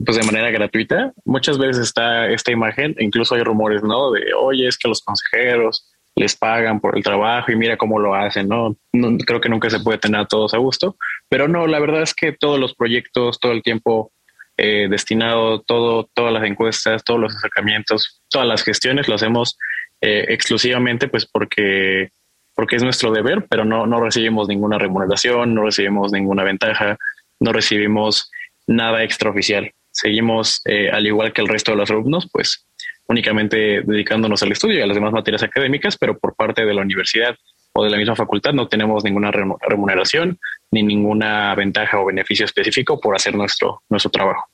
pues 0.04 0.16
de 0.16 0.24
manera 0.24 0.50
gratuita. 0.50 1.12
Muchas 1.24 1.58
veces 1.58 1.82
está 1.82 2.28
esta 2.28 2.52
imagen, 2.52 2.94
incluso 2.98 3.34
hay 3.34 3.42
rumores, 3.42 3.82
¿no? 3.82 4.12
De, 4.12 4.32
oye, 4.34 4.66
es 4.66 4.78
que 4.78 4.88
los 4.88 5.02
consejeros 5.02 5.88
les 6.14 6.36
pagan 6.36 6.80
por 6.80 6.96
el 6.96 7.02
trabajo 7.02 7.50
y 7.52 7.56
mira 7.56 7.76
cómo 7.76 7.98
lo 7.98 8.14
hacen, 8.14 8.48
¿no? 8.48 8.76
no 8.92 9.16
creo 9.18 9.40
que 9.40 9.48
nunca 9.48 9.70
se 9.70 9.80
puede 9.80 9.98
tener 9.98 10.20
a 10.20 10.26
todos 10.26 10.52
a 10.52 10.58
gusto, 10.58 10.96
pero 11.28 11.48
no, 11.48 11.66
la 11.66 11.80
verdad 11.80 12.02
es 12.02 12.14
que 12.14 12.32
todos 12.32 12.60
los 12.60 12.74
proyectos, 12.74 13.40
todo 13.40 13.52
el 13.52 13.62
tiempo 13.62 14.12
eh, 14.58 14.88
destinado, 14.90 15.62
todo, 15.62 16.10
todas 16.12 16.32
las 16.32 16.44
encuestas, 16.44 17.02
todos 17.04 17.18
los 17.18 17.34
acercamientos, 17.34 18.20
todas 18.28 18.46
las 18.46 18.62
gestiones 18.62 19.08
lo 19.08 19.14
hacemos 19.14 19.56
eh, 20.02 20.26
exclusivamente 20.28 21.08
pues 21.08 21.26
porque, 21.26 22.10
porque 22.54 22.76
es 22.76 22.82
nuestro 22.82 23.10
deber, 23.10 23.46
pero 23.48 23.64
no, 23.64 23.86
no 23.86 24.00
recibimos 24.00 24.48
ninguna 24.48 24.78
remuneración, 24.78 25.54
no 25.54 25.64
recibimos 25.64 26.12
ninguna 26.12 26.44
ventaja, 26.44 26.98
no 27.40 27.52
recibimos 27.52 28.30
nada 28.66 29.02
extraoficial. 29.02 29.72
Seguimos, 29.92 30.60
eh, 30.64 30.90
al 30.90 31.06
igual 31.06 31.32
que 31.32 31.42
el 31.42 31.48
resto 31.48 31.70
de 31.70 31.76
los 31.76 31.90
alumnos, 31.90 32.28
pues 32.32 32.66
únicamente 33.06 33.82
dedicándonos 33.82 34.42
al 34.42 34.52
estudio 34.52 34.78
y 34.78 34.82
a 34.82 34.86
las 34.86 34.96
demás 34.96 35.12
materias 35.12 35.42
académicas, 35.42 35.96
pero 35.96 36.18
por 36.18 36.34
parte 36.34 36.64
de 36.64 36.74
la 36.74 36.82
universidad 36.82 37.36
o 37.74 37.84
de 37.84 37.90
la 37.90 37.96
misma 37.96 38.16
facultad 38.16 38.52
no 38.52 38.68
tenemos 38.68 39.04
ninguna 39.04 39.30
remuneración 39.30 40.38
ni 40.70 40.82
ninguna 40.82 41.54
ventaja 41.54 42.00
o 42.00 42.06
beneficio 42.06 42.44
específico 42.44 43.00
por 43.00 43.14
hacer 43.14 43.34
nuestro, 43.34 43.82
nuestro 43.88 44.10
trabajo. 44.10 44.48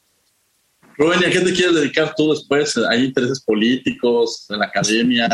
Rubén, 0.96 1.24
¿a 1.24 1.30
qué 1.30 1.40
te 1.40 1.52
quieres 1.52 1.76
dedicar 1.76 2.12
tú 2.16 2.32
después? 2.32 2.76
¿Hay 2.90 3.04
intereses 3.04 3.40
políticos 3.44 4.46
en 4.50 4.58
la 4.58 4.66
academia, 4.66 5.28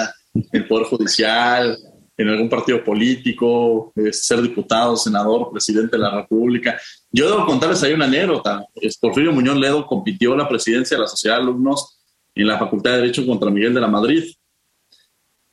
el 0.52 0.66
Poder 0.66 0.86
Judicial, 0.86 1.78
en 2.16 2.28
algún 2.28 2.48
partido 2.48 2.82
político, 2.84 3.92
ser 4.12 4.40
diputado, 4.42 4.96
senador, 4.96 5.50
presidente 5.50 5.96
de 5.96 6.02
la 6.02 6.22
República? 6.22 6.80
Yo 7.10 7.28
debo 7.28 7.46
contarles 7.46 7.82
ahí 7.82 7.92
una 7.92 8.06
anécdota. 8.06 8.64
Porfirio 9.00 9.32
Muñoz 9.32 9.56
Ledo 9.56 9.86
compitió 9.86 10.36
la 10.36 10.48
presidencia 10.48 10.96
de 10.96 11.02
la 11.02 11.08
Sociedad 11.08 11.36
de 11.36 11.42
Alumnos 11.42 12.00
en 12.34 12.46
la 12.46 12.58
Facultad 12.58 12.92
de 12.92 12.96
Derecho 12.98 13.26
contra 13.26 13.50
Miguel 13.50 13.74
de 13.74 13.80
la 13.80 13.88
Madrid. 13.88 14.24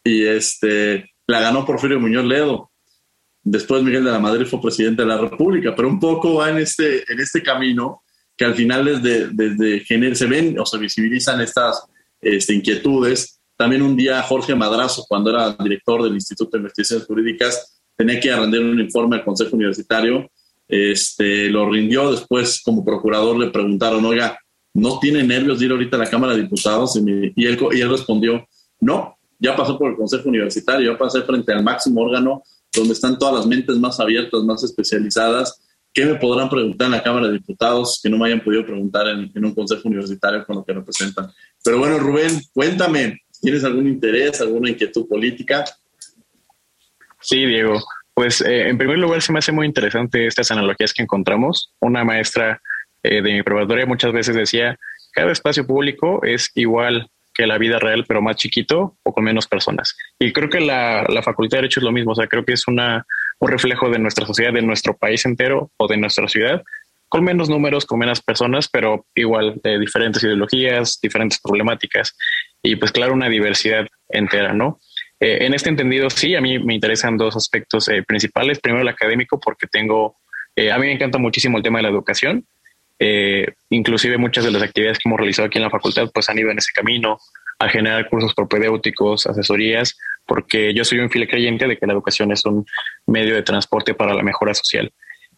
Y 0.03 0.25
este, 0.25 1.11
la 1.27 1.41
ganó 1.41 1.65
Porfirio 1.65 1.99
Muñoz 1.99 2.25
Ledo. 2.25 2.71
Después 3.43 3.81
Miguel 3.81 4.03
de 4.03 4.11
la 4.11 4.19
Madrid 4.19 4.45
fue 4.45 4.61
presidente 4.61 5.01
de 5.01 5.07
la 5.07 5.17
República, 5.17 5.75
pero 5.75 5.87
un 5.87 5.99
poco 5.99 6.35
va 6.35 6.49
en 6.49 6.57
este, 6.57 7.11
en 7.11 7.19
este 7.19 7.41
camino 7.41 8.03
que 8.37 8.45
al 8.45 8.55
final 8.55 8.85
desde, 8.85 9.29
desde 9.31 10.15
se 10.15 10.25
ven 10.25 10.59
o 10.59 10.65
se 10.65 10.77
visibilizan 10.77 11.41
estas 11.41 11.83
este, 12.19 12.53
inquietudes. 12.53 13.40
También 13.61 13.83
un 13.83 13.95
día 13.95 14.23
Jorge 14.23 14.55
Madrazo, 14.55 15.05
cuando 15.07 15.29
era 15.29 15.53
director 15.53 16.01
del 16.01 16.15
Instituto 16.15 16.57
de 16.57 16.61
Investigaciones 16.61 17.05
Jurídicas, 17.05 17.79
tenía 17.95 18.19
que 18.19 18.35
rendir 18.35 18.59
un 18.59 18.79
informe 18.79 19.17
al 19.17 19.23
Consejo 19.23 19.55
Universitario. 19.55 20.31
Este, 20.67 21.47
lo 21.47 21.69
rindió 21.69 22.09
después 22.09 22.59
como 22.63 22.83
procurador, 22.83 23.37
le 23.37 23.51
preguntaron, 23.51 24.03
oiga, 24.03 24.35
¿no 24.73 24.97
tiene 24.97 25.21
nervios 25.21 25.59
de 25.59 25.65
ir 25.65 25.71
ahorita 25.73 25.95
a 25.95 25.99
la 25.99 26.09
Cámara 26.09 26.33
de 26.33 26.41
Diputados? 26.41 26.95
Y, 26.95 27.45
él, 27.45 27.59
y 27.71 27.81
él 27.81 27.89
respondió, 27.91 28.47
no, 28.79 29.15
ya 29.37 29.55
pasó 29.55 29.77
por 29.77 29.91
el 29.91 29.95
Consejo 29.95 30.27
Universitario, 30.29 30.93
ya 30.93 30.97
pasé 30.97 31.21
frente 31.21 31.53
al 31.53 31.63
máximo 31.63 32.01
órgano 32.01 32.41
donde 32.75 32.93
están 32.93 33.19
todas 33.19 33.35
las 33.35 33.45
mentes 33.45 33.77
más 33.77 33.99
abiertas, 33.99 34.41
más 34.41 34.63
especializadas. 34.63 35.61
¿Qué 35.93 36.03
me 36.03 36.15
podrán 36.15 36.49
preguntar 36.49 36.87
en 36.87 36.93
la 36.93 37.03
Cámara 37.03 37.27
de 37.27 37.33
Diputados 37.33 37.99
que 38.01 38.09
no 38.09 38.17
me 38.17 38.25
hayan 38.25 38.43
podido 38.43 38.65
preguntar 38.65 39.07
en, 39.07 39.45
un 39.45 39.53
Consejo 39.53 39.87
Universitario 39.87 40.43
con 40.47 40.55
lo 40.55 40.65
que 40.65 40.73
representan? 40.73 41.29
Pero 41.63 41.77
bueno, 41.77 41.99
Rubén, 41.99 42.41
cuéntame, 42.53 43.19
¿tienes 43.41 43.63
algún 43.63 43.87
interés, 43.87 44.39
alguna 44.41 44.69
inquietud 44.69 45.07
política? 45.07 45.65
Sí, 47.19 47.45
Diego. 47.45 47.79
Pues 48.13 48.41
eh, 48.41 48.69
en 48.69 48.77
primer 48.77 48.97
lugar 48.97 49.21
se 49.21 49.31
me 49.31 49.39
hace 49.39 49.51
muy 49.51 49.65
interesante 49.65 50.27
estas 50.27 50.51
analogías 50.51 50.93
que 50.93 51.03
encontramos. 51.03 51.73
Una 51.79 52.03
maestra 52.03 52.61
eh, 53.03 53.21
de 53.21 53.33
mi 53.33 53.43
preparatoria 53.43 53.85
muchas 53.85 54.11
veces 54.11 54.35
decía, 54.35 54.77
cada 55.13 55.31
espacio 55.31 55.65
público 55.65 56.21
es 56.23 56.51
igual 56.55 57.09
que 57.33 57.47
la 57.47 57.57
vida 57.57 57.79
real, 57.79 58.05
pero 58.07 58.21
más 58.21 58.35
chiquito 58.35 58.97
o 59.03 59.13
con 59.13 59.23
menos 59.23 59.47
personas. 59.47 59.95
Y 60.19 60.33
creo 60.33 60.49
que 60.49 60.59
la, 60.59 61.05
la 61.07 61.23
Facultad 61.23 61.57
de 61.57 61.61
Derecho 61.61 61.79
es 61.79 61.85
lo 61.85 61.91
mismo, 61.91 62.11
o 62.11 62.15
sea, 62.15 62.27
creo 62.27 62.43
que 62.43 62.53
es 62.53 62.67
una, 62.67 63.05
un 63.39 63.49
reflejo 63.49 63.89
de 63.89 63.99
nuestra 63.99 64.25
sociedad, 64.25 64.53
de 64.53 64.61
nuestro 64.61 64.97
país 64.97 65.25
entero 65.25 65.71
o 65.77 65.87
de 65.87 65.97
nuestra 65.97 66.27
ciudad, 66.27 66.61
con 67.07 67.23
menos 67.23 67.49
números, 67.49 67.85
con 67.85 67.99
menos 67.99 68.21
personas, 68.21 68.69
pero 68.69 69.05
igual 69.15 69.59
de 69.63 69.79
diferentes 69.79 70.23
ideologías, 70.23 70.99
diferentes 71.01 71.39
problemáticas 71.41 72.15
y 72.63 72.75
pues 72.75 72.91
claro, 72.91 73.13
una 73.13 73.29
diversidad 73.29 73.87
entera, 74.09 74.53
¿no? 74.53 74.79
Eh, 75.19 75.45
en 75.45 75.53
este 75.53 75.69
entendido, 75.69 76.09
sí, 76.09 76.35
a 76.35 76.41
mí 76.41 76.59
me 76.59 76.73
interesan 76.73 77.17
dos 77.17 77.35
aspectos 77.35 77.87
eh, 77.89 78.03
principales. 78.03 78.59
Primero, 78.59 78.81
el 78.81 78.87
académico, 78.87 79.39
porque 79.39 79.67
tengo, 79.67 80.17
eh, 80.55 80.71
a 80.71 80.77
mí 80.77 80.87
me 80.87 80.93
encanta 80.93 81.17
muchísimo 81.17 81.57
el 81.57 81.63
tema 81.63 81.79
de 81.79 81.83
la 81.83 81.89
educación 81.89 82.45
eh, 83.03 83.55
inclusive 83.71 84.19
muchas 84.19 84.43
de 84.43 84.51
las 84.51 84.61
actividades 84.61 84.99
que 84.99 85.09
hemos 85.09 85.19
realizado 85.19 85.47
aquí 85.47 85.57
en 85.57 85.63
la 85.63 85.71
facultad 85.71 86.11
pues 86.13 86.29
han 86.29 86.37
ido 86.37 86.51
en 86.51 86.59
ese 86.59 86.71
camino 86.71 87.17
a 87.57 87.67
generar 87.67 88.07
cursos 88.07 88.35
propedéuticos, 88.35 89.25
asesorías, 89.25 89.97
porque 90.27 90.71
yo 90.75 90.85
soy 90.85 90.99
un 90.99 91.09
fiel 91.09 91.27
creyente 91.27 91.67
de 91.67 91.77
que 91.77 91.87
la 91.87 91.93
educación 91.93 92.31
es 92.31 92.45
un 92.45 92.63
medio 93.07 93.33
de 93.33 93.41
transporte 93.41 93.95
para 93.95 94.13
la 94.13 94.21
mejora 94.21 94.53
social. 94.53 94.91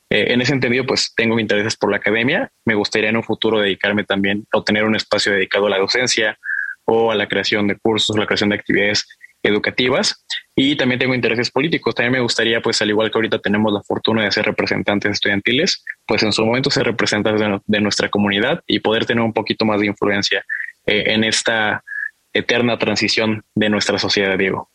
En 0.10 0.42
ese 0.42 0.54
entendido, 0.54 0.86
pues 0.86 1.14
tengo 1.16 1.40
intereses 1.40 1.76
por 1.76 1.90
la 1.90 1.98
academia. 1.98 2.52
Me 2.66 2.76
gustaría 2.76 3.10
en 3.10 3.18
un 3.18 3.24
futuro 3.24 3.60
dedicarme 3.60 4.04
también 4.04 4.46
o 4.54 4.64
tener 4.64 4.84
un 4.84 4.96
espacio 4.96 5.32
dedicado 5.32 5.68
a 5.68 5.70
la 5.72 5.80
docencia 5.80 6.38
o 6.86 7.12
a 7.12 7.16
la 7.16 7.28
creación 7.28 7.68
de 7.68 7.78
cursos, 7.78 8.18
la 8.18 8.26
creación 8.26 8.50
de 8.50 8.56
actividades 8.56 9.08
educativas 9.44 10.26
y 10.56 10.76
también 10.76 11.00
tengo 11.00 11.16
intereses 11.16 11.52
políticos. 11.52 11.96
También 11.96 12.14
me 12.14 12.20
gustaría, 12.20 12.62
pues 12.62 12.82
al 12.82 12.90
igual 12.90 13.12
que 13.12 13.18
ahorita 13.18 13.40
tenemos 13.40 13.74
la 13.74 13.82
fortuna 13.82 14.24
de 14.24 14.32
ser 14.32 14.46
representantes 14.46 15.12
estudiantiles, 15.12 15.84
pues 16.06 16.24
en 16.24 16.32
su 16.32 16.46
momento 16.46 16.70
ser 16.70 16.86
representantes 16.86 17.62
de, 17.66 17.82
nuestra 17.82 18.10
comunidad 18.10 18.62
y 18.68 18.80
poder 18.80 19.06
tener 19.06 19.24
un 19.24 19.34
poquito 19.34 19.66
más 19.66 19.80
de 19.82 19.88
influencia 19.88 20.46
eh, 20.86 21.06
en 21.08 21.24
esta 21.24 21.84
eterna 22.32 22.78
transición 22.78 23.44
de 23.56 23.70
nuestra 23.70 23.98
sociedad, 23.98 24.38
Diego. 24.38 24.70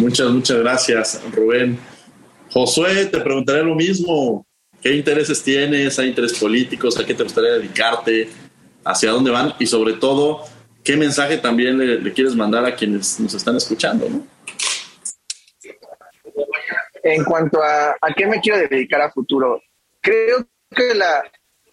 Muchas, 0.00 0.30
muchas 0.30 0.58
gracias, 0.58 1.22
Rubén. 1.32 1.78
Josué, 2.50 3.06
te 3.06 3.20
preguntaré 3.20 3.64
lo 3.64 3.74
mismo. 3.74 4.46
¿Qué 4.82 4.94
intereses 4.94 5.42
tienes? 5.42 5.98
¿Hay 5.98 6.08
intereses 6.08 6.38
políticos? 6.38 6.98
¿A 6.98 7.04
qué 7.04 7.14
te 7.14 7.22
gustaría 7.22 7.52
dedicarte? 7.52 8.28
¿Hacia 8.84 9.10
dónde 9.10 9.30
van? 9.30 9.54
Y 9.58 9.66
sobre 9.66 9.94
todo, 9.94 10.44
¿qué 10.86 10.96
mensaje 10.96 11.36
también 11.38 11.76
le, 11.76 12.12
quieres 12.12 12.36
mandar 12.36 12.64
a 12.64 12.74
quienes 12.74 13.18
nos 13.18 13.34
están 13.34 13.56
escuchando? 13.56 14.06
En 17.02 17.24
cuanto 17.24 17.60
a, 17.62 17.96
a 18.00 18.14
qué 18.16 18.26
me 18.26 18.40
quiero 18.40 18.58
dedicar 18.68 19.00
a 19.00 19.10
futuro, 19.10 19.60
creo 20.00 20.46
que 20.70 20.94
la, 20.94 21.24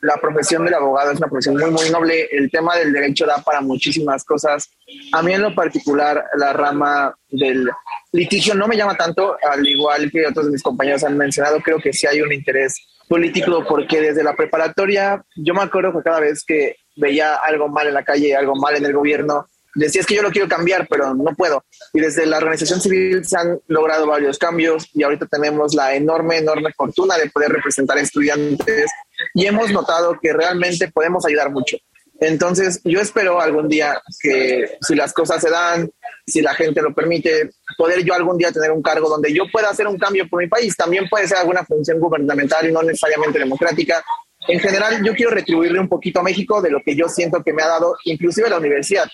la 0.01 0.17
profesión 0.17 0.65
del 0.65 0.73
abogado 0.73 1.11
es 1.11 1.17
una 1.17 1.27
profesión 1.27 1.55
muy, 1.57 1.69
muy 1.69 1.89
noble. 1.89 2.27
El 2.31 2.49
tema 2.49 2.75
del 2.75 2.91
derecho 2.91 3.25
da 3.25 3.37
para 3.37 3.61
muchísimas 3.61 4.23
cosas. 4.23 4.69
A 5.11 5.21
mí 5.21 5.33
en 5.33 5.41
lo 5.43 5.53
particular, 5.53 6.25
la 6.35 6.51
rama 6.51 7.15
del 7.29 7.69
litigio 8.11 8.55
no 8.55 8.67
me 8.67 8.77
llama 8.77 8.95
tanto, 8.95 9.37
al 9.49 9.65
igual 9.67 10.11
que 10.11 10.25
otros 10.27 10.47
de 10.47 10.51
mis 10.51 10.63
compañeros 10.63 11.03
han 11.03 11.17
mencionado, 11.17 11.59
creo 11.61 11.79
que 11.79 11.93
sí 11.93 12.07
hay 12.07 12.21
un 12.21 12.33
interés 12.33 12.75
político 13.07 13.63
porque 13.67 14.01
desde 14.01 14.23
la 14.23 14.35
preparatoria 14.35 15.23
yo 15.35 15.53
me 15.53 15.61
acuerdo 15.61 15.93
que 15.93 16.03
cada 16.03 16.19
vez 16.19 16.43
que 16.43 16.77
veía 16.95 17.35
algo 17.35 17.67
mal 17.67 17.87
en 17.87 17.93
la 17.93 18.03
calle, 18.03 18.35
algo 18.35 18.55
mal 18.55 18.75
en 18.75 18.85
el 18.85 18.93
gobierno, 18.93 19.47
decía 19.75 20.01
es 20.01 20.07
que 20.07 20.15
yo 20.15 20.21
lo 20.21 20.31
quiero 20.31 20.47
cambiar, 20.47 20.87
pero 20.87 21.13
no 21.13 21.33
puedo. 21.35 21.63
Y 21.93 21.99
desde 21.99 22.25
la 22.25 22.37
organización 22.37 22.81
civil 22.81 23.25
se 23.25 23.37
han 23.37 23.59
logrado 23.67 24.05
varios 24.05 24.37
cambios 24.37 24.89
y 24.93 25.03
ahorita 25.03 25.25
tenemos 25.27 25.73
la 25.73 25.95
enorme, 25.95 26.37
enorme 26.37 26.71
fortuna 26.75 27.17
de 27.17 27.29
poder 27.29 27.51
representar 27.51 27.97
a 27.97 28.01
estudiantes 28.01 28.91
y 29.33 29.45
hemos 29.45 29.71
notado 29.71 30.17
que 30.21 30.33
realmente 30.33 30.91
podemos 30.91 31.25
ayudar 31.25 31.51
mucho. 31.51 31.77
Entonces, 32.19 32.79
yo 32.83 33.01
espero 33.01 33.41
algún 33.41 33.67
día 33.67 34.01
que 34.21 34.77
si 34.81 34.95
las 34.95 35.11
cosas 35.11 35.41
se 35.41 35.49
dan, 35.49 35.89
si 36.25 36.41
la 36.41 36.53
gente 36.53 36.81
lo 36.81 36.93
permite, 36.93 37.49
poder 37.77 38.03
yo 38.03 38.13
algún 38.13 38.37
día 38.37 38.51
tener 38.51 38.71
un 38.71 38.81
cargo 38.81 39.09
donde 39.09 39.33
yo 39.33 39.43
pueda 39.51 39.69
hacer 39.69 39.87
un 39.87 39.97
cambio 39.97 40.29
por 40.29 40.41
mi 40.41 40.47
país. 40.47 40.75
También 40.77 41.09
puede 41.09 41.27
ser 41.27 41.39
alguna 41.39 41.65
función 41.65 41.99
gubernamental 41.99 42.69
y 42.69 42.71
no 42.71 42.81
necesariamente 42.81 43.39
democrática. 43.39 44.01
En 44.47 44.59
general, 44.59 45.03
yo 45.03 45.13
quiero 45.13 45.31
retribuirle 45.31 45.79
un 45.79 45.89
poquito 45.89 46.19
a 46.19 46.23
México 46.23 46.61
de 46.61 46.71
lo 46.71 46.81
que 46.83 46.95
yo 46.95 47.07
siento 47.07 47.43
que 47.43 47.53
me 47.53 47.63
ha 47.63 47.67
dado, 47.67 47.95
inclusive 48.05 48.49
la 48.49 48.57
universidad 48.57 49.09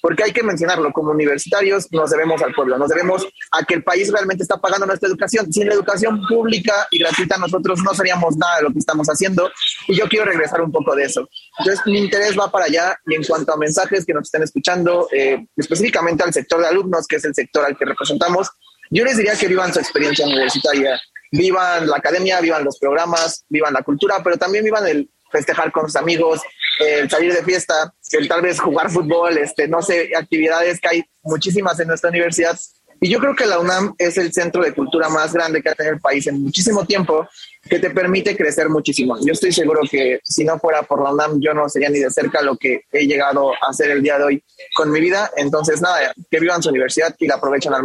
porque 0.00 0.24
hay 0.24 0.32
que 0.32 0.42
mencionarlo, 0.42 0.92
como 0.92 1.10
universitarios 1.10 1.88
nos 1.92 2.10
debemos 2.10 2.40
al 2.42 2.52
pueblo, 2.54 2.78
nos 2.78 2.88
debemos 2.88 3.26
a 3.50 3.64
que 3.64 3.74
el 3.74 3.82
país 3.82 4.10
realmente 4.12 4.42
está 4.42 4.56
pagando 4.56 4.86
nuestra 4.86 5.08
educación. 5.08 5.52
Sin 5.52 5.66
la 5.66 5.74
educación 5.74 6.20
pública 6.28 6.86
y 6.90 6.98
gratuita 6.98 7.36
nosotros 7.36 7.80
no 7.82 7.94
seríamos 7.94 8.36
nada 8.36 8.58
de 8.58 8.62
lo 8.64 8.72
que 8.72 8.78
estamos 8.78 9.08
haciendo 9.08 9.50
y 9.86 9.96
yo 9.96 10.08
quiero 10.08 10.26
regresar 10.26 10.60
un 10.60 10.70
poco 10.70 10.94
de 10.94 11.04
eso. 11.04 11.28
Entonces 11.58 11.84
mi 11.86 11.98
interés 11.98 12.38
va 12.38 12.50
para 12.50 12.66
allá 12.66 12.96
y 13.06 13.14
en 13.14 13.24
cuanto 13.24 13.52
a 13.52 13.56
mensajes 13.56 14.04
que 14.06 14.14
nos 14.14 14.24
estén 14.24 14.42
escuchando, 14.42 15.08
eh, 15.12 15.46
específicamente 15.56 16.22
al 16.22 16.32
sector 16.32 16.60
de 16.60 16.68
alumnos, 16.68 17.06
que 17.06 17.16
es 17.16 17.24
el 17.24 17.34
sector 17.34 17.64
al 17.64 17.76
que 17.76 17.84
representamos, 17.84 18.50
yo 18.90 19.04
les 19.04 19.16
diría 19.16 19.34
que 19.34 19.48
vivan 19.48 19.72
su 19.72 19.80
experiencia 19.80 20.24
universitaria, 20.24 20.98
vivan 21.30 21.88
la 21.88 21.96
academia, 21.96 22.40
vivan 22.40 22.64
los 22.64 22.78
programas, 22.78 23.44
vivan 23.48 23.72
la 23.72 23.82
cultura, 23.82 24.20
pero 24.22 24.36
también 24.36 24.64
vivan 24.64 24.86
el 24.86 25.10
festejar 25.30 25.70
con 25.72 25.86
sus 25.86 25.96
amigos, 25.96 26.40
el 26.80 27.08
salir 27.10 27.32
de 27.34 27.44
fiesta, 27.44 27.92
el 28.12 28.28
tal 28.28 28.42
vez 28.42 28.58
jugar 28.58 28.90
fútbol, 28.90 29.36
este, 29.38 29.68
no 29.68 29.82
sé, 29.82 30.10
actividades 30.16 30.80
que 30.80 30.88
hay 30.88 31.04
muchísimas 31.22 31.78
en 31.80 31.88
nuestra 31.88 32.10
universidad. 32.10 32.58
Y 33.00 33.10
yo 33.10 33.20
creo 33.20 33.36
que 33.36 33.46
la 33.46 33.60
UNAM 33.60 33.94
es 33.96 34.18
el 34.18 34.32
centro 34.32 34.62
de 34.62 34.72
cultura 34.72 35.08
más 35.08 35.32
grande 35.32 35.62
que 35.62 35.68
ha 35.68 35.74
tenido 35.74 35.94
el 35.94 36.00
país 36.00 36.26
en 36.26 36.42
muchísimo 36.42 36.84
tiempo, 36.84 37.28
que 37.68 37.78
te 37.78 37.90
permite 37.90 38.36
crecer 38.36 38.68
muchísimo. 38.68 39.16
Yo 39.24 39.34
estoy 39.34 39.52
seguro 39.52 39.82
que 39.88 40.18
si 40.24 40.44
no 40.44 40.58
fuera 40.58 40.82
por 40.82 41.02
la 41.02 41.12
UNAM, 41.12 41.40
yo 41.40 41.54
no 41.54 41.68
sería 41.68 41.90
ni 41.90 42.00
de 42.00 42.10
cerca 42.10 42.42
lo 42.42 42.56
que 42.56 42.82
he 42.90 43.06
llegado 43.06 43.52
a 43.52 43.70
hacer 43.70 43.90
el 43.90 44.02
día 44.02 44.18
de 44.18 44.24
hoy 44.24 44.44
con 44.74 44.90
mi 44.90 45.00
vida. 45.00 45.30
Entonces, 45.36 45.80
nada, 45.80 46.12
que 46.28 46.40
vivan 46.40 46.60
su 46.60 46.70
universidad 46.70 47.14
y 47.18 47.28
la 47.28 47.36
aprovechen 47.36 47.74
al 47.74 47.84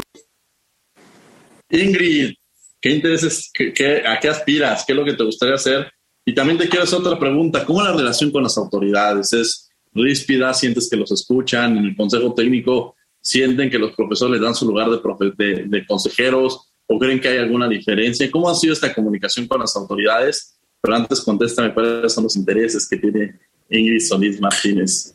Ingrid, 1.69 2.35
¿qué 2.84 2.89
intereses, 2.89 3.49
qué, 3.53 4.03
a 4.05 4.19
qué 4.19 4.27
aspiras? 4.27 4.84
¿Qué 4.86 4.91
es 4.91 4.97
lo 4.97 5.05
que 5.05 5.13
te 5.13 5.23
gustaría 5.23 5.55
hacer? 5.55 5.89
Y 6.25 6.36
también 6.36 6.57
te 6.57 6.67
quiero 6.67 6.84
hacer 6.84 6.99
otra 6.99 7.17
pregunta. 7.17 7.63
¿Cómo 7.63 7.81
la 7.81 7.93
relación 7.93 8.29
con 8.29 8.43
las 8.43 8.57
autoridades? 8.57 9.31
¿Es 9.31 9.69
ríspida? 9.93 10.53
¿Sientes 10.53 10.89
que 10.89 10.97
los 10.97 11.09
escuchan? 11.09 11.77
¿En 11.77 11.86
el 11.86 11.95
consejo 11.95 12.34
técnico 12.34 12.97
sienten 13.21 13.69
que 13.69 13.79
los 13.79 13.93
profesores 13.93 14.34
les 14.34 14.41
dan 14.41 14.53
su 14.53 14.65
lugar 14.65 14.89
de, 14.89 15.63
de, 15.65 15.86
consejeros? 15.88 16.73
¿O 16.86 16.99
creen 16.99 17.21
que 17.21 17.29
hay 17.29 17.38
alguna 17.38 17.69
diferencia? 17.69 18.29
¿Cómo 18.29 18.49
ha 18.49 18.55
sido 18.55 18.73
esta 18.73 18.93
comunicación 18.93 19.47
con 19.47 19.61
las 19.61 19.73
autoridades? 19.77 20.57
Pero 20.81 20.97
antes 20.97 21.21
contéstame 21.21 21.73
cuáles 21.73 22.11
son 22.11 22.25
los 22.25 22.36
intereses 22.36 22.86
que 22.86 22.97
tiene 22.97 23.39
Ingrid 23.69 24.01
Solís 24.01 24.41
Martínez. 24.41 25.13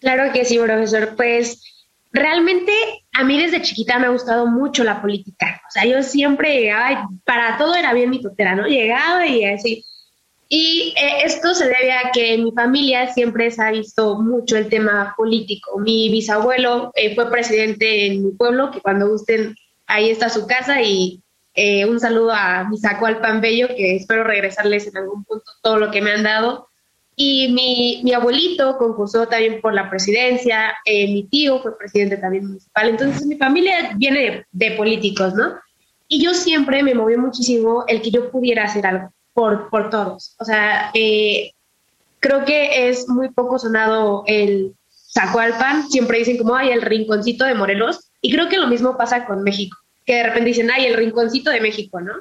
Claro 0.00 0.30
que 0.34 0.44
sí, 0.44 0.58
profesor. 0.58 1.14
Pues 1.16 1.62
realmente 2.14 2.72
a 3.12 3.24
mí 3.24 3.38
desde 3.38 3.60
chiquita 3.60 3.98
me 3.98 4.06
ha 4.06 4.10
gustado 4.10 4.46
mucho 4.46 4.84
la 4.84 5.02
política. 5.02 5.60
O 5.68 5.70
sea, 5.70 5.84
yo 5.84 6.02
siempre 6.02 6.60
llegaba 6.60 7.08
para 7.24 7.58
todo 7.58 7.74
era 7.74 7.92
bien 7.92 8.08
mi 8.08 8.22
tutera, 8.22 8.54
¿no? 8.54 8.66
Llegaba 8.66 9.26
y 9.26 9.44
así. 9.44 9.84
Y 10.48 10.94
eh, 10.96 11.24
esto 11.24 11.54
se 11.54 11.64
debe 11.64 11.92
a 11.92 12.12
que 12.12 12.34
en 12.34 12.44
mi 12.44 12.52
familia 12.52 13.12
siempre 13.12 13.50
se 13.50 13.62
ha 13.62 13.72
visto 13.72 14.20
mucho 14.20 14.56
el 14.56 14.68
tema 14.68 15.12
político. 15.16 15.78
Mi 15.80 16.08
bisabuelo 16.10 16.92
eh, 16.94 17.14
fue 17.16 17.30
presidente 17.30 18.06
en 18.06 18.24
mi 18.24 18.30
pueblo, 18.30 18.70
que 18.70 18.80
cuando 18.80 19.08
gusten, 19.08 19.56
ahí 19.86 20.10
está 20.10 20.28
su 20.28 20.46
casa. 20.46 20.80
Y 20.82 21.20
eh, 21.54 21.84
un 21.84 21.98
saludo 21.98 22.30
a 22.32 22.68
mi 22.68 22.78
saco 22.78 23.06
al 23.06 23.20
pan 23.20 23.40
bello, 23.40 23.66
que 23.68 23.96
espero 23.96 24.22
regresarles 24.22 24.86
en 24.86 24.98
algún 24.98 25.24
punto 25.24 25.50
todo 25.62 25.78
lo 25.78 25.90
que 25.90 26.00
me 26.00 26.12
han 26.12 26.22
dado. 26.22 26.68
Y 27.16 27.52
mi, 27.52 28.00
mi 28.02 28.12
abuelito 28.12 28.76
concursó 28.76 29.28
también 29.28 29.60
por 29.60 29.72
la 29.72 29.88
presidencia, 29.88 30.74
eh, 30.84 31.12
mi 31.12 31.24
tío 31.24 31.60
fue 31.60 31.78
presidente 31.78 32.16
también 32.16 32.46
municipal, 32.46 32.88
entonces 32.88 33.24
mi 33.26 33.36
familia 33.36 33.92
viene 33.96 34.46
de, 34.50 34.70
políticos, 34.72 35.34
¿no? 35.34 35.54
Y 36.08 36.22
yo 36.22 36.34
siempre 36.34 36.82
me 36.82 36.94
movió 36.94 37.18
muchísimo 37.18 37.84
el 37.86 38.02
que 38.02 38.10
yo 38.10 38.30
pudiera 38.30 38.64
hacer 38.64 38.86
algo 38.86 39.12
por, 39.32 39.70
por 39.70 39.90
todos. 39.90 40.34
O 40.38 40.44
sea, 40.44 40.90
eh, 40.94 41.52
creo 42.18 42.44
que 42.44 42.88
es 42.88 43.08
muy 43.08 43.30
poco 43.30 43.58
sonado 43.58 44.24
el 44.26 44.74
saco 44.88 45.38
al 45.38 45.56
pan, 45.56 45.88
siempre 45.88 46.18
dicen 46.18 46.36
como, 46.36 46.56
hay 46.56 46.70
el 46.70 46.82
rinconcito 46.82 47.44
de 47.44 47.54
Morelos, 47.54 48.10
y 48.20 48.32
creo 48.32 48.48
que 48.48 48.58
lo 48.58 48.66
mismo 48.66 48.96
pasa 48.96 49.26
con 49.26 49.44
México, 49.44 49.76
que 50.04 50.14
de 50.14 50.22
repente 50.24 50.48
dicen, 50.48 50.70
ay, 50.70 50.86
el 50.86 50.94
rinconcito 50.94 51.50
de 51.50 51.60
México, 51.60 52.00
¿no? 52.00 52.14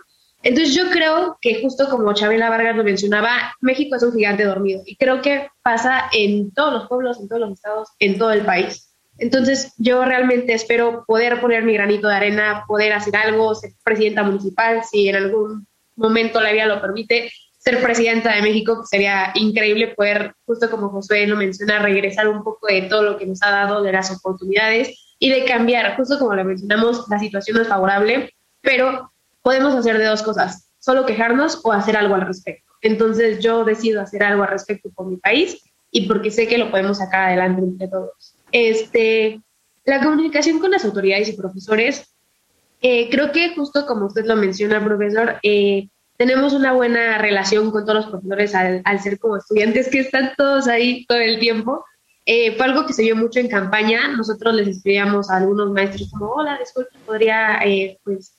Entonces 0.43 0.75
yo 0.75 0.89
creo 0.91 1.37
que 1.41 1.61
justo 1.61 1.89
como 1.89 2.13
Chabela 2.13 2.49
Vargas 2.49 2.75
lo 2.75 2.83
mencionaba, 2.83 3.55
México 3.61 3.95
es 3.95 4.03
un 4.03 4.13
gigante 4.13 4.43
dormido 4.43 4.83
y 4.85 4.97
creo 4.97 5.21
que 5.21 5.47
pasa 5.63 6.09
en 6.11 6.51
todos 6.51 6.73
los 6.73 6.87
pueblos, 6.89 7.19
en 7.19 7.29
todos 7.29 7.41
los 7.41 7.51
estados, 7.53 7.89
en 7.99 8.17
todo 8.17 8.31
el 8.31 8.41
país. 8.41 8.93
Entonces 9.17 9.73
yo 9.77 10.03
realmente 10.03 10.53
espero 10.53 11.05
poder 11.07 11.39
poner 11.39 11.63
mi 11.63 11.73
granito 11.73 12.09
de 12.09 12.15
arena, 12.15 12.65
poder 12.67 12.91
hacer 12.91 13.15
algo, 13.15 13.55
ser 13.55 13.71
presidenta 13.83 14.23
municipal, 14.23 14.83
si 14.83 15.07
en 15.07 15.15
algún 15.15 15.65
momento 15.95 16.41
la 16.41 16.51
vida 16.51 16.65
lo 16.65 16.81
permite, 16.81 17.31
ser 17.57 17.81
presidenta 17.81 18.35
de 18.35 18.41
México, 18.41 18.83
sería 18.85 19.31
increíble 19.35 19.93
poder, 19.95 20.33
justo 20.45 20.69
como 20.69 20.89
Josué 20.89 21.25
lo 21.25 21.37
menciona, 21.37 21.79
regresar 21.79 22.27
un 22.27 22.43
poco 22.43 22.67
de 22.67 22.81
todo 22.83 23.03
lo 23.03 23.17
que 23.17 23.25
nos 23.25 23.41
ha 23.43 23.51
dado, 23.51 23.81
de 23.81 23.93
las 23.93 24.11
oportunidades 24.11 25.15
y 25.19 25.29
de 25.29 25.45
cambiar, 25.45 25.95
justo 25.95 26.19
como 26.19 26.33
lo 26.33 26.43
mencionamos, 26.43 27.05
la 27.09 27.19
situación 27.19 27.55
no 27.55 27.61
es 27.61 27.69
favorable, 27.69 28.33
pero 28.59 29.12
podemos 29.43 29.75
hacer 29.75 29.99
de 29.99 30.05
dos 30.05 30.23
cosas, 30.23 30.71
solo 30.79 31.05
quejarnos 31.05 31.61
o 31.63 31.71
hacer 31.71 31.95
algo 31.95 32.15
al 32.15 32.21
respecto. 32.21 32.71
Entonces 32.81 33.39
yo 33.39 33.63
decido 33.63 34.01
hacer 34.01 34.23
algo 34.23 34.43
al 34.43 34.49
respecto 34.49 34.89
por 34.89 35.05
mi 35.05 35.17
país 35.17 35.61
y 35.91 36.07
porque 36.07 36.31
sé 36.31 36.47
que 36.47 36.57
lo 36.57 36.71
podemos 36.71 36.97
sacar 36.97 37.27
adelante 37.27 37.61
entre 37.61 37.87
todos. 37.87 38.35
Este, 38.51 39.41
la 39.85 40.01
comunicación 40.01 40.59
con 40.59 40.71
las 40.71 40.83
autoridades 40.85 41.29
y 41.29 41.33
profesores, 41.33 42.15
eh, 42.81 43.09
creo 43.09 43.31
que 43.31 43.53
justo 43.55 43.85
como 43.85 44.07
usted 44.07 44.25
lo 44.25 44.35
menciona, 44.35 44.83
profesor, 44.83 45.37
eh, 45.43 45.87
tenemos 46.17 46.53
una 46.53 46.73
buena 46.73 47.17
relación 47.17 47.71
con 47.71 47.85
todos 47.85 48.03
los 48.03 48.11
profesores 48.11 48.55
al, 48.55 48.99
ser 49.01 49.19
como 49.19 49.37
estudiantes 49.37 49.89
que 49.89 49.99
están 49.99 50.31
todos 50.37 50.67
ahí 50.67 51.05
todo 51.05 51.19
el 51.19 51.39
tiempo. 51.39 51.85
Eh, 52.25 52.55
fue 52.55 52.65
algo 52.65 52.85
que 52.85 52.93
se 52.93 53.03
vio 53.03 53.15
mucho 53.15 53.39
en 53.39 53.49
campaña. 53.49 54.09
Nosotros 54.09 54.53
les 54.53 54.67
escribíamos 54.67 55.29
a 55.29 55.37
algunos 55.37 55.71
maestros 55.71 56.09
como, 56.11 56.31
hola, 56.31 56.57
disculpe, 56.59 56.91
podría 57.05 57.59
pues 58.03 58.33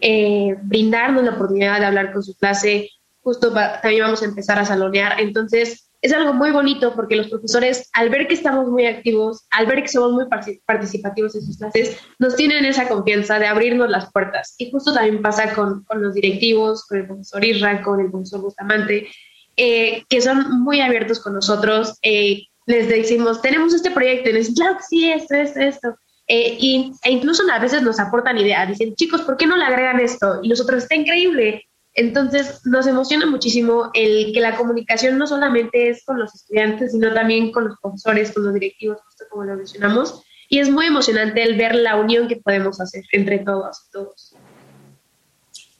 eh, 0.00 0.56
brindarnos 0.62 1.24
la 1.24 1.32
oportunidad 1.32 1.80
de 1.80 1.86
hablar 1.86 2.12
con 2.12 2.22
su 2.22 2.36
clase. 2.36 2.90
Justo 3.20 3.52
también 3.52 4.02
vamos 4.02 4.22
a 4.22 4.26
empezar 4.26 4.58
a 4.58 4.64
salonear. 4.64 5.20
Entonces, 5.20 5.90
es 6.04 6.12
algo 6.12 6.34
muy 6.34 6.50
bonito 6.50 6.94
porque 6.94 7.16
los 7.16 7.28
profesores, 7.28 7.88
al 7.94 8.10
ver 8.10 8.28
que 8.28 8.34
estamos 8.34 8.68
muy 8.68 8.84
activos, 8.84 9.46
al 9.50 9.64
ver 9.64 9.80
que 9.80 9.88
somos 9.88 10.12
muy 10.12 10.26
participativos 10.66 11.34
en 11.34 11.40
sus 11.40 11.56
clases, 11.56 11.96
nos 12.18 12.36
tienen 12.36 12.66
esa 12.66 12.86
confianza 12.86 13.38
de 13.38 13.46
abrirnos 13.46 13.88
las 13.88 14.12
puertas. 14.12 14.54
Y 14.58 14.70
justo 14.70 14.92
también 14.92 15.22
pasa 15.22 15.54
con, 15.54 15.82
con 15.84 16.02
los 16.02 16.12
directivos, 16.12 16.84
con 16.86 16.98
el 16.98 17.06
profesor 17.06 17.42
Irra, 17.42 17.82
con 17.82 18.00
el 18.00 18.10
profesor 18.10 18.42
Bustamante, 18.42 19.08
eh, 19.56 20.04
que 20.10 20.20
son 20.20 20.62
muy 20.62 20.82
abiertos 20.82 21.20
con 21.20 21.32
nosotros. 21.32 21.98
Eh, 22.02 22.48
les 22.66 22.86
decimos, 22.88 23.40
tenemos 23.40 23.72
este 23.72 23.90
proyecto, 23.90 24.28
y 24.28 24.34
les 24.34 24.48
dicen, 24.48 24.56
claro 24.56 24.76
que 24.76 24.82
sí, 24.82 25.10
esto, 25.10 25.34
esto, 25.36 25.60
esto. 25.60 25.96
Eh, 26.26 26.56
y, 26.58 26.92
e 27.04 27.12
incluso 27.12 27.42
a 27.50 27.58
veces 27.58 27.82
nos 27.82 28.00
aportan 28.00 28.38
ideas, 28.38 28.68
dicen, 28.68 28.94
chicos, 28.94 29.22
¿por 29.22 29.36
qué 29.36 29.46
no 29.46 29.56
le 29.56 29.64
agregan 29.64 30.00
esto? 30.00 30.40
Y 30.42 30.48
nosotros, 30.48 30.82
está 30.82 30.94
increíble. 30.94 31.66
Entonces, 31.92 32.62
nos 32.64 32.86
emociona 32.86 33.26
muchísimo 33.26 33.90
el 33.94 34.32
que 34.32 34.40
la 34.40 34.56
comunicación 34.56 35.16
no 35.16 35.26
solamente 35.26 35.90
es 35.90 36.04
con 36.04 36.18
los 36.18 36.34
estudiantes, 36.34 36.92
sino 36.92 37.12
también 37.12 37.52
con 37.52 37.68
los 37.68 37.76
profesores, 37.80 38.32
con 38.32 38.44
los 38.44 38.54
directivos, 38.54 38.98
justo 39.04 39.24
como 39.30 39.44
lo 39.44 39.56
mencionamos. 39.56 40.22
Y 40.48 40.58
es 40.58 40.70
muy 40.70 40.86
emocionante 40.86 41.42
el 41.42 41.56
ver 41.56 41.74
la 41.74 41.96
unión 41.96 42.26
que 42.26 42.36
podemos 42.36 42.80
hacer 42.80 43.04
entre 43.12 43.38
todos 43.40 43.86
y 43.86 43.90
todos. 43.92 44.34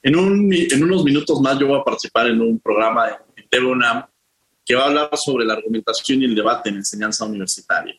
En, 0.03 0.17
un, 0.17 0.53
en 0.53 0.85
unos 0.85 1.03
minutos 1.05 1.41
más 1.41 1.59
yo 1.59 1.67
voy 1.67 1.81
a 1.81 1.85
participar 1.85 2.29
en 2.29 2.41
un 2.41 2.61
programa 2.61 3.19
en 3.37 3.49
TV 3.49 3.75
que 4.65 4.75
va 4.75 4.85
a 4.85 4.87
hablar 4.87 5.11
sobre 5.17 5.45
la 5.45 5.55
argumentación 5.55 6.23
y 6.23 6.27
el 6.27 6.35
debate 6.35 6.71
en 6.71 6.77
enseñanza 6.77 7.25
universitaria. 7.25 7.95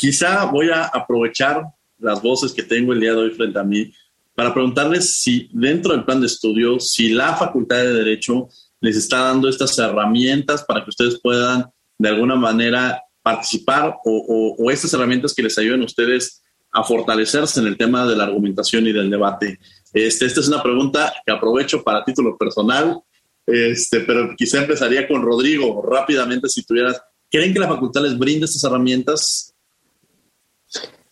Quizá 0.00 0.46
voy 0.46 0.70
a 0.70 0.84
aprovechar 0.84 1.62
las 1.98 2.22
voces 2.22 2.54
que 2.54 2.62
tengo 2.62 2.94
el 2.94 3.00
día 3.00 3.10
de 3.10 3.18
hoy 3.18 3.30
frente 3.32 3.58
a 3.58 3.62
mí 3.62 3.92
para 4.34 4.54
preguntarles 4.54 5.20
si 5.20 5.50
dentro 5.52 5.92
del 5.92 6.06
plan 6.06 6.22
de 6.22 6.26
estudio, 6.26 6.80
si 6.80 7.10
la 7.10 7.36
Facultad 7.36 7.76
de 7.76 7.92
Derecho 7.92 8.48
les 8.80 8.96
está 8.96 9.18
dando 9.24 9.46
estas 9.46 9.78
herramientas 9.78 10.64
para 10.64 10.82
que 10.82 10.88
ustedes 10.88 11.20
puedan 11.22 11.66
de 11.98 12.08
alguna 12.08 12.34
manera 12.34 13.02
participar 13.20 13.98
o, 14.02 14.70
estas 14.70 14.94
herramientas 14.94 15.34
que 15.34 15.42
les 15.42 15.58
ayuden 15.58 15.82
a 15.82 15.84
ustedes 15.84 16.40
a 16.72 16.82
fortalecerse 16.82 17.60
en 17.60 17.66
el 17.66 17.76
tema 17.76 18.06
de 18.06 18.16
la 18.16 18.24
argumentación 18.24 18.86
y 18.86 18.92
del 18.92 19.10
debate. 19.10 19.58
Este, 19.92 20.24
esta 20.24 20.40
es 20.40 20.48
una 20.48 20.62
pregunta 20.62 21.12
que 21.26 21.32
aprovecho 21.34 21.82
para 21.82 22.06
título 22.06 22.38
personal, 22.38 23.02
este, 23.44 24.00
pero 24.00 24.34
quizá 24.34 24.62
empezaría 24.62 25.06
con 25.06 25.20
Rodrigo 25.20 25.82
rápidamente 25.86 26.48
si 26.48 26.64
tuvieras, 26.64 27.02
¿creen 27.30 27.52
que 27.52 27.60
la 27.60 27.68
facultad 27.68 28.00
les 28.00 28.16
brinda 28.16 28.46
estas 28.46 28.64
herramientas 28.64 29.54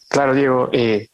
Claro, 0.08 0.34
Diego, 0.34 0.70
eh, 0.72 1.08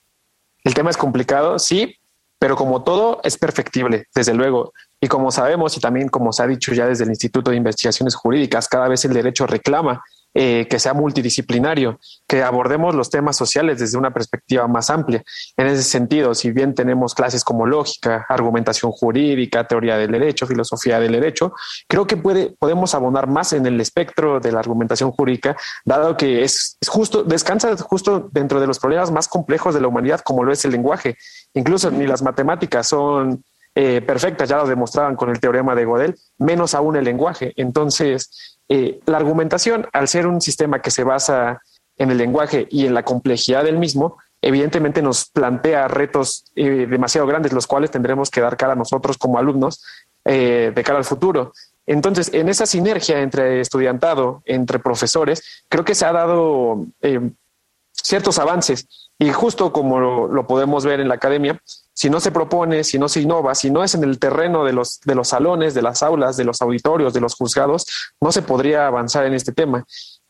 el 0.63 0.75
tema 0.75 0.91
es 0.91 0.97
complicado, 0.97 1.59
sí, 1.59 1.97
pero 2.39 2.57
como 2.57 2.83
todo 2.83 3.21
es 3.25 3.37
perfectible, 3.39 4.07
desde 4.15 4.35
luego. 4.35 4.73
Y 5.01 5.09
como 5.09 5.31
sabemos 5.31 5.77
y 5.77 5.81
también 5.81 6.09
como 6.09 6.33
se 6.33 6.43
ha 6.43 6.47
dicho 6.47 6.73
ya 6.73 6.87
desde 6.87 7.05
el 7.05 7.11
Instituto 7.11 7.51
de 7.51 7.57
Investigaciones 7.57 8.15
Jurídicas, 8.15 8.69
cada 8.69 8.89
vez 8.89 9.05
el 9.05 9.13
derecho 9.13 9.47
reclama 9.47 10.03
eh, 10.35 10.67
que 10.69 10.81
sea 10.81 10.95
multidisciplinario, 10.95 12.01
que 12.27 12.43
abordemos 12.43 12.95
los 12.95 13.09
temas 13.09 13.37
sociales 13.37 13.79
desde 13.79 13.97
una 13.97 14.13
perspectiva 14.13 14.67
más 14.67 14.91
amplia. 14.91 15.23
En 15.57 15.69
ese 15.69 15.85
sentido, 15.85 16.35
si 16.35 16.51
bien 16.51 16.75
tenemos 16.75 17.15
clases 17.15 17.45
como 17.45 17.67
lógica, 17.67 18.27
argumentación 18.29 18.91
jurídica, 18.91 19.67
teoría 19.69 19.97
del 19.97 20.11
derecho, 20.11 20.47
filosofía 20.47 20.99
del 20.99 21.13
derecho, 21.13 21.53
creo 21.89 22.07
que 22.07 22.17
puede, 22.17 22.55
podemos 22.59 22.95
abonar 22.95 23.29
más 23.29 23.53
en 23.53 23.65
el 23.67 23.81
espectro 23.81 24.41
de 24.41 24.51
la 24.51 24.59
argumentación 24.59 25.13
jurídica, 25.13 25.57
dado 25.85 26.17
que 26.17 26.43
es, 26.43 26.79
justo, 26.87 27.23
descansa 27.23 27.77
justo 27.77 28.29
dentro 28.33 28.61
de 28.61 28.67
los 28.67 28.79
problemas 28.79 29.13
más 29.13 29.29
complejos 29.29 29.75
de 29.75 29.81
la 29.81 29.89
humanidad, 29.89 30.21
como 30.21 30.45
lo 30.45 30.53
es 30.53 30.65
el 30.65 30.73
lenguaje. 30.73 31.17
Incluso 31.55 31.91
ni 31.91 32.07
las 32.07 32.23
matemáticas 32.23 32.89
son 32.89 33.45
eh, 33.77 34.01
perfectas, 34.03 34.49
ya 34.49 34.59
lo 34.59 34.67
demostraban 34.69 35.17
con 35.17 35.31
el 35.31 35.41
teorema 35.41 35.75
de 35.75 35.85
Godel, 35.85 36.15
menos 36.39 36.75
aún 36.75 36.95
el 36.97 37.05
lenguaje. 37.05 37.53
Entonces, 37.57 38.54
eh, 38.69 39.01
la 39.07 39.19
argumentación, 39.19 39.87
al 39.93 40.09
ser 40.09 40.27
un 40.27 40.41
sistema 40.41 40.81
que 40.81 40.91
se 40.91 41.05
basa 41.05 41.61
en 41.97 42.11
el 42.11 42.19
lenguaje 42.19 42.67
y 42.71 42.87
en 42.87 42.95
la 42.95 43.05
complejidad 43.05 43.65
del 43.65 43.79
mismo, 43.79 44.19
evidentemente 44.41 45.03
nos 45.03 45.27
plantea 45.27 45.89
retos 45.89 46.47
eh, 46.57 46.87
demasiado 46.89 47.27
grandes, 47.27 47.53
los 47.53 47.67
cuales 47.67 47.91
tendremos 47.91 48.31
que 48.31 48.41
dar 48.41 48.57
cara 48.57 48.73
a 48.73 48.77
nosotros 48.77 49.17
como 49.17 49.39
alumnos 49.39 49.85
eh, 50.25 50.73
de 50.75 50.85
cara 50.85 50.99
al 50.99 51.05
futuro. 51.05 51.53
Entonces, 51.87 52.33
en 52.33 52.49
esa 52.49 52.67
sinergia 52.67 53.21
entre 53.21 53.61
estudiantado, 53.61 54.43
entre 54.47 54.79
profesores, 54.79 55.65
creo 55.69 55.85
que 55.85 55.95
se 55.95 56.07
ha 56.07 56.13
dado 56.13 56.87
ciertos 57.93 58.39
avances. 58.39 58.89
Y 59.19 59.31
justo 59.31 59.73
como 59.73 60.01
lo, 60.01 60.47
podemos 60.47 60.85
ver 60.85 61.01
en 61.01 61.09
la 61.09 61.15
academia, 61.15 61.61
si 61.95 62.11
no 62.11 62.21
se 62.21 62.33
propone, 62.33 62.85
si 62.85 62.99
no 62.99 63.09
se 63.09 63.21
innova, 63.21 63.55
si 63.55 63.71
no 63.71 63.85
es 63.85 63.95
en 63.95 64.05
el 64.05 64.19
terreno 64.19 64.65
de 64.65 64.73
los, 64.73 65.01
de 65.01 65.15
los 65.15 65.29
salones, 65.29 65.75
de 65.75 65.83
las 65.83 66.03
aulas, 66.03 66.37
de 66.37 66.45
los 66.45 66.61
auditorios, 66.61 67.15
de 67.15 67.21
los 67.21 67.35
juzgados, 67.35 67.87
no 68.21 68.33
se 68.33 68.43
podría 68.43 68.89
avanzar 68.89 69.25
en 69.25 69.35
este 69.35 69.53
tema. 69.53 69.85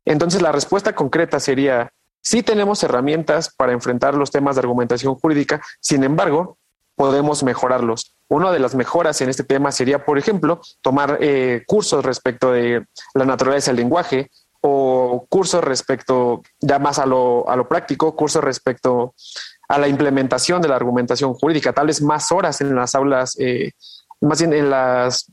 Entonces, 0.05 0.43
la 0.43 0.53
respuesta 0.53 0.95
concreta 0.95 1.41
sería, 1.41 1.91
sí 2.23 2.43
tenemos 2.43 2.83
herramientas 2.83 3.53
para 3.57 3.73
enfrentar 3.73 4.15
los 4.15 4.31
temas 4.31 4.57
de 4.57 4.61
argumentación 4.61 5.15
jurídica, 5.15 5.62
sin 5.81 6.05
embargo, 6.05 6.59
podemos 6.97 7.43
mejorarlos. 7.43 8.15
Una 8.29 8.53
de 8.53 8.59
las 8.59 8.75
mejoras 8.75 9.21
en 9.23 9.31
este 9.31 9.43
tema 9.43 9.73
sería, 9.73 10.05
por 10.05 10.19
ejemplo, 10.19 10.61
tomar 10.83 11.19
eh, 11.21 11.65
cursos 11.67 12.05
respecto 12.05 12.53
de 12.53 12.85
la 13.15 13.25
naturaleza 13.25 13.71
del 13.71 13.79
lenguaje 13.79 14.31
o 14.61 15.27
cursos 15.29 15.62
respecto 15.62 16.43
ya 16.61 16.79
más 16.79 16.99
a 16.99 17.07
lo, 17.07 17.49
a 17.49 17.57
lo 17.57 17.69
práctico, 17.69 18.17
cursos 18.17 18.43
respecto 18.43 19.15
a 19.69 19.79
la 19.79 19.89
implementación 19.89 20.61
de 20.62 20.69
la 20.69 20.77
argumentación 20.77 21.35
jurídica, 21.35 21.73
tal 21.73 21.87
vez 21.87 22.03
más 22.03 22.31
horas 22.33 22.61
en 22.61 22.75
las 22.75 22.95
aulas, 22.95 23.37
eh, 23.39 23.73
más 24.21 24.41
bien 24.41 24.53
en 24.53 24.71
las, 24.71 25.31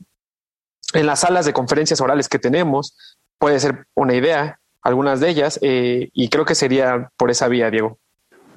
en 0.94 1.06
las 1.06 1.20
salas 1.20 1.46
de 1.46 1.52
conferencias 1.52 2.00
orales 2.00 2.28
que 2.28 2.38
tenemos, 2.38 2.96
puede 3.38 3.60
ser 3.60 3.86
una 3.94 4.14
idea, 4.14 4.58
algunas 4.82 5.20
de 5.20 5.28
ellas, 5.30 5.58
eh, 5.62 6.10
y 6.12 6.28
creo 6.28 6.44
que 6.44 6.54
sería 6.54 7.10
por 7.16 7.30
esa 7.30 7.48
vía, 7.48 7.70
Diego. 7.70 7.98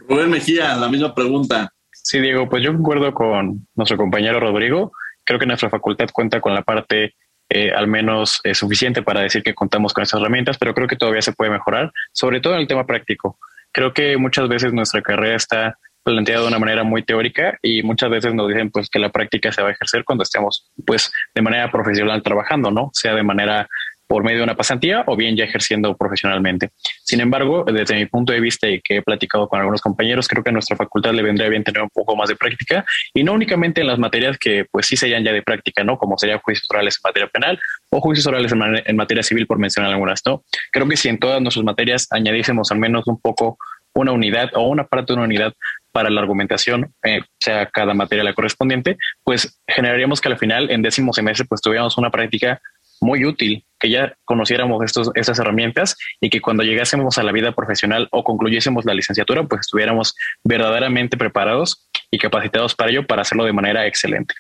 Rubén 0.07 0.29
Mejía, 0.29 0.75
la 0.75 0.87
misma 0.89 1.13
pregunta. 1.13 1.71
Sí, 1.91 2.19
Diego, 2.19 2.47
pues 2.47 2.63
yo 2.63 2.71
concuerdo 2.73 3.13
con 3.13 3.67
nuestro 3.75 3.97
compañero 3.97 4.39
Rodrigo. 4.39 4.91
Creo 5.23 5.39
que 5.39 5.47
nuestra 5.47 5.71
facultad 5.71 6.07
cuenta 6.13 6.39
con 6.39 6.53
la 6.53 6.61
parte 6.61 7.15
eh, 7.49 7.71
al 7.71 7.87
menos 7.87 8.41
eh, 8.43 8.55
suficiente 8.55 9.03
para 9.03 9.21
decir 9.21 9.43
que 9.43 9.53
contamos 9.53 9.93
con 9.93 10.03
esas 10.03 10.19
herramientas, 10.19 10.57
pero 10.57 10.73
creo 10.73 10.87
que 10.87 10.95
todavía 10.95 11.21
se 11.21 11.33
puede 11.33 11.51
mejorar, 11.51 11.91
sobre 12.11 12.41
todo 12.41 12.53
en 12.53 12.61
el 12.61 12.67
tema 12.67 12.87
práctico. 12.87 13.37
Creo 13.75 13.93
que 13.93 14.15
muchas 14.15 14.47
veces 14.47 14.71
nuestra 14.71 15.01
carrera 15.01 15.35
está 15.35 15.77
planteada 16.01 16.43
de 16.43 16.47
una 16.47 16.59
manera 16.59 16.85
muy 16.85 17.03
teórica 17.03 17.59
y 17.61 17.83
muchas 17.83 18.09
veces 18.09 18.33
nos 18.33 18.47
dicen 18.47 18.71
pues 18.71 18.89
que 18.89 18.99
la 18.99 19.09
práctica 19.09 19.51
se 19.51 19.61
va 19.61 19.67
a 19.67 19.71
ejercer 19.73 20.05
cuando 20.05 20.23
estemos 20.23 20.71
pues 20.85 21.11
de 21.33 21.41
manera 21.41 21.69
profesional 21.69 22.23
trabajando, 22.23 22.71
¿no? 22.71 22.89
Sea 22.93 23.13
de 23.13 23.23
manera 23.23 23.67
por 24.07 24.23
medio 24.23 24.39
de 24.39 24.43
una 24.43 24.55
pasantía 24.55 25.03
o 25.07 25.15
bien 25.15 25.35
ya 25.35 25.43
ejerciendo 25.43 25.95
profesionalmente. 25.95 26.69
Sin 27.03 27.21
embargo, 27.21 27.65
desde 27.65 27.95
mi 27.95 28.05
punto 28.05 28.33
de 28.33 28.39
vista 28.39 28.67
y 28.67 28.81
que 28.81 28.97
he 28.97 29.01
platicado 29.01 29.47
con 29.47 29.59
algunos 29.59 29.81
compañeros, 29.81 30.27
creo 30.27 30.43
que 30.43 30.49
a 30.49 30.53
nuestra 30.53 30.75
facultad 30.75 31.13
le 31.13 31.23
vendría 31.23 31.49
bien 31.49 31.63
tener 31.63 31.81
un 31.81 31.89
poco 31.89 32.15
más 32.15 32.29
de 32.29 32.35
práctica 32.35 32.85
y 33.13 33.23
no 33.23 33.33
únicamente 33.33 33.81
en 33.81 33.87
las 33.87 33.99
materias 33.99 34.37
que 34.37 34.65
pues 34.71 34.85
sí 34.87 34.95
serían 34.95 35.23
ya 35.23 35.33
de 35.33 35.41
práctica, 35.41 35.83
¿no? 35.83 35.97
Como 35.97 36.17
serían 36.17 36.39
juicios 36.39 36.67
orales 36.69 36.97
en 36.97 37.09
materia 37.09 37.29
penal 37.29 37.59
o 37.89 38.01
juicios 38.01 38.27
orales 38.27 38.51
en, 38.51 38.95
materia 38.95 39.23
civil, 39.23 39.47
por 39.47 39.59
mencionar 39.59 39.91
algunas, 39.91 40.21
¿no? 40.25 40.43
Creo 40.71 40.87
que 40.87 40.97
si 40.97 41.09
en 41.09 41.19
todas 41.19 41.41
nuestras 41.41 41.65
materias 41.65 42.07
añadiésemos 42.11 42.71
al 42.71 42.79
menos 42.79 43.07
un 43.07 43.19
poco 43.19 43.57
una 43.93 44.11
unidad 44.11 44.49
o 44.53 44.67
una 44.67 44.85
parte 44.85 45.13
de 45.13 45.17
una 45.17 45.25
unidad 45.25 45.53
para 45.91 46.09
la 46.09 46.19
argumentación, 46.19 46.93
eh, 47.03 47.21
sea 47.39 47.67
cada 47.67 47.93
materia 47.93 48.23
la 48.23 48.33
correspondiente, 48.33 48.97
pues 49.23 49.61
generaríamos 49.65 50.19
que 50.19 50.27
al 50.27 50.37
final, 50.37 50.69
en 50.69 50.81
décimo 50.81 51.13
semestre, 51.13 51.45
pues 51.47 51.61
tuviéramos 51.61 51.97
una 51.97 52.11
práctica 52.11 52.61
muy 53.01 53.25
útil 53.25 53.65
que 53.79 53.89
ya 53.89 54.17
conociéramos 54.25 54.83
estos, 54.83 55.11
estas 55.15 55.39
herramientas 55.39 55.95
y 56.21 56.29
que 56.29 56.41
cuando 56.41 56.63
llegásemos 56.63 57.17
a 57.17 57.23
la 57.23 57.31
vida 57.31 57.53
profesional 57.53 58.07
o 58.11 58.23
concluyésemos 58.23 58.85
la 58.85 58.93
licenciatura, 58.93 59.43
pues 59.43 59.61
estuviéramos 59.61 60.15
verdaderamente 60.43 61.17
preparados 61.17 61.87
y 62.09 62.17
capacitados 62.17 62.75
para 62.75 62.91
ello, 62.91 63.05
para 63.05 63.21
hacerlo 63.23 63.45
de 63.45 63.53
manera 63.53 63.85
excelente. 63.85 64.33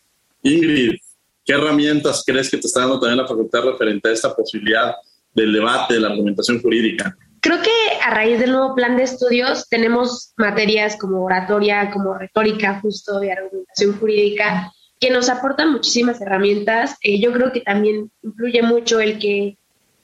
Ingrid, 0.43 0.95
¿qué 1.43 1.53
herramientas 1.53 2.23
crees 2.25 2.49
que 2.49 2.57
te 2.57 2.67
está 2.67 2.81
dando 2.81 2.99
también 2.99 3.17
la 3.17 3.27
facultad 3.27 3.63
referente 3.63 4.09
a 4.09 4.13
esta 4.13 4.33
posibilidad 4.33 4.95
del 5.33 5.53
debate, 5.53 5.95
de 5.95 5.99
la 5.99 6.09
argumentación 6.09 6.61
jurídica? 6.61 7.15
Creo 7.41 7.61
que 7.61 7.71
a 8.03 8.09
raíz 8.09 8.39
del 8.39 8.53
nuevo 8.53 8.73
plan 8.73 8.97
de 8.97 9.03
estudios 9.03 9.69
tenemos 9.69 10.33
materias 10.37 10.97
como 10.97 11.23
oratoria, 11.23 11.91
como 11.91 12.17
retórica, 12.17 12.79
justo 12.79 13.19
de 13.19 13.33
argumentación 13.33 13.99
jurídica, 13.99 14.71
que 14.99 15.09
nos 15.09 15.29
aportan 15.29 15.71
muchísimas 15.71 16.21
herramientas. 16.21 16.95
Eh, 17.01 17.19
yo 17.19 17.31
creo 17.33 17.51
que 17.51 17.61
también 17.61 18.11
influye 18.21 18.61
mucho 18.61 18.99
el 18.99 19.19
que 19.19 19.57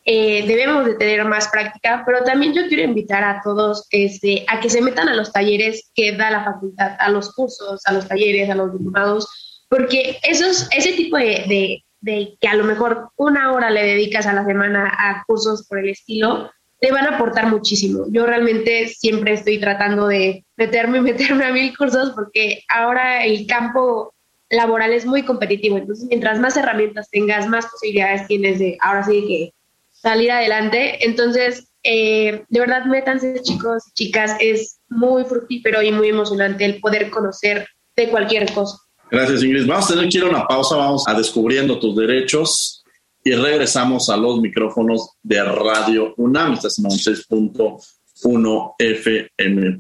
eh, 0.04 0.46
debemos 0.48 0.86
de 0.86 0.96
tener 0.96 1.24
más 1.26 1.48
práctica, 1.50 2.04
pero 2.06 2.24
también 2.24 2.54
yo 2.54 2.68
quiero 2.68 2.84
invitar 2.84 3.24
a 3.24 3.42
todos 3.44 3.88
este, 3.92 4.46
a 4.48 4.60
que 4.60 4.70
se 4.70 4.82
metan 4.82 5.08
a 5.10 5.16
los 5.16 5.32
talleres 5.32 5.92
que 5.94 6.16
da 6.16 6.32
la 6.32 6.44
facultad, 6.44 6.96
a 7.00 7.10
los 7.10 7.34
cursos, 7.34 7.82
a 7.86 7.94
los 7.94 8.08
talleres, 8.08 8.50
a 8.50 8.56
los 8.56 8.74
diplomados, 8.74 9.66
porque 9.70 10.18
esos, 10.24 10.68
ese 10.76 10.94
tipo 10.94 11.18
de, 11.18 11.84
de 12.02 12.38
que 12.42 12.48
a 12.48 12.56
lo 12.56 12.64
mejor 12.64 13.10
una 13.16 13.54
hora 13.54 13.70
le 13.70 13.84
dedicas 13.84 14.26
a 14.26 14.34
la 14.34 14.44
semana 14.44 14.92
a 14.92 15.24
cursos 15.26 15.68
por 15.68 15.80
el 15.80 15.90
estilo, 15.90 16.52
te 16.80 16.92
van 16.92 17.06
a 17.06 17.16
aportar 17.16 17.46
muchísimo. 17.46 18.06
Yo 18.10 18.26
realmente 18.26 18.88
siempre 18.88 19.34
estoy 19.34 19.60
tratando 19.60 20.08
de 20.08 20.44
meterme 20.58 20.98
y 20.98 21.02
meterme 21.12 21.46
a 21.46 21.54
mil 21.54 21.78
cursos 21.78 22.12
porque 22.16 22.64
ahora 22.68 23.24
el 23.24 23.46
campo 23.46 24.16
laboral 24.52 24.94
es 24.94 25.06
muy 25.06 25.24
competitivo. 25.24 25.78
Entonces, 25.78 26.06
mientras 26.08 26.40
más 26.40 26.56
herramientas 26.58 27.10
tengas, 27.10 27.48
más 27.48 27.66
posibilidades 27.68 28.28
tienes 28.28 28.60
de 28.60 28.78
ahora 28.82 29.04
sí 29.04 29.26
que 29.28 29.54
salir 29.92 30.32
adelante. 30.32 31.04
Entonces, 31.06 31.70
eh, 31.84 32.44
de 32.48 32.60
verdad, 32.60 32.86
métanse 32.86 33.42
chicos 33.42 33.84
y 33.88 33.92
chicas, 33.94 34.36
es 34.40 34.80
muy 34.90 35.24
fructífero 35.24 35.82
y 35.82 35.92
muy 35.92 36.10
emocionante 36.10 36.66
el 36.66 36.80
poder 36.80 37.10
conocer 37.10 37.68
de 37.96 38.10
cualquier 38.10 38.52
cosa. 38.54 38.78
Gracias, 39.10 39.44
Ingrid. 39.44 39.68
Vamos 39.68 39.90
a 39.90 39.94
tener 39.94 40.10
que 40.10 40.18
ir 40.18 40.24
a 40.24 40.30
una 40.30 40.48
pausa, 40.48 40.76
vamos 40.76 41.08
a 41.08 41.14
Descubriendo 41.14 41.80
tus 41.80 41.96
Derechos 41.96 42.84
y 43.24 43.34
regresamos 43.34 44.10
a 44.10 44.18
los 44.18 44.40
micrófonos 44.40 45.12
de 45.22 45.44
Radio 45.44 46.14
UNAM, 46.18 46.54
estás 46.54 46.78
en 46.80 46.86
6.1 46.86 48.74
FM. 48.80 49.80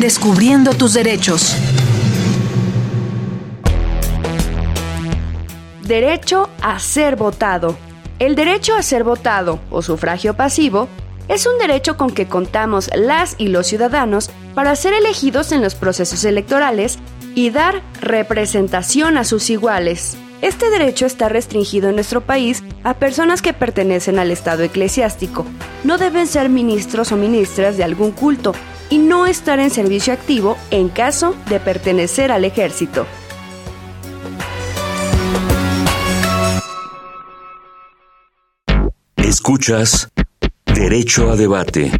Descubriendo 0.00 0.72
tus 0.72 0.94
derechos. 0.94 1.56
Derecho 5.90 6.48
a 6.62 6.78
ser 6.78 7.16
votado. 7.16 7.76
El 8.20 8.36
derecho 8.36 8.76
a 8.76 8.82
ser 8.84 9.02
votado 9.02 9.58
o 9.70 9.82
sufragio 9.82 10.34
pasivo 10.34 10.86
es 11.26 11.48
un 11.48 11.58
derecho 11.58 11.96
con 11.96 12.12
que 12.12 12.26
contamos 12.26 12.88
las 12.94 13.34
y 13.38 13.48
los 13.48 13.66
ciudadanos 13.66 14.30
para 14.54 14.76
ser 14.76 14.92
elegidos 14.92 15.50
en 15.50 15.62
los 15.62 15.74
procesos 15.74 16.24
electorales 16.24 17.00
y 17.34 17.50
dar 17.50 17.82
representación 18.00 19.18
a 19.18 19.24
sus 19.24 19.50
iguales. 19.50 20.16
Este 20.42 20.70
derecho 20.70 21.06
está 21.06 21.28
restringido 21.28 21.88
en 21.88 21.96
nuestro 21.96 22.20
país 22.20 22.62
a 22.84 22.94
personas 22.94 23.42
que 23.42 23.52
pertenecen 23.52 24.20
al 24.20 24.30
Estado 24.30 24.62
eclesiástico. 24.62 25.44
No 25.82 25.98
deben 25.98 26.28
ser 26.28 26.50
ministros 26.50 27.10
o 27.10 27.16
ministras 27.16 27.76
de 27.76 27.82
algún 27.82 28.12
culto 28.12 28.54
y 28.90 28.98
no 28.98 29.26
estar 29.26 29.58
en 29.58 29.70
servicio 29.70 30.12
activo 30.12 30.56
en 30.70 30.88
caso 30.88 31.34
de 31.48 31.58
pertenecer 31.58 32.30
al 32.30 32.44
ejército. 32.44 33.06
Escuchas 39.30 40.10
Derecho 40.74 41.30
a 41.30 41.36
Debate. 41.36 41.92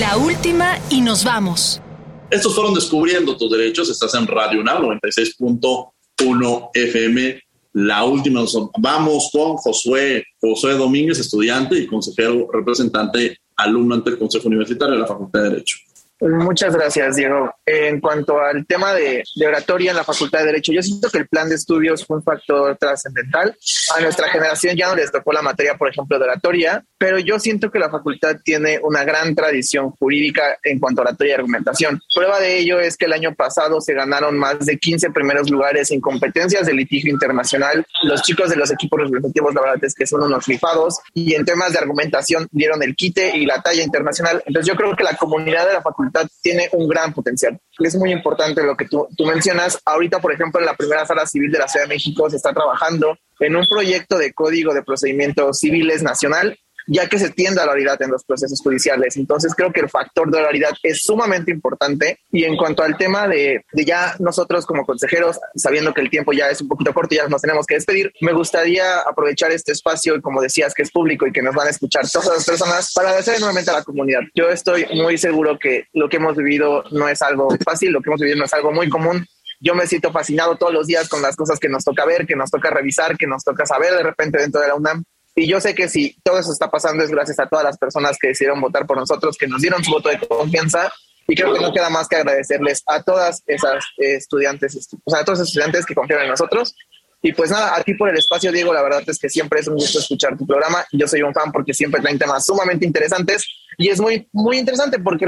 La 0.00 0.16
última 0.16 0.80
y 0.90 1.00
nos 1.00 1.24
vamos. 1.24 1.80
Estos 2.28 2.56
fueron 2.56 2.74
Descubriendo 2.74 3.36
tus 3.36 3.48
Derechos. 3.52 3.88
Estás 3.88 4.14
en 4.14 4.26
Radio 4.26 4.60
UNAM 4.60 4.82
96.1 4.82 6.70
FM. 6.74 7.40
La 7.74 8.02
última 8.02 8.40
nos 8.40 8.68
vamos 8.78 9.30
con 9.32 9.54
Josué, 9.58 10.24
Josué 10.40 10.72
Domínguez, 10.72 11.20
estudiante 11.20 11.78
y 11.78 11.86
consejero 11.86 12.48
representante 12.52 13.38
alumno 13.54 13.94
ante 13.94 14.10
el 14.10 14.18
Consejo 14.18 14.48
Universitario 14.48 14.94
de 14.94 15.00
la 15.02 15.06
Facultad 15.06 15.42
de 15.42 15.50
Derecho. 15.50 15.76
Pues 16.18 16.32
muchas 16.32 16.74
gracias, 16.74 17.14
Diego. 17.14 17.54
En 17.68 18.00
cuanto 18.00 18.40
al 18.40 18.64
tema 18.64 18.94
de, 18.94 19.24
oratoria 19.44 19.90
en 19.90 19.96
la 19.96 20.04
Facultad 20.04 20.38
de 20.38 20.46
Derecho, 20.46 20.72
yo 20.72 20.80
siento 20.82 21.10
que 21.10 21.18
el 21.18 21.26
plan 21.26 21.48
de 21.48 21.56
estudios 21.56 22.06
fue 22.06 22.18
un 22.18 22.22
factor 22.22 22.76
trascendental. 22.76 23.56
A 23.96 24.00
nuestra 24.00 24.28
generación 24.28 24.76
ya 24.76 24.86
no 24.86 24.94
les 24.94 25.10
tocó 25.10 25.32
la 25.32 25.42
materia, 25.42 25.76
por 25.76 25.88
ejemplo, 25.88 26.16
de 26.16 26.26
oratoria, 26.26 26.84
pero 26.96 27.18
yo 27.18 27.40
siento 27.40 27.68
que 27.72 27.80
la 27.80 27.90
facultad 27.90 28.36
tiene 28.44 28.78
una 28.80 29.02
gran 29.02 29.34
tradición 29.34 29.90
jurídica 29.90 30.56
en 30.62 30.78
cuanto 30.78 31.00
a 31.00 31.06
oratoria 31.06 31.32
y 31.32 31.34
argumentación. 31.34 32.00
Prueba 32.14 32.38
de 32.38 32.56
ello 32.56 32.78
es 32.78 32.96
que 32.96 33.06
el 33.06 33.12
año 33.12 33.34
pasado 33.34 33.80
se 33.80 33.94
ganaron 33.94 34.38
más 34.38 34.64
de 34.64 34.78
15 34.78 35.10
primeros 35.10 35.50
lugares 35.50 35.90
en 35.90 36.00
competencias 36.00 36.66
de 36.66 36.72
litigio 36.72 37.10
internacional. 37.10 37.84
Los 38.04 38.22
chicos 38.22 38.48
de 38.48 38.54
los 38.54 38.70
equipos 38.70 39.00
representativos, 39.00 39.52
la 39.52 39.62
verdad 39.62 39.84
es 39.84 39.94
que 39.94 40.06
son 40.06 40.22
unos 40.22 40.46
rifados 40.46 41.00
y 41.14 41.34
en 41.34 41.44
temas 41.44 41.72
de 41.72 41.80
argumentación 41.80 42.46
dieron 42.52 42.80
el 42.84 42.94
quite 42.94 43.36
y 43.36 43.44
la 43.44 43.60
talla 43.60 43.82
internacional. 43.82 44.40
Entonces 44.46 44.72
yo 44.72 44.76
creo 44.76 44.94
que 44.94 45.02
la 45.02 45.16
comunidad 45.16 45.66
de 45.66 45.72
la 45.72 45.82
facultad 45.82 46.28
tiene 46.40 46.68
un 46.70 46.86
gran 46.86 47.12
potencial. 47.12 47.55
Es 47.78 47.96
muy 47.96 48.12
importante 48.12 48.62
lo 48.62 48.76
que 48.76 48.86
tú, 48.86 49.06
tú 49.16 49.24
mencionas. 49.26 49.80
Ahorita, 49.84 50.20
por 50.20 50.32
ejemplo, 50.32 50.60
en 50.60 50.66
la 50.66 50.76
primera 50.76 51.04
sala 51.06 51.26
civil 51.26 51.50
de 51.50 51.58
la 51.58 51.68
Ciudad 51.68 51.84
de 51.86 51.94
México 51.94 52.28
se 52.30 52.36
está 52.36 52.52
trabajando 52.52 53.18
en 53.40 53.56
un 53.56 53.66
proyecto 53.66 54.18
de 54.18 54.32
código 54.32 54.72
de 54.72 54.82
procedimientos 54.82 55.58
civiles 55.58 56.02
nacional 56.02 56.58
ya 56.86 57.08
que 57.08 57.18
se 57.18 57.30
tiende 57.30 57.60
a 57.60 57.66
la 57.66 57.72
oralidad 57.72 58.00
en 58.02 58.10
los 58.10 58.24
procesos 58.24 58.60
judiciales. 58.60 59.16
Entonces 59.16 59.54
creo 59.54 59.72
que 59.72 59.80
el 59.80 59.88
factor 59.88 60.30
de 60.30 60.38
oralidad 60.38 60.72
es 60.82 61.02
sumamente 61.02 61.50
importante. 61.50 62.20
Y 62.30 62.44
en 62.44 62.56
cuanto 62.56 62.82
al 62.82 62.96
tema 62.96 63.28
de, 63.28 63.64
de 63.72 63.84
ya 63.84 64.14
nosotros 64.18 64.66
como 64.66 64.84
consejeros, 64.84 65.38
sabiendo 65.54 65.92
que 65.92 66.00
el 66.00 66.10
tiempo 66.10 66.32
ya 66.32 66.50
es 66.50 66.60
un 66.60 66.68
poquito 66.68 66.92
corto 66.92 67.14
y 67.14 67.18
ya 67.18 67.28
nos 67.28 67.42
tenemos 67.42 67.66
que 67.66 67.74
despedir, 67.74 68.12
me 68.20 68.32
gustaría 68.32 69.00
aprovechar 69.00 69.50
este 69.52 69.72
espacio 69.72 70.16
y 70.16 70.20
como 70.20 70.40
decías 70.40 70.74
que 70.74 70.82
es 70.82 70.90
público 70.90 71.26
y 71.26 71.32
que 71.32 71.42
nos 71.42 71.54
van 71.54 71.66
a 71.66 71.70
escuchar 71.70 72.08
todas 72.08 72.28
las 72.28 72.44
personas 72.44 72.92
para 72.94 73.08
agradecer 73.08 73.38
nuevamente 73.40 73.70
a 73.70 73.74
la 73.74 73.82
comunidad. 73.82 74.20
Yo 74.34 74.48
estoy 74.48 74.86
muy 74.94 75.18
seguro 75.18 75.58
que 75.58 75.84
lo 75.92 76.08
que 76.08 76.16
hemos 76.16 76.36
vivido 76.36 76.84
no 76.90 77.08
es 77.08 77.22
algo 77.22 77.48
fácil, 77.64 77.92
lo 77.92 78.00
que 78.00 78.10
hemos 78.10 78.20
vivido 78.20 78.38
no 78.38 78.44
es 78.44 78.54
algo 78.54 78.72
muy 78.72 78.88
común 78.88 79.26
yo 79.60 79.74
me 79.74 79.86
siento 79.86 80.12
fascinado 80.12 80.56
todos 80.56 80.72
los 80.72 80.86
días 80.86 81.08
con 81.08 81.22
las 81.22 81.36
cosas 81.36 81.58
que 81.58 81.68
nos 81.68 81.84
toca 81.84 82.04
ver, 82.04 82.26
que 82.26 82.36
nos 82.36 82.50
toca 82.50 82.70
revisar, 82.70 83.16
que 83.16 83.26
nos 83.26 83.42
toca 83.42 83.64
saber 83.64 83.94
de 83.94 84.02
repente 84.02 84.38
dentro 84.38 84.60
de 84.60 84.68
la 84.68 84.74
UNAM. 84.74 85.04
Y 85.38 85.46
yo 85.46 85.60
sé 85.60 85.74
que 85.74 85.88
si 85.88 86.16
todo 86.24 86.38
eso 86.38 86.50
está 86.50 86.70
pasando 86.70 87.04
es 87.04 87.10
gracias 87.10 87.38
a 87.38 87.46
todas 87.46 87.64
las 87.64 87.76
personas 87.76 88.16
que 88.18 88.28
decidieron 88.28 88.58
votar 88.58 88.86
por 88.86 88.96
nosotros, 88.96 89.36
que 89.36 89.46
nos 89.46 89.60
dieron 89.60 89.84
su 89.84 89.90
voto 89.90 90.08
de 90.08 90.18
confianza. 90.18 90.90
Y 91.28 91.34
creo 91.34 91.52
que 91.52 91.60
no 91.60 91.72
queda 91.72 91.90
más 91.90 92.08
que 92.08 92.16
agradecerles 92.16 92.82
a 92.86 93.02
todas 93.02 93.42
esas 93.46 93.84
estudiantes, 93.98 94.88
o 95.04 95.10
sea, 95.10 95.20
a 95.20 95.24
todos 95.24 95.40
esos 95.40 95.48
estudiantes 95.48 95.84
que 95.84 95.94
confían 95.94 96.22
en 96.22 96.30
nosotros. 96.30 96.74
Y 97.20 97.32
pues 97.32 97.50
nada, 97.50 97.76
a 97.76 97.82
ti 97.82 97.94
por 97.94 98.08
el 98.08 98.16
espacio, 98.16 98.52
Diego, 98.52 98.72
la 98.72 98.82
verdad 98.82 99.02
es 99.06 99.18
que 99.18 99.28
siempre 99.28 99.60
es 99.60 99.68
un 99.68 99.74
gusto 99.74 99.98
escuchar 99.98 100.38
tu 100.38 100.46
programa. 100.46 100.86
Yo 100.92 101.06
soy 101.06 101.22
un 101.22 101.34
fan 101.34 101.52
porque 101.52 101.74
siempre 101.74 102.00
traen 102.00 102.18
temas 102.18 102.44
sumamente 102.44 102.86
interesantes 102.86 103.44
y 103.76 103.88
es 103.88 104.00
muy, 104.00 104.28
muy 104.32 104.58
interesante 104.58 104.98
porque 105.00 105.26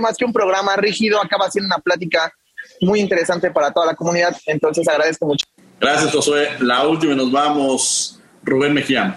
más 0.00 0.16
que 0.16 0.24
un 0.24 0.32
programa 0.32 0.76
rígido 0.76 1.22
acaba 1.22 1.50
siendo 1.50 1.74
una 1.74 1.78
plática 1.82 2.32
muy 2.80 3.00
interesante 3.00 3.50
para 3.50 3.72
toda 3.72 3.86
la 3.86 3.94
comunidad. 3.94 4.36
Entonces 4.46 4.86
agradezco 4.88 5.26
mucho. 5.26 5.46
Gracias, 5.80 6.12
Josué. 6.12 6.48
La 6.58 6.86
última 6.86 7.14
nos 7.14 7.30
vamos, 7.30 8.20
Rubén 8.42 8.74
Mejía. 8.74 9.16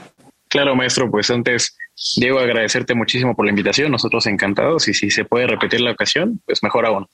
Claro, 0.51 0.75
maestro, 0.75 1.09
pues 1.09 1.31
antes, 1.31 1.77
Diego, 2.17 2.37
agradecerte 2.39 2.93
muchísimo 2.93 3.37
por 3.37 3.45
la 3.45 3.51
invitación. 3.51 3.89
Nosotros 3.89 4.27
encantados 4.27 4.85
y 4.89 4.93
si 4.93 5.09
se 5.09 5.23
puede 5.23 5.47
repetir 5.47 5.79
la 5.79 5.91
ocasión, 5.91 6.41
pues 6.45 6.61
mejor 6.61 6.85
aún. 6.85 7.07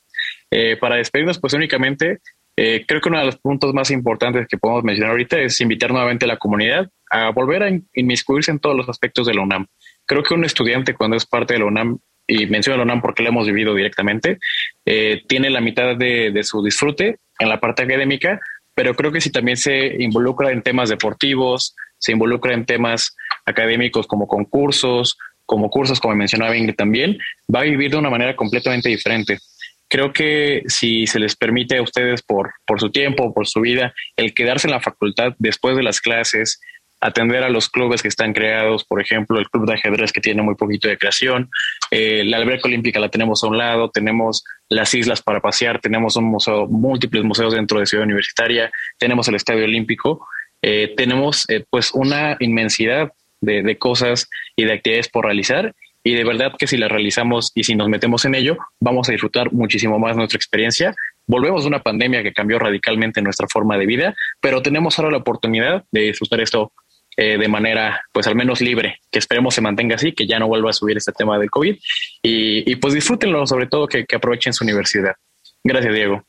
Eh, 0.49 0.75
para 0.77 0.95
despedirnos, 0.95 1.37
pues 1.39 1.53
únicamente, 1.53 2.17
eh, 2.55 2.83
creo 2.87 2.99
que 2.99 3.09
uno 3.09 3.19
de 3.19 3.25
los 3.25 3.37
puntos 3.37 3.75
más 3.75 3.91
importantes 3.91 4.47
que 4.47 4.57
podemos 4.57 4.83
mencionar 4.83 5.11
ahorita 5.11 5.39
es 5.39 5.61
invitar 5.61 5.91
nuevamente 5.91 6.25
a 6.25 6.29
la 6.29 6.37
comunidad 6.37 6.89
a 7.11 7.29
volver 7.29 7.61
a 7.61 7.69
inmiscuirse 7.93 8.49
en 8.49 8.57
todos 8.57 8.75
los 8.75 8.89
aspectos 8.89 9.27
de 9.27 9.35
la 9.35 9.43
UNAM. 9.43 9.67
Creo 10.07 10.23
que 10.23 10.33
un 10.33 10.43
estudiante 10.43 10.95
cuando 10.95 11.15
es 11.15 11.27
parte 11.27 11.53
de 11.53 11.59
la 11.59 11.65
UNAM 11.65 11.99
y 12.25 12.47
menciono 12.47 12.77
la 12.77 12.85
UNAM 12.85 13.01
porque 13.01 13.21
lo 13.21 13.29
hemos 13.29 13.45
vivido 13.45 13.75
directamente, 13.75 14.39
eh, 14.83 15.21
tiene 15.27 15.51
la 15.51 15.61
mitad 15.61 15.95
de, 15.95 16.31
de, 16.31 16.43
su 16.43 16.63
disfrute 16.63 17.19
en 17.37 17.49
la 17.49 17.59
parte 17.59 17.83
académica, 17.83 18.39
pero 18.73 18.95
creo 18.95 19.11
que 19.11 19.21
si 19.21 19.31
también 19.31 19.57
se 19.57 20.01
involucra 20.01 20.51
en 20.51 20.63
temas 20.63 20.89
deportivos, 20.89 21.75
se 21.99 22.11
involucra 22.11 22.53
en 22.53 22.65
temas 22.65 23.15
académicos 23.47 24.05
como 24.05 24.27
concursos, 24.27 25.17
como 25.45 25.69
cursos, 25.69 25.99
como 25.99 26.15
mencionaba 26.15 26.55
Ingrid 26.55 26.75
también, 26.75 27.17
va 27.53 27.61
a 27.61 27.63
vivir 27.63 27.89
de 27.89 27.97
una 27.97 28.09
manera 28.09 28.35
completamente 28.35 28.89
diferente. 28.89 29.39
Creo 29.87 30.11
que 30.11 30.63
si 30.67 31.07
se 31.07 31.19
les 31.19 31.35
permite 31.35 31.77
a 31.77 31.81
ustedes 31.81 32.21
por, 32.21 32.51
por 32.65 32.79
su 32.79 32.91
tiempo, 32.91 33.33
por 33.33 33.47
su 33.47 33.61
vida, 33.61 33.93
el 34.17 34.33
quedarse 34.33 34.67
en 34.67 34.71
la 34.71 34.81
facultad 34.81 35.33
después 35.39 35.77
de 35.77 35.83
las 35.83 36.01
clases, 36.01 36.59
atender 36.99 37.43
a 37.43 37.49
los 37.49 37.69
clubes 37.69 38.01
que 38.01 38.07
están 38.07 38.33
creados, 38.33 38.83
por 38.83 38.99
ejemplo, 39.01 39.39
el 39.39 39.49
club 39.49 39.67
de 39.67 39.75
ajedrez 39.75 40.11
que 40.11 40.19
tiene 40.19 40.41
muy 40.41 40.55
poquito 40.55 40.87
de 40.87 40.97
creación, 40.97 41.49
eh, 41.91 42.23
la 42.25 42.37
alberca 42.37 42.67
olímpica 42.67 42.99
la 42.99 43.09
tenemos 43.09 43.43
a 43.43 43.47
un 43.47 43.57
lado, 43.57 43.89
tenemos 43.89 44.43
las 44.67 44.93
islas 44.93 45.21
para 45.21 45.39
pasear, 45.39 45.79
tenemos 45.79 46.15
un 46.15 46.25
museo, 46.25 46.67
múltiples 46.67 47.23
museos 47.23 47.53
dentro 47.53 47.79
de 47.79 47.85
Ciudad 47.85 48.03
Universitaria, 48.03 48.71
tenemos 48.97 49.27
el 49.27 49.35
Estadio 49.35 49.63
Olímpico, 49.63 50.27
eh, 50.61 50.93
tenemos 50.97 51.45
eh, 51.49 51.63
pues 51.69 51.91
una 51.93 52.35
inmensidad 52.39 53.11
de, 53.41 53.63
de 53.63 53.77
cosas 53.77 54.29
y 54.55 54.65
de 54.65 54.73
actividades 54.73 55.09
por 55.09 55.25
realizar 55.25 55.73
y 56.07 56.13
de 56.13 56.23
verdad 56.23 56.53
que 56.57 56.67
si 56.67 56.77
las 56.77 56.89
realizamos 56.89 57.51
y 57.53 57.65
si 57.65 57.75
nos 57.75 57.89
metemos 57.89 58.23
en 58.23 58.33
ello, 58.33 58.57
vamos 58.79 59.09
a 59.09 59.11
disfrutar 59.11 59.51
muchísimo 59.51 59.99
más 59.99 60.15
nuestra 60.15 60.37
experiencia. 60.37 60.95
Volvemos 61.25 61.63
de 61.63 61.67
una 61.67 61.83
pandemia 61.83 62.23
que 62.23 62.31
cambió 62.31 62.59
radicalmente 62.59 63.21
nuestra 63.21 63.45
forma 63.51 63.77
de 63.77 63.85
vida, 63.85 64.15
pero 64.39 64.61
tenemos 64.61 64.97
ahora 64.97 65.11
la 65.11 65.17
oportunidad 65.17 65.83
de 65.91 66.01
disfrutar 66.03 66.39
esto 66.39 66.71
eh, 67.17 67.37
de 67.37 67.47
manera, 67.49 68.03
pues 68.13 68.25
al 68.27 68.35
menos 68.35 68.61
libre, 68.61 69.01
que 69.11 69.19
esperemos 69.19 69.53
se 69.53 69.59
mantenga 69.59 69.95
así, 69.95 70.13
que 70.13 70.25
ya 70.25 70.39
no 70.39 70.47
vuelva 70.47 70.69
a 70.69 70.73
subir 70.73 70.95
este 70.95 71.11
tema 71.11 71.37
del 71.37 71.49
COVID 71.49 71.75
y, 72.21 72.75
pues 72.77 72.93
disfrútenlo, 72.93 73.45
sobre 73.45 73.67
todo 73.67 73.85
que, 73.87 74.05
que 74.05 74.15
aprovechen 74.15 74.53
su 74.53 74.63
universidad. 74.63 75.15
Gracias, 75.61 75.93
Diego. 75.93 76.23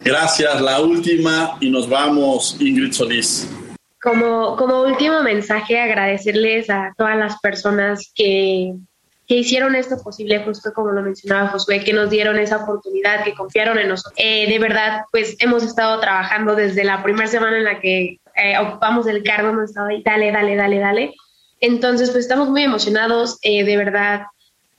Gracias. 0.00 0.60
La 0.60 0.80
última 0.80 1.58
y 1.60 1.70
nos 1.70 1.88
vamos, 1.88 2.56
Ingrid 2.58 2.90
Solís. 2.90 3.48
Como, 4.02 4.56
como 4.56 4.82
último 4.82 5.22
mensaje, 5.22 5.80
agradecerles 5.80 6.68
a 6.70 6.92
todas 6.96 7.16
las 7.16 7.38
personas 7.40 8.10
que, 8.14 8.74
que 9.28 9.36
hicieron 9.36 9.74
esto 9.76 9.96
posible, 10.02 10.42
justo 10.44 10.72
como 10.74 10.90
lo 10.90 11.02
mencionaba 11.02 11.48
Josué, 11.48 11.84
que 11.84 11.92
nos 11.92 12.10
dieron 12.10 12.38
esa 12.38 12.58
oportunidad, 12.58 13.22
que 13.22 13.34
confiaron 13.34 13.78
en 13.78 13.88
nosotros. 13.88 14.14
Eh, 14.16 14.48
de 14.48 14.58
verdad, 14.58 15.02
pues 15.12 15.36
hemos 15.38 15.62
estado 15.62 16.00
trabajando 16.00 16.56
desde 16.56 16.84
la 16.84 17.02
primera 17.02 17.28
semana 17.28 17.58
en 17.58 17.64
la 17.64 17.80
que 17.80 18.18
eh, 18.34 18.58
ocupamos 18.58 19.06
el 19.06 19.22
cargo, 19.22 19.50
hemos 19.50 19.70
estado 19.70 19.88
ahí, 19.88 20.02
dale, 20.02 20.32
dale, 20.32 20.56
dale, 20.56 20.78
dale. 20.78 21.14
Entonces, 21.60 22.10
pues 22.10 22.24
estamos 22.24 22.48
muy 22.48 22.64
emocionados, 22.64 23.38
eh, 23.42 23.64
de 23.64 23.76
verdad. 23.76 24.22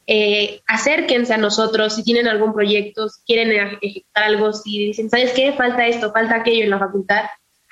Eh, 0.05 0.59
acérquense 0.67 1.33
a 1.33 1.37
nosotros 1.37 1.95
si 1.95 2.03
tienen 2.03 2.27
algún 2.27 2.53
proyecto, 2.53 3.07
si 3.07 3.21
quieren 3.25 3.77
ejecutar 3.81 4.23
algo, 4.25 4.51
si 4.51 4.87
dicen, 4.87 5.09
¿sabes 5.09 5.31
qué? 5.31 5.53
Falta 5.53 5.87
esto, 5.87 6.11
falta 6.11 6.35
aquello 6.35 6.65
en 6.65 6.71
la 6.71 6.79
facultad. 6.79 7.23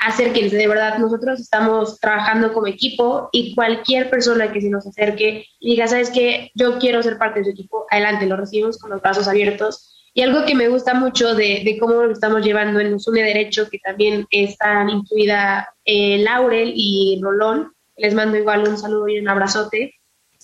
Acérquense, 0.04 0.58
de 0.58 0.68
verdad. 0.68 0.98
Nosotros 0.98 1.40
estamos 1.40 2.00
trabajando 2.00 2.54
como 2.54 2.68
equipo 2.68 3.30
y 3.32 3.54
cualquier 3.54 4.10
persona 4.10 4.52
que 4.52 4.62
se 4.62 4.70
nos 4.70 4.88
acerque 4.88 5.46
y 5.60 5.72
diga, 5.72 5.88
¿sabes 5.88 6.10
qué? 6.10 6.52
Yo 6.56 6.80
quiero 6.80 7.04
ser 7.04 7.18
parte 7.18 7.40
de 7.40 7.46
su 7.46 7.52
equipo, 7.52 7.86
adelante, 7.90 8.26
lo 8.26 8.36
recibimos 8.36 8.80
con 8.80 8.90
los 8.90 9.02
brazos 9.02 9.28
abiertos 9.28 9.92
y 10.14 10.24
algo 10.24 10.46
que 10.46 10.56
me 10.56 10.68
gusta 10.68 10.94
mucho 10.94 11.36
de, 11.36 11.62
de 11.64 11.78
cómo 11.80 12.04
lo 12.04 12.12
estamos 12.12 12.44
llevando 12.44 12.80
en 12.80 12.94
UNE 12.94 13.24
Derecho, 13.24 13.70
que 13.70 13.80
también 13.80 14.26
están 14.32 14.90
incluida 14.90 15.70
eh, 15.86 16.18
Laurel 16.18 16.74
y 16.76 17.20
Rolón, 17.22 17.74
les 17.96 18.14
mando 18.14 18.38
igual 18.38 18.68
un 18.68 18.78
saludo 18.78 19.08
y 19.08 19.20
un 19.20 19.30
abrazote, 19.30 19.96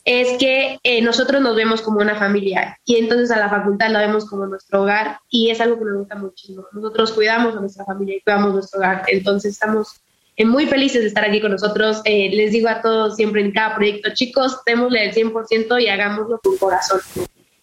es 0.08 0.38
que 0.38 0.80
eh, 0.84 1.02
nosotros 1.02 1.42
nos 1.42 1.54
vemos 1.58 1.82
como 1.82 2.00
una 2.00 2.16
familia 2.16 2.80
y 2.86 2.96
entonces 2.96 3.30
a 3.30 3.40
la 3.40 3.50
facultad 3.50 3.90
la 3.90 4.00
vemos 4.00 4.26
como 4.26 4.46
nuestro 4.46 4.84
hogar 4.84 5.20
y 5.30 5.50
es 5.50 5.60
algo 5.60 5.78
que 5.78 5.84
nos 5.84 5.98
gusta 5.98 6.16
muchísimo. 6.16 6.66
Nosotros 6.72 7.12
cuidamos 7.12 7.58
a 7.58 7.60
nuestra 7.60 7.84
familia 7.84 8.16
y 8.16 8.22
cuidamos 8.22 8.54
nuestro 8.54 8.80
hogar, 8.80 9.04
entonces 9.08 9.52
estamos 9.52 10.00
eh, 10.38 10.46
muy 10.46 10.66
felices 10.66 11.02
de 11.02 11.10
estar 11.10 11.26
aquí 11.26 11.42
con 11.42 11.52
nosotros. 11.52 12.02
les 12.06 12.54
digo 12.54 12.70
a 12.70 12.82
todos 12.82 13.18
siempre 13.18 13.42
en 13.42 13.52
cada 13.52 13.76
proyecto, 13.76 14.12
chicos, 14.14 14.62
démosle 14.66 15.10
el 15.10 15.14
100% 15.14 15.82
y 15.82 15.90
hagámoslo 15.90 16.40
con 16.42 16.56
corazón. 16.56 17.02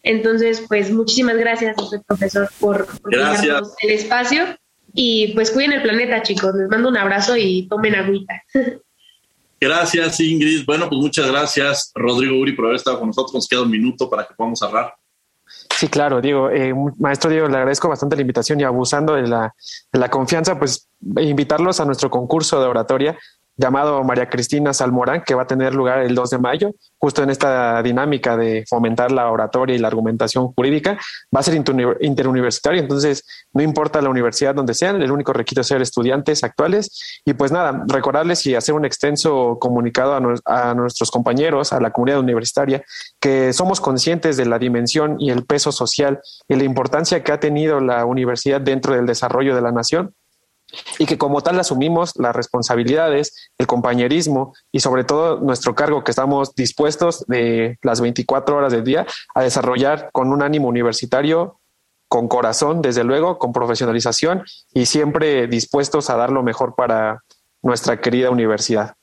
Entonces, 0.03 0.63
pues 0.69 0.91
muchísimas 0.91 1.39
gracias, 1.39 1.77
profesor, 2.07 2.51
por, 2.61 2.87
por 3.01 3.19
darnos 3.19 3.73
el 3.81 3.91
espacio. 3.91 4.45
Y 4.93 5.33
pues 5.35 5.51
cuiden 5.51 5.73
el 5.73 5.83
planeta, 5.83 6.23
chicos. 6.23 6.55
Les 6.55 6.69
mando 6.69 6.91
un 6.91 6.99
abrazo 6.99 7.39
y 7.39 7.67
tomen 7.69 7.95
agüita. 7.95 8.35
Gracias, 9.61 10.21
Ingrid. 10.21 10.65
Bueno, 10.67 10.89
pues 10.89 11.01
muchas 11.01 11.31
gracias, 11.31 11.91
Rodrigo 11.95 12.39
Uri, 12.39 12.53
por 12.53 12.67
haber 12.67 12.77
estado 12.77 12.99
con 12.99 13.09
nosotros. 13.09 13.35
Nos 13.35 13.49
queda 13.49 13.63
un 13.63 13.71
minuto 13.71 14.11
para 14.11 14.27
que 14.27 14.35
podamos 14.35 14.63
hablar. 14.63 14.95
Sí, 15.77 15.89
claro, 15.89 16.21
Diego. 16.21 16.51
Eh, 16.51 16.75
maestro 16.99 17.31
Diego, 17.31 17.49
le 17.49 17.57
agradezco 17.57 17.89
bastante 17.89 18.17
la 18.17 18.23
invitación 18.23 18.61
y 18.61 18.65
abusando 18.65 19.15
de 19.15 19.27
la, 19.27 19.55
de 19.93 19.99
la 19.99 20.11
confianza, 20.11 20.59
pues 20.59 20.89
invitarlos 21.17 21.81
a 21.81 21.85
nuestro 21.85 22.11
concurso 22.11 22.61
de 22.61 22.67
oratoria 22.67 23.19
llamado 23.57 24.03
María 24.03 24.29
Cristina 24.29 24.73
Salmorán, 24.73 25.23
que 25.25 25.35
va 25.35 25.43
a 25.43 25.47
tener 25.47 25.75
lugar 25.75 26.01
el 26.01 26.15
2 26.15 26.31
de 26.31 26.39
mayo, 26.39 26.71
justo 26.99 27.23
en 27.23 27.31
esta 27.31 27.83
dinámica 27.83 28.37
de 28.37 28.65
fomentar 28.69 29.13
la 29.13 29.31
oratoria 29.31 29.77
y 29.77 29.79
la 29.79 29.89
argumentación 29.89 30.53
jurídica. 30.53 30.99
Va 31.35 31.41
a 31.41 31.43
ser 31.43 31.55
interuniversitario, 31.55 32.81
entonces 32.81 33.25
no 33.53 33.63
importa 33.63 34.03
la 34.03 34.09
universidad 34.09 34.55
donde 34.55 34.75
sean, 34.75 35.01
el 35.03 35.13
único 35.13 35.33
requisito 35.33 35.61
es 35.61 35.67
ser 35.69 35.83
estudiantes 35.83 36.43
actuales. 36.43 37.21
Y 37.25 37.35
pues 37.35 37.53
nada, 37.53 37.85
recordarles 37.87 38.45
y 38.47 38.55
hacer 38.55 38.75
un 38.75 38.85
extenso 38.85 39.59
comunicado 39.61 40.15
a, 40.15 40.71
a 40.71 40.75
nuestros 40.75 41.11
compañeros, 41.11 41.73
a 41.73 41.81
la 41.81 41.93
comunidad 41.93 42.21
universitaria, 42.21 42.83
que 43.21 43.53
somos 43.53 43.81
conscientes 43.81 44.37
de 44.37 44.47
la 44.47 44.59
dimensión 44.59 45.17
y 45.21 45.31
el 45.31 45.45
peso 45.45 45.73
social 45.73 46.21
y 46.49 46.57
la 46.57 46.65
importancia 46.65 47.23
que 47.23 47.33
ha 47.33 47.41
tenido 47.41 47.81
la 47.81 48.05
universidad 48.05 48.61
dentro 48.61 48.95
del 48.95 49.07
desarrollo 49.07 49.55
de 49.55 49.63
la 49.63 49.73
nación 49.73 50.15
y 50.99 51.07
que 51.07 51.19
como 51.19 51.41
tal 51.43 51.59
asumimos 51.59 52.13
las 52.17 52.35
responsabilidades, 52.35 53.51
el 53.59 53.67
compañerismo 53.67 54.55
y 54.73 54.81
sobre 54.81 55.05
todo 55.05 55.39
nuestro 55.41 55.75
cargo 55.75 56.05
que 56.05 56.11
estamos 56.11 56.55
dispuestos 56.55 57.25
de 57.27 57.79
las 57.83 58.01
24 58.01 58.57
horas 58.57 58.73
del 58.73 58.85
día 58.85 59.07
a 59.35 59.43
desarrollar 59.43 60.11
con 60.13 60.33
un 60.33 60.43
ánimo 60.43 60.69
universitario, 60.69 61.61
con 62.09 62.29
corazón, 62.29 62.83
desde 62.83 63.05
luego, 63.05 63.39
con 63.39 63.53
profesionalización 63.53 64.45
y 64.73 64.87
siempre 64.87 65.47
dispuestos 65.47 66.11
a 66.11 66.17
dar 66.17 66.31
lo 66.31 66.43
mejor 66.43 66.75
para 66.77 67.25
nuestra 67.63 68.01
querida 68.01 68.31
universidad. 68.31 68.95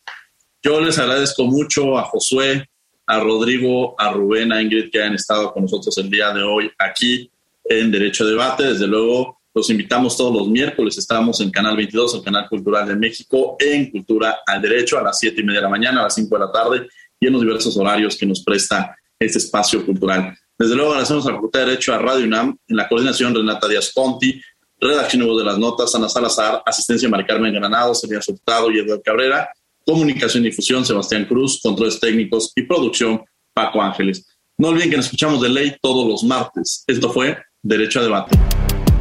Yo 0.64 0.80
les 0.80 1.00
agradezco 1.00 1.44
mucho 1.44 1.98
a 1.98 2.04
Josué, 2.04 2.70
a 3.08 3.20
Rodrigo, 3.20 4.00
a 4.00 4.12
Rubén, 4.12 4.52
a 4.52 4.62
Ingrid 4.62 4.92
que 4.92 5.04
han 5.04 5.16
estado 5.16 5.52
con 5.52 5.64
nosotros 5.64 5.98
el 5.98 6.10
día 6.10 6.32
de 6.32 6.44
hoy 6.44 6.72
aquí 6.78 7.30
en 7.66 7.92
Derecho 7.92 8.26
Debate. 8.26 8.64
Desde 8.64 8.88
luego, 8.88 9.41
los 9.54 9.70
invitamos 9.70 10.16
todos 10.16 10.34
los 10.34 10.48
miércoles. 10.48 10.98
Estamos 10.98 11.42
en 11.42 11.52
Canal 11.52 11.76
22, 11.76 12.16
el 12.16 12.24
Canal 12.24 12.48
Cultural 12.48 12.88
de 12.88 12.96
México, 12.96 13.58
en 13.60 13.92
Cultura 13.92 14.40
al 14.46 14.62
Derecho, 14.62 14.98
a 14.98 15.04
las 15.04 15.20
7 15.20 15.42
y 15.42 15.44
media 15.44 15.60
de 15.60 15.64
la 15.64 15.70
mañana, 15.70 16.00
a 16.02 16.04
las 16.04 16.16
5 16.16 16.36
de 16.36 16.46
la 16.46 16.52
tarde 16.52 16.88
y 17.20 17.28
en 17.28 17.34
los 17.34 17.42
diversos 17.42 17.76
horarios 17.78 18.16
que 18.16 18.26
nos 18.26 18.44
presta 18.44 18.96
este 19.20 19.38
espacio 19.38 19.86
cultural. 19.86 20.36
Desde 20.58 20.76
luego 20.76 20.92
agradecemos 20.92 21.26
a 21.26 21.30
la 21.30 21.36
Facultad 21.36 21.60
de 21.62 21.66
Derecho 21.68 21.94
a 21.94 21.98
Radio 21.98 22.26
UNAM, 22.26 22.58
en 22.68 22.76
la 22.78 22.88
coordinación 22.88 23.36
Renata 23.36 23.68
Díaz 23.68 23.92
Conti, 23.94 24.42
redacción 24.80 25.38
de 25.38 25.44
las 25.44 25.58
notas, 25.58 25.94
Ana 25.96 26.10
Salazar, 26.10 26.64
asistencia 26.66 27.08
Mari 27.10 27.26
Carmen 27.26 27.54
Granado, 27.54 27.94
Sergio 27.94 28.22
Sultado 28.22 28.72
y 28.72 28.80
Eduardo 28.80 29.02
Cabrera, 29.04 29.50
comunicación 29.86 30.44
y 30.44 30.50
difusión 30.50 30.86
Sebastián 30.86 31.26
Cruz, 31.26 31.60
controles 31.62 32.00
técnicos 32.00 32.52
y 32.56 32.64
producción 32.64 33.24
Paco 33.54 33.82
Ángeles. 33.82 34.26
No 34.58 34.70
olviden 34.70 34.90
que 34.90 34.98
nos 34.98 35.06
escuchamos 35.06 35.42
de 35.42 35.50
ley 35.50 35.76
todos 35.82 36.08
los 36.08 36.24
martes. 36.24 36.84
Esto 36.88 37.12
fue 37.12 37.38
Derecho 37.64 38.00
a 38.00 38.04
Debate. 38.04 38.51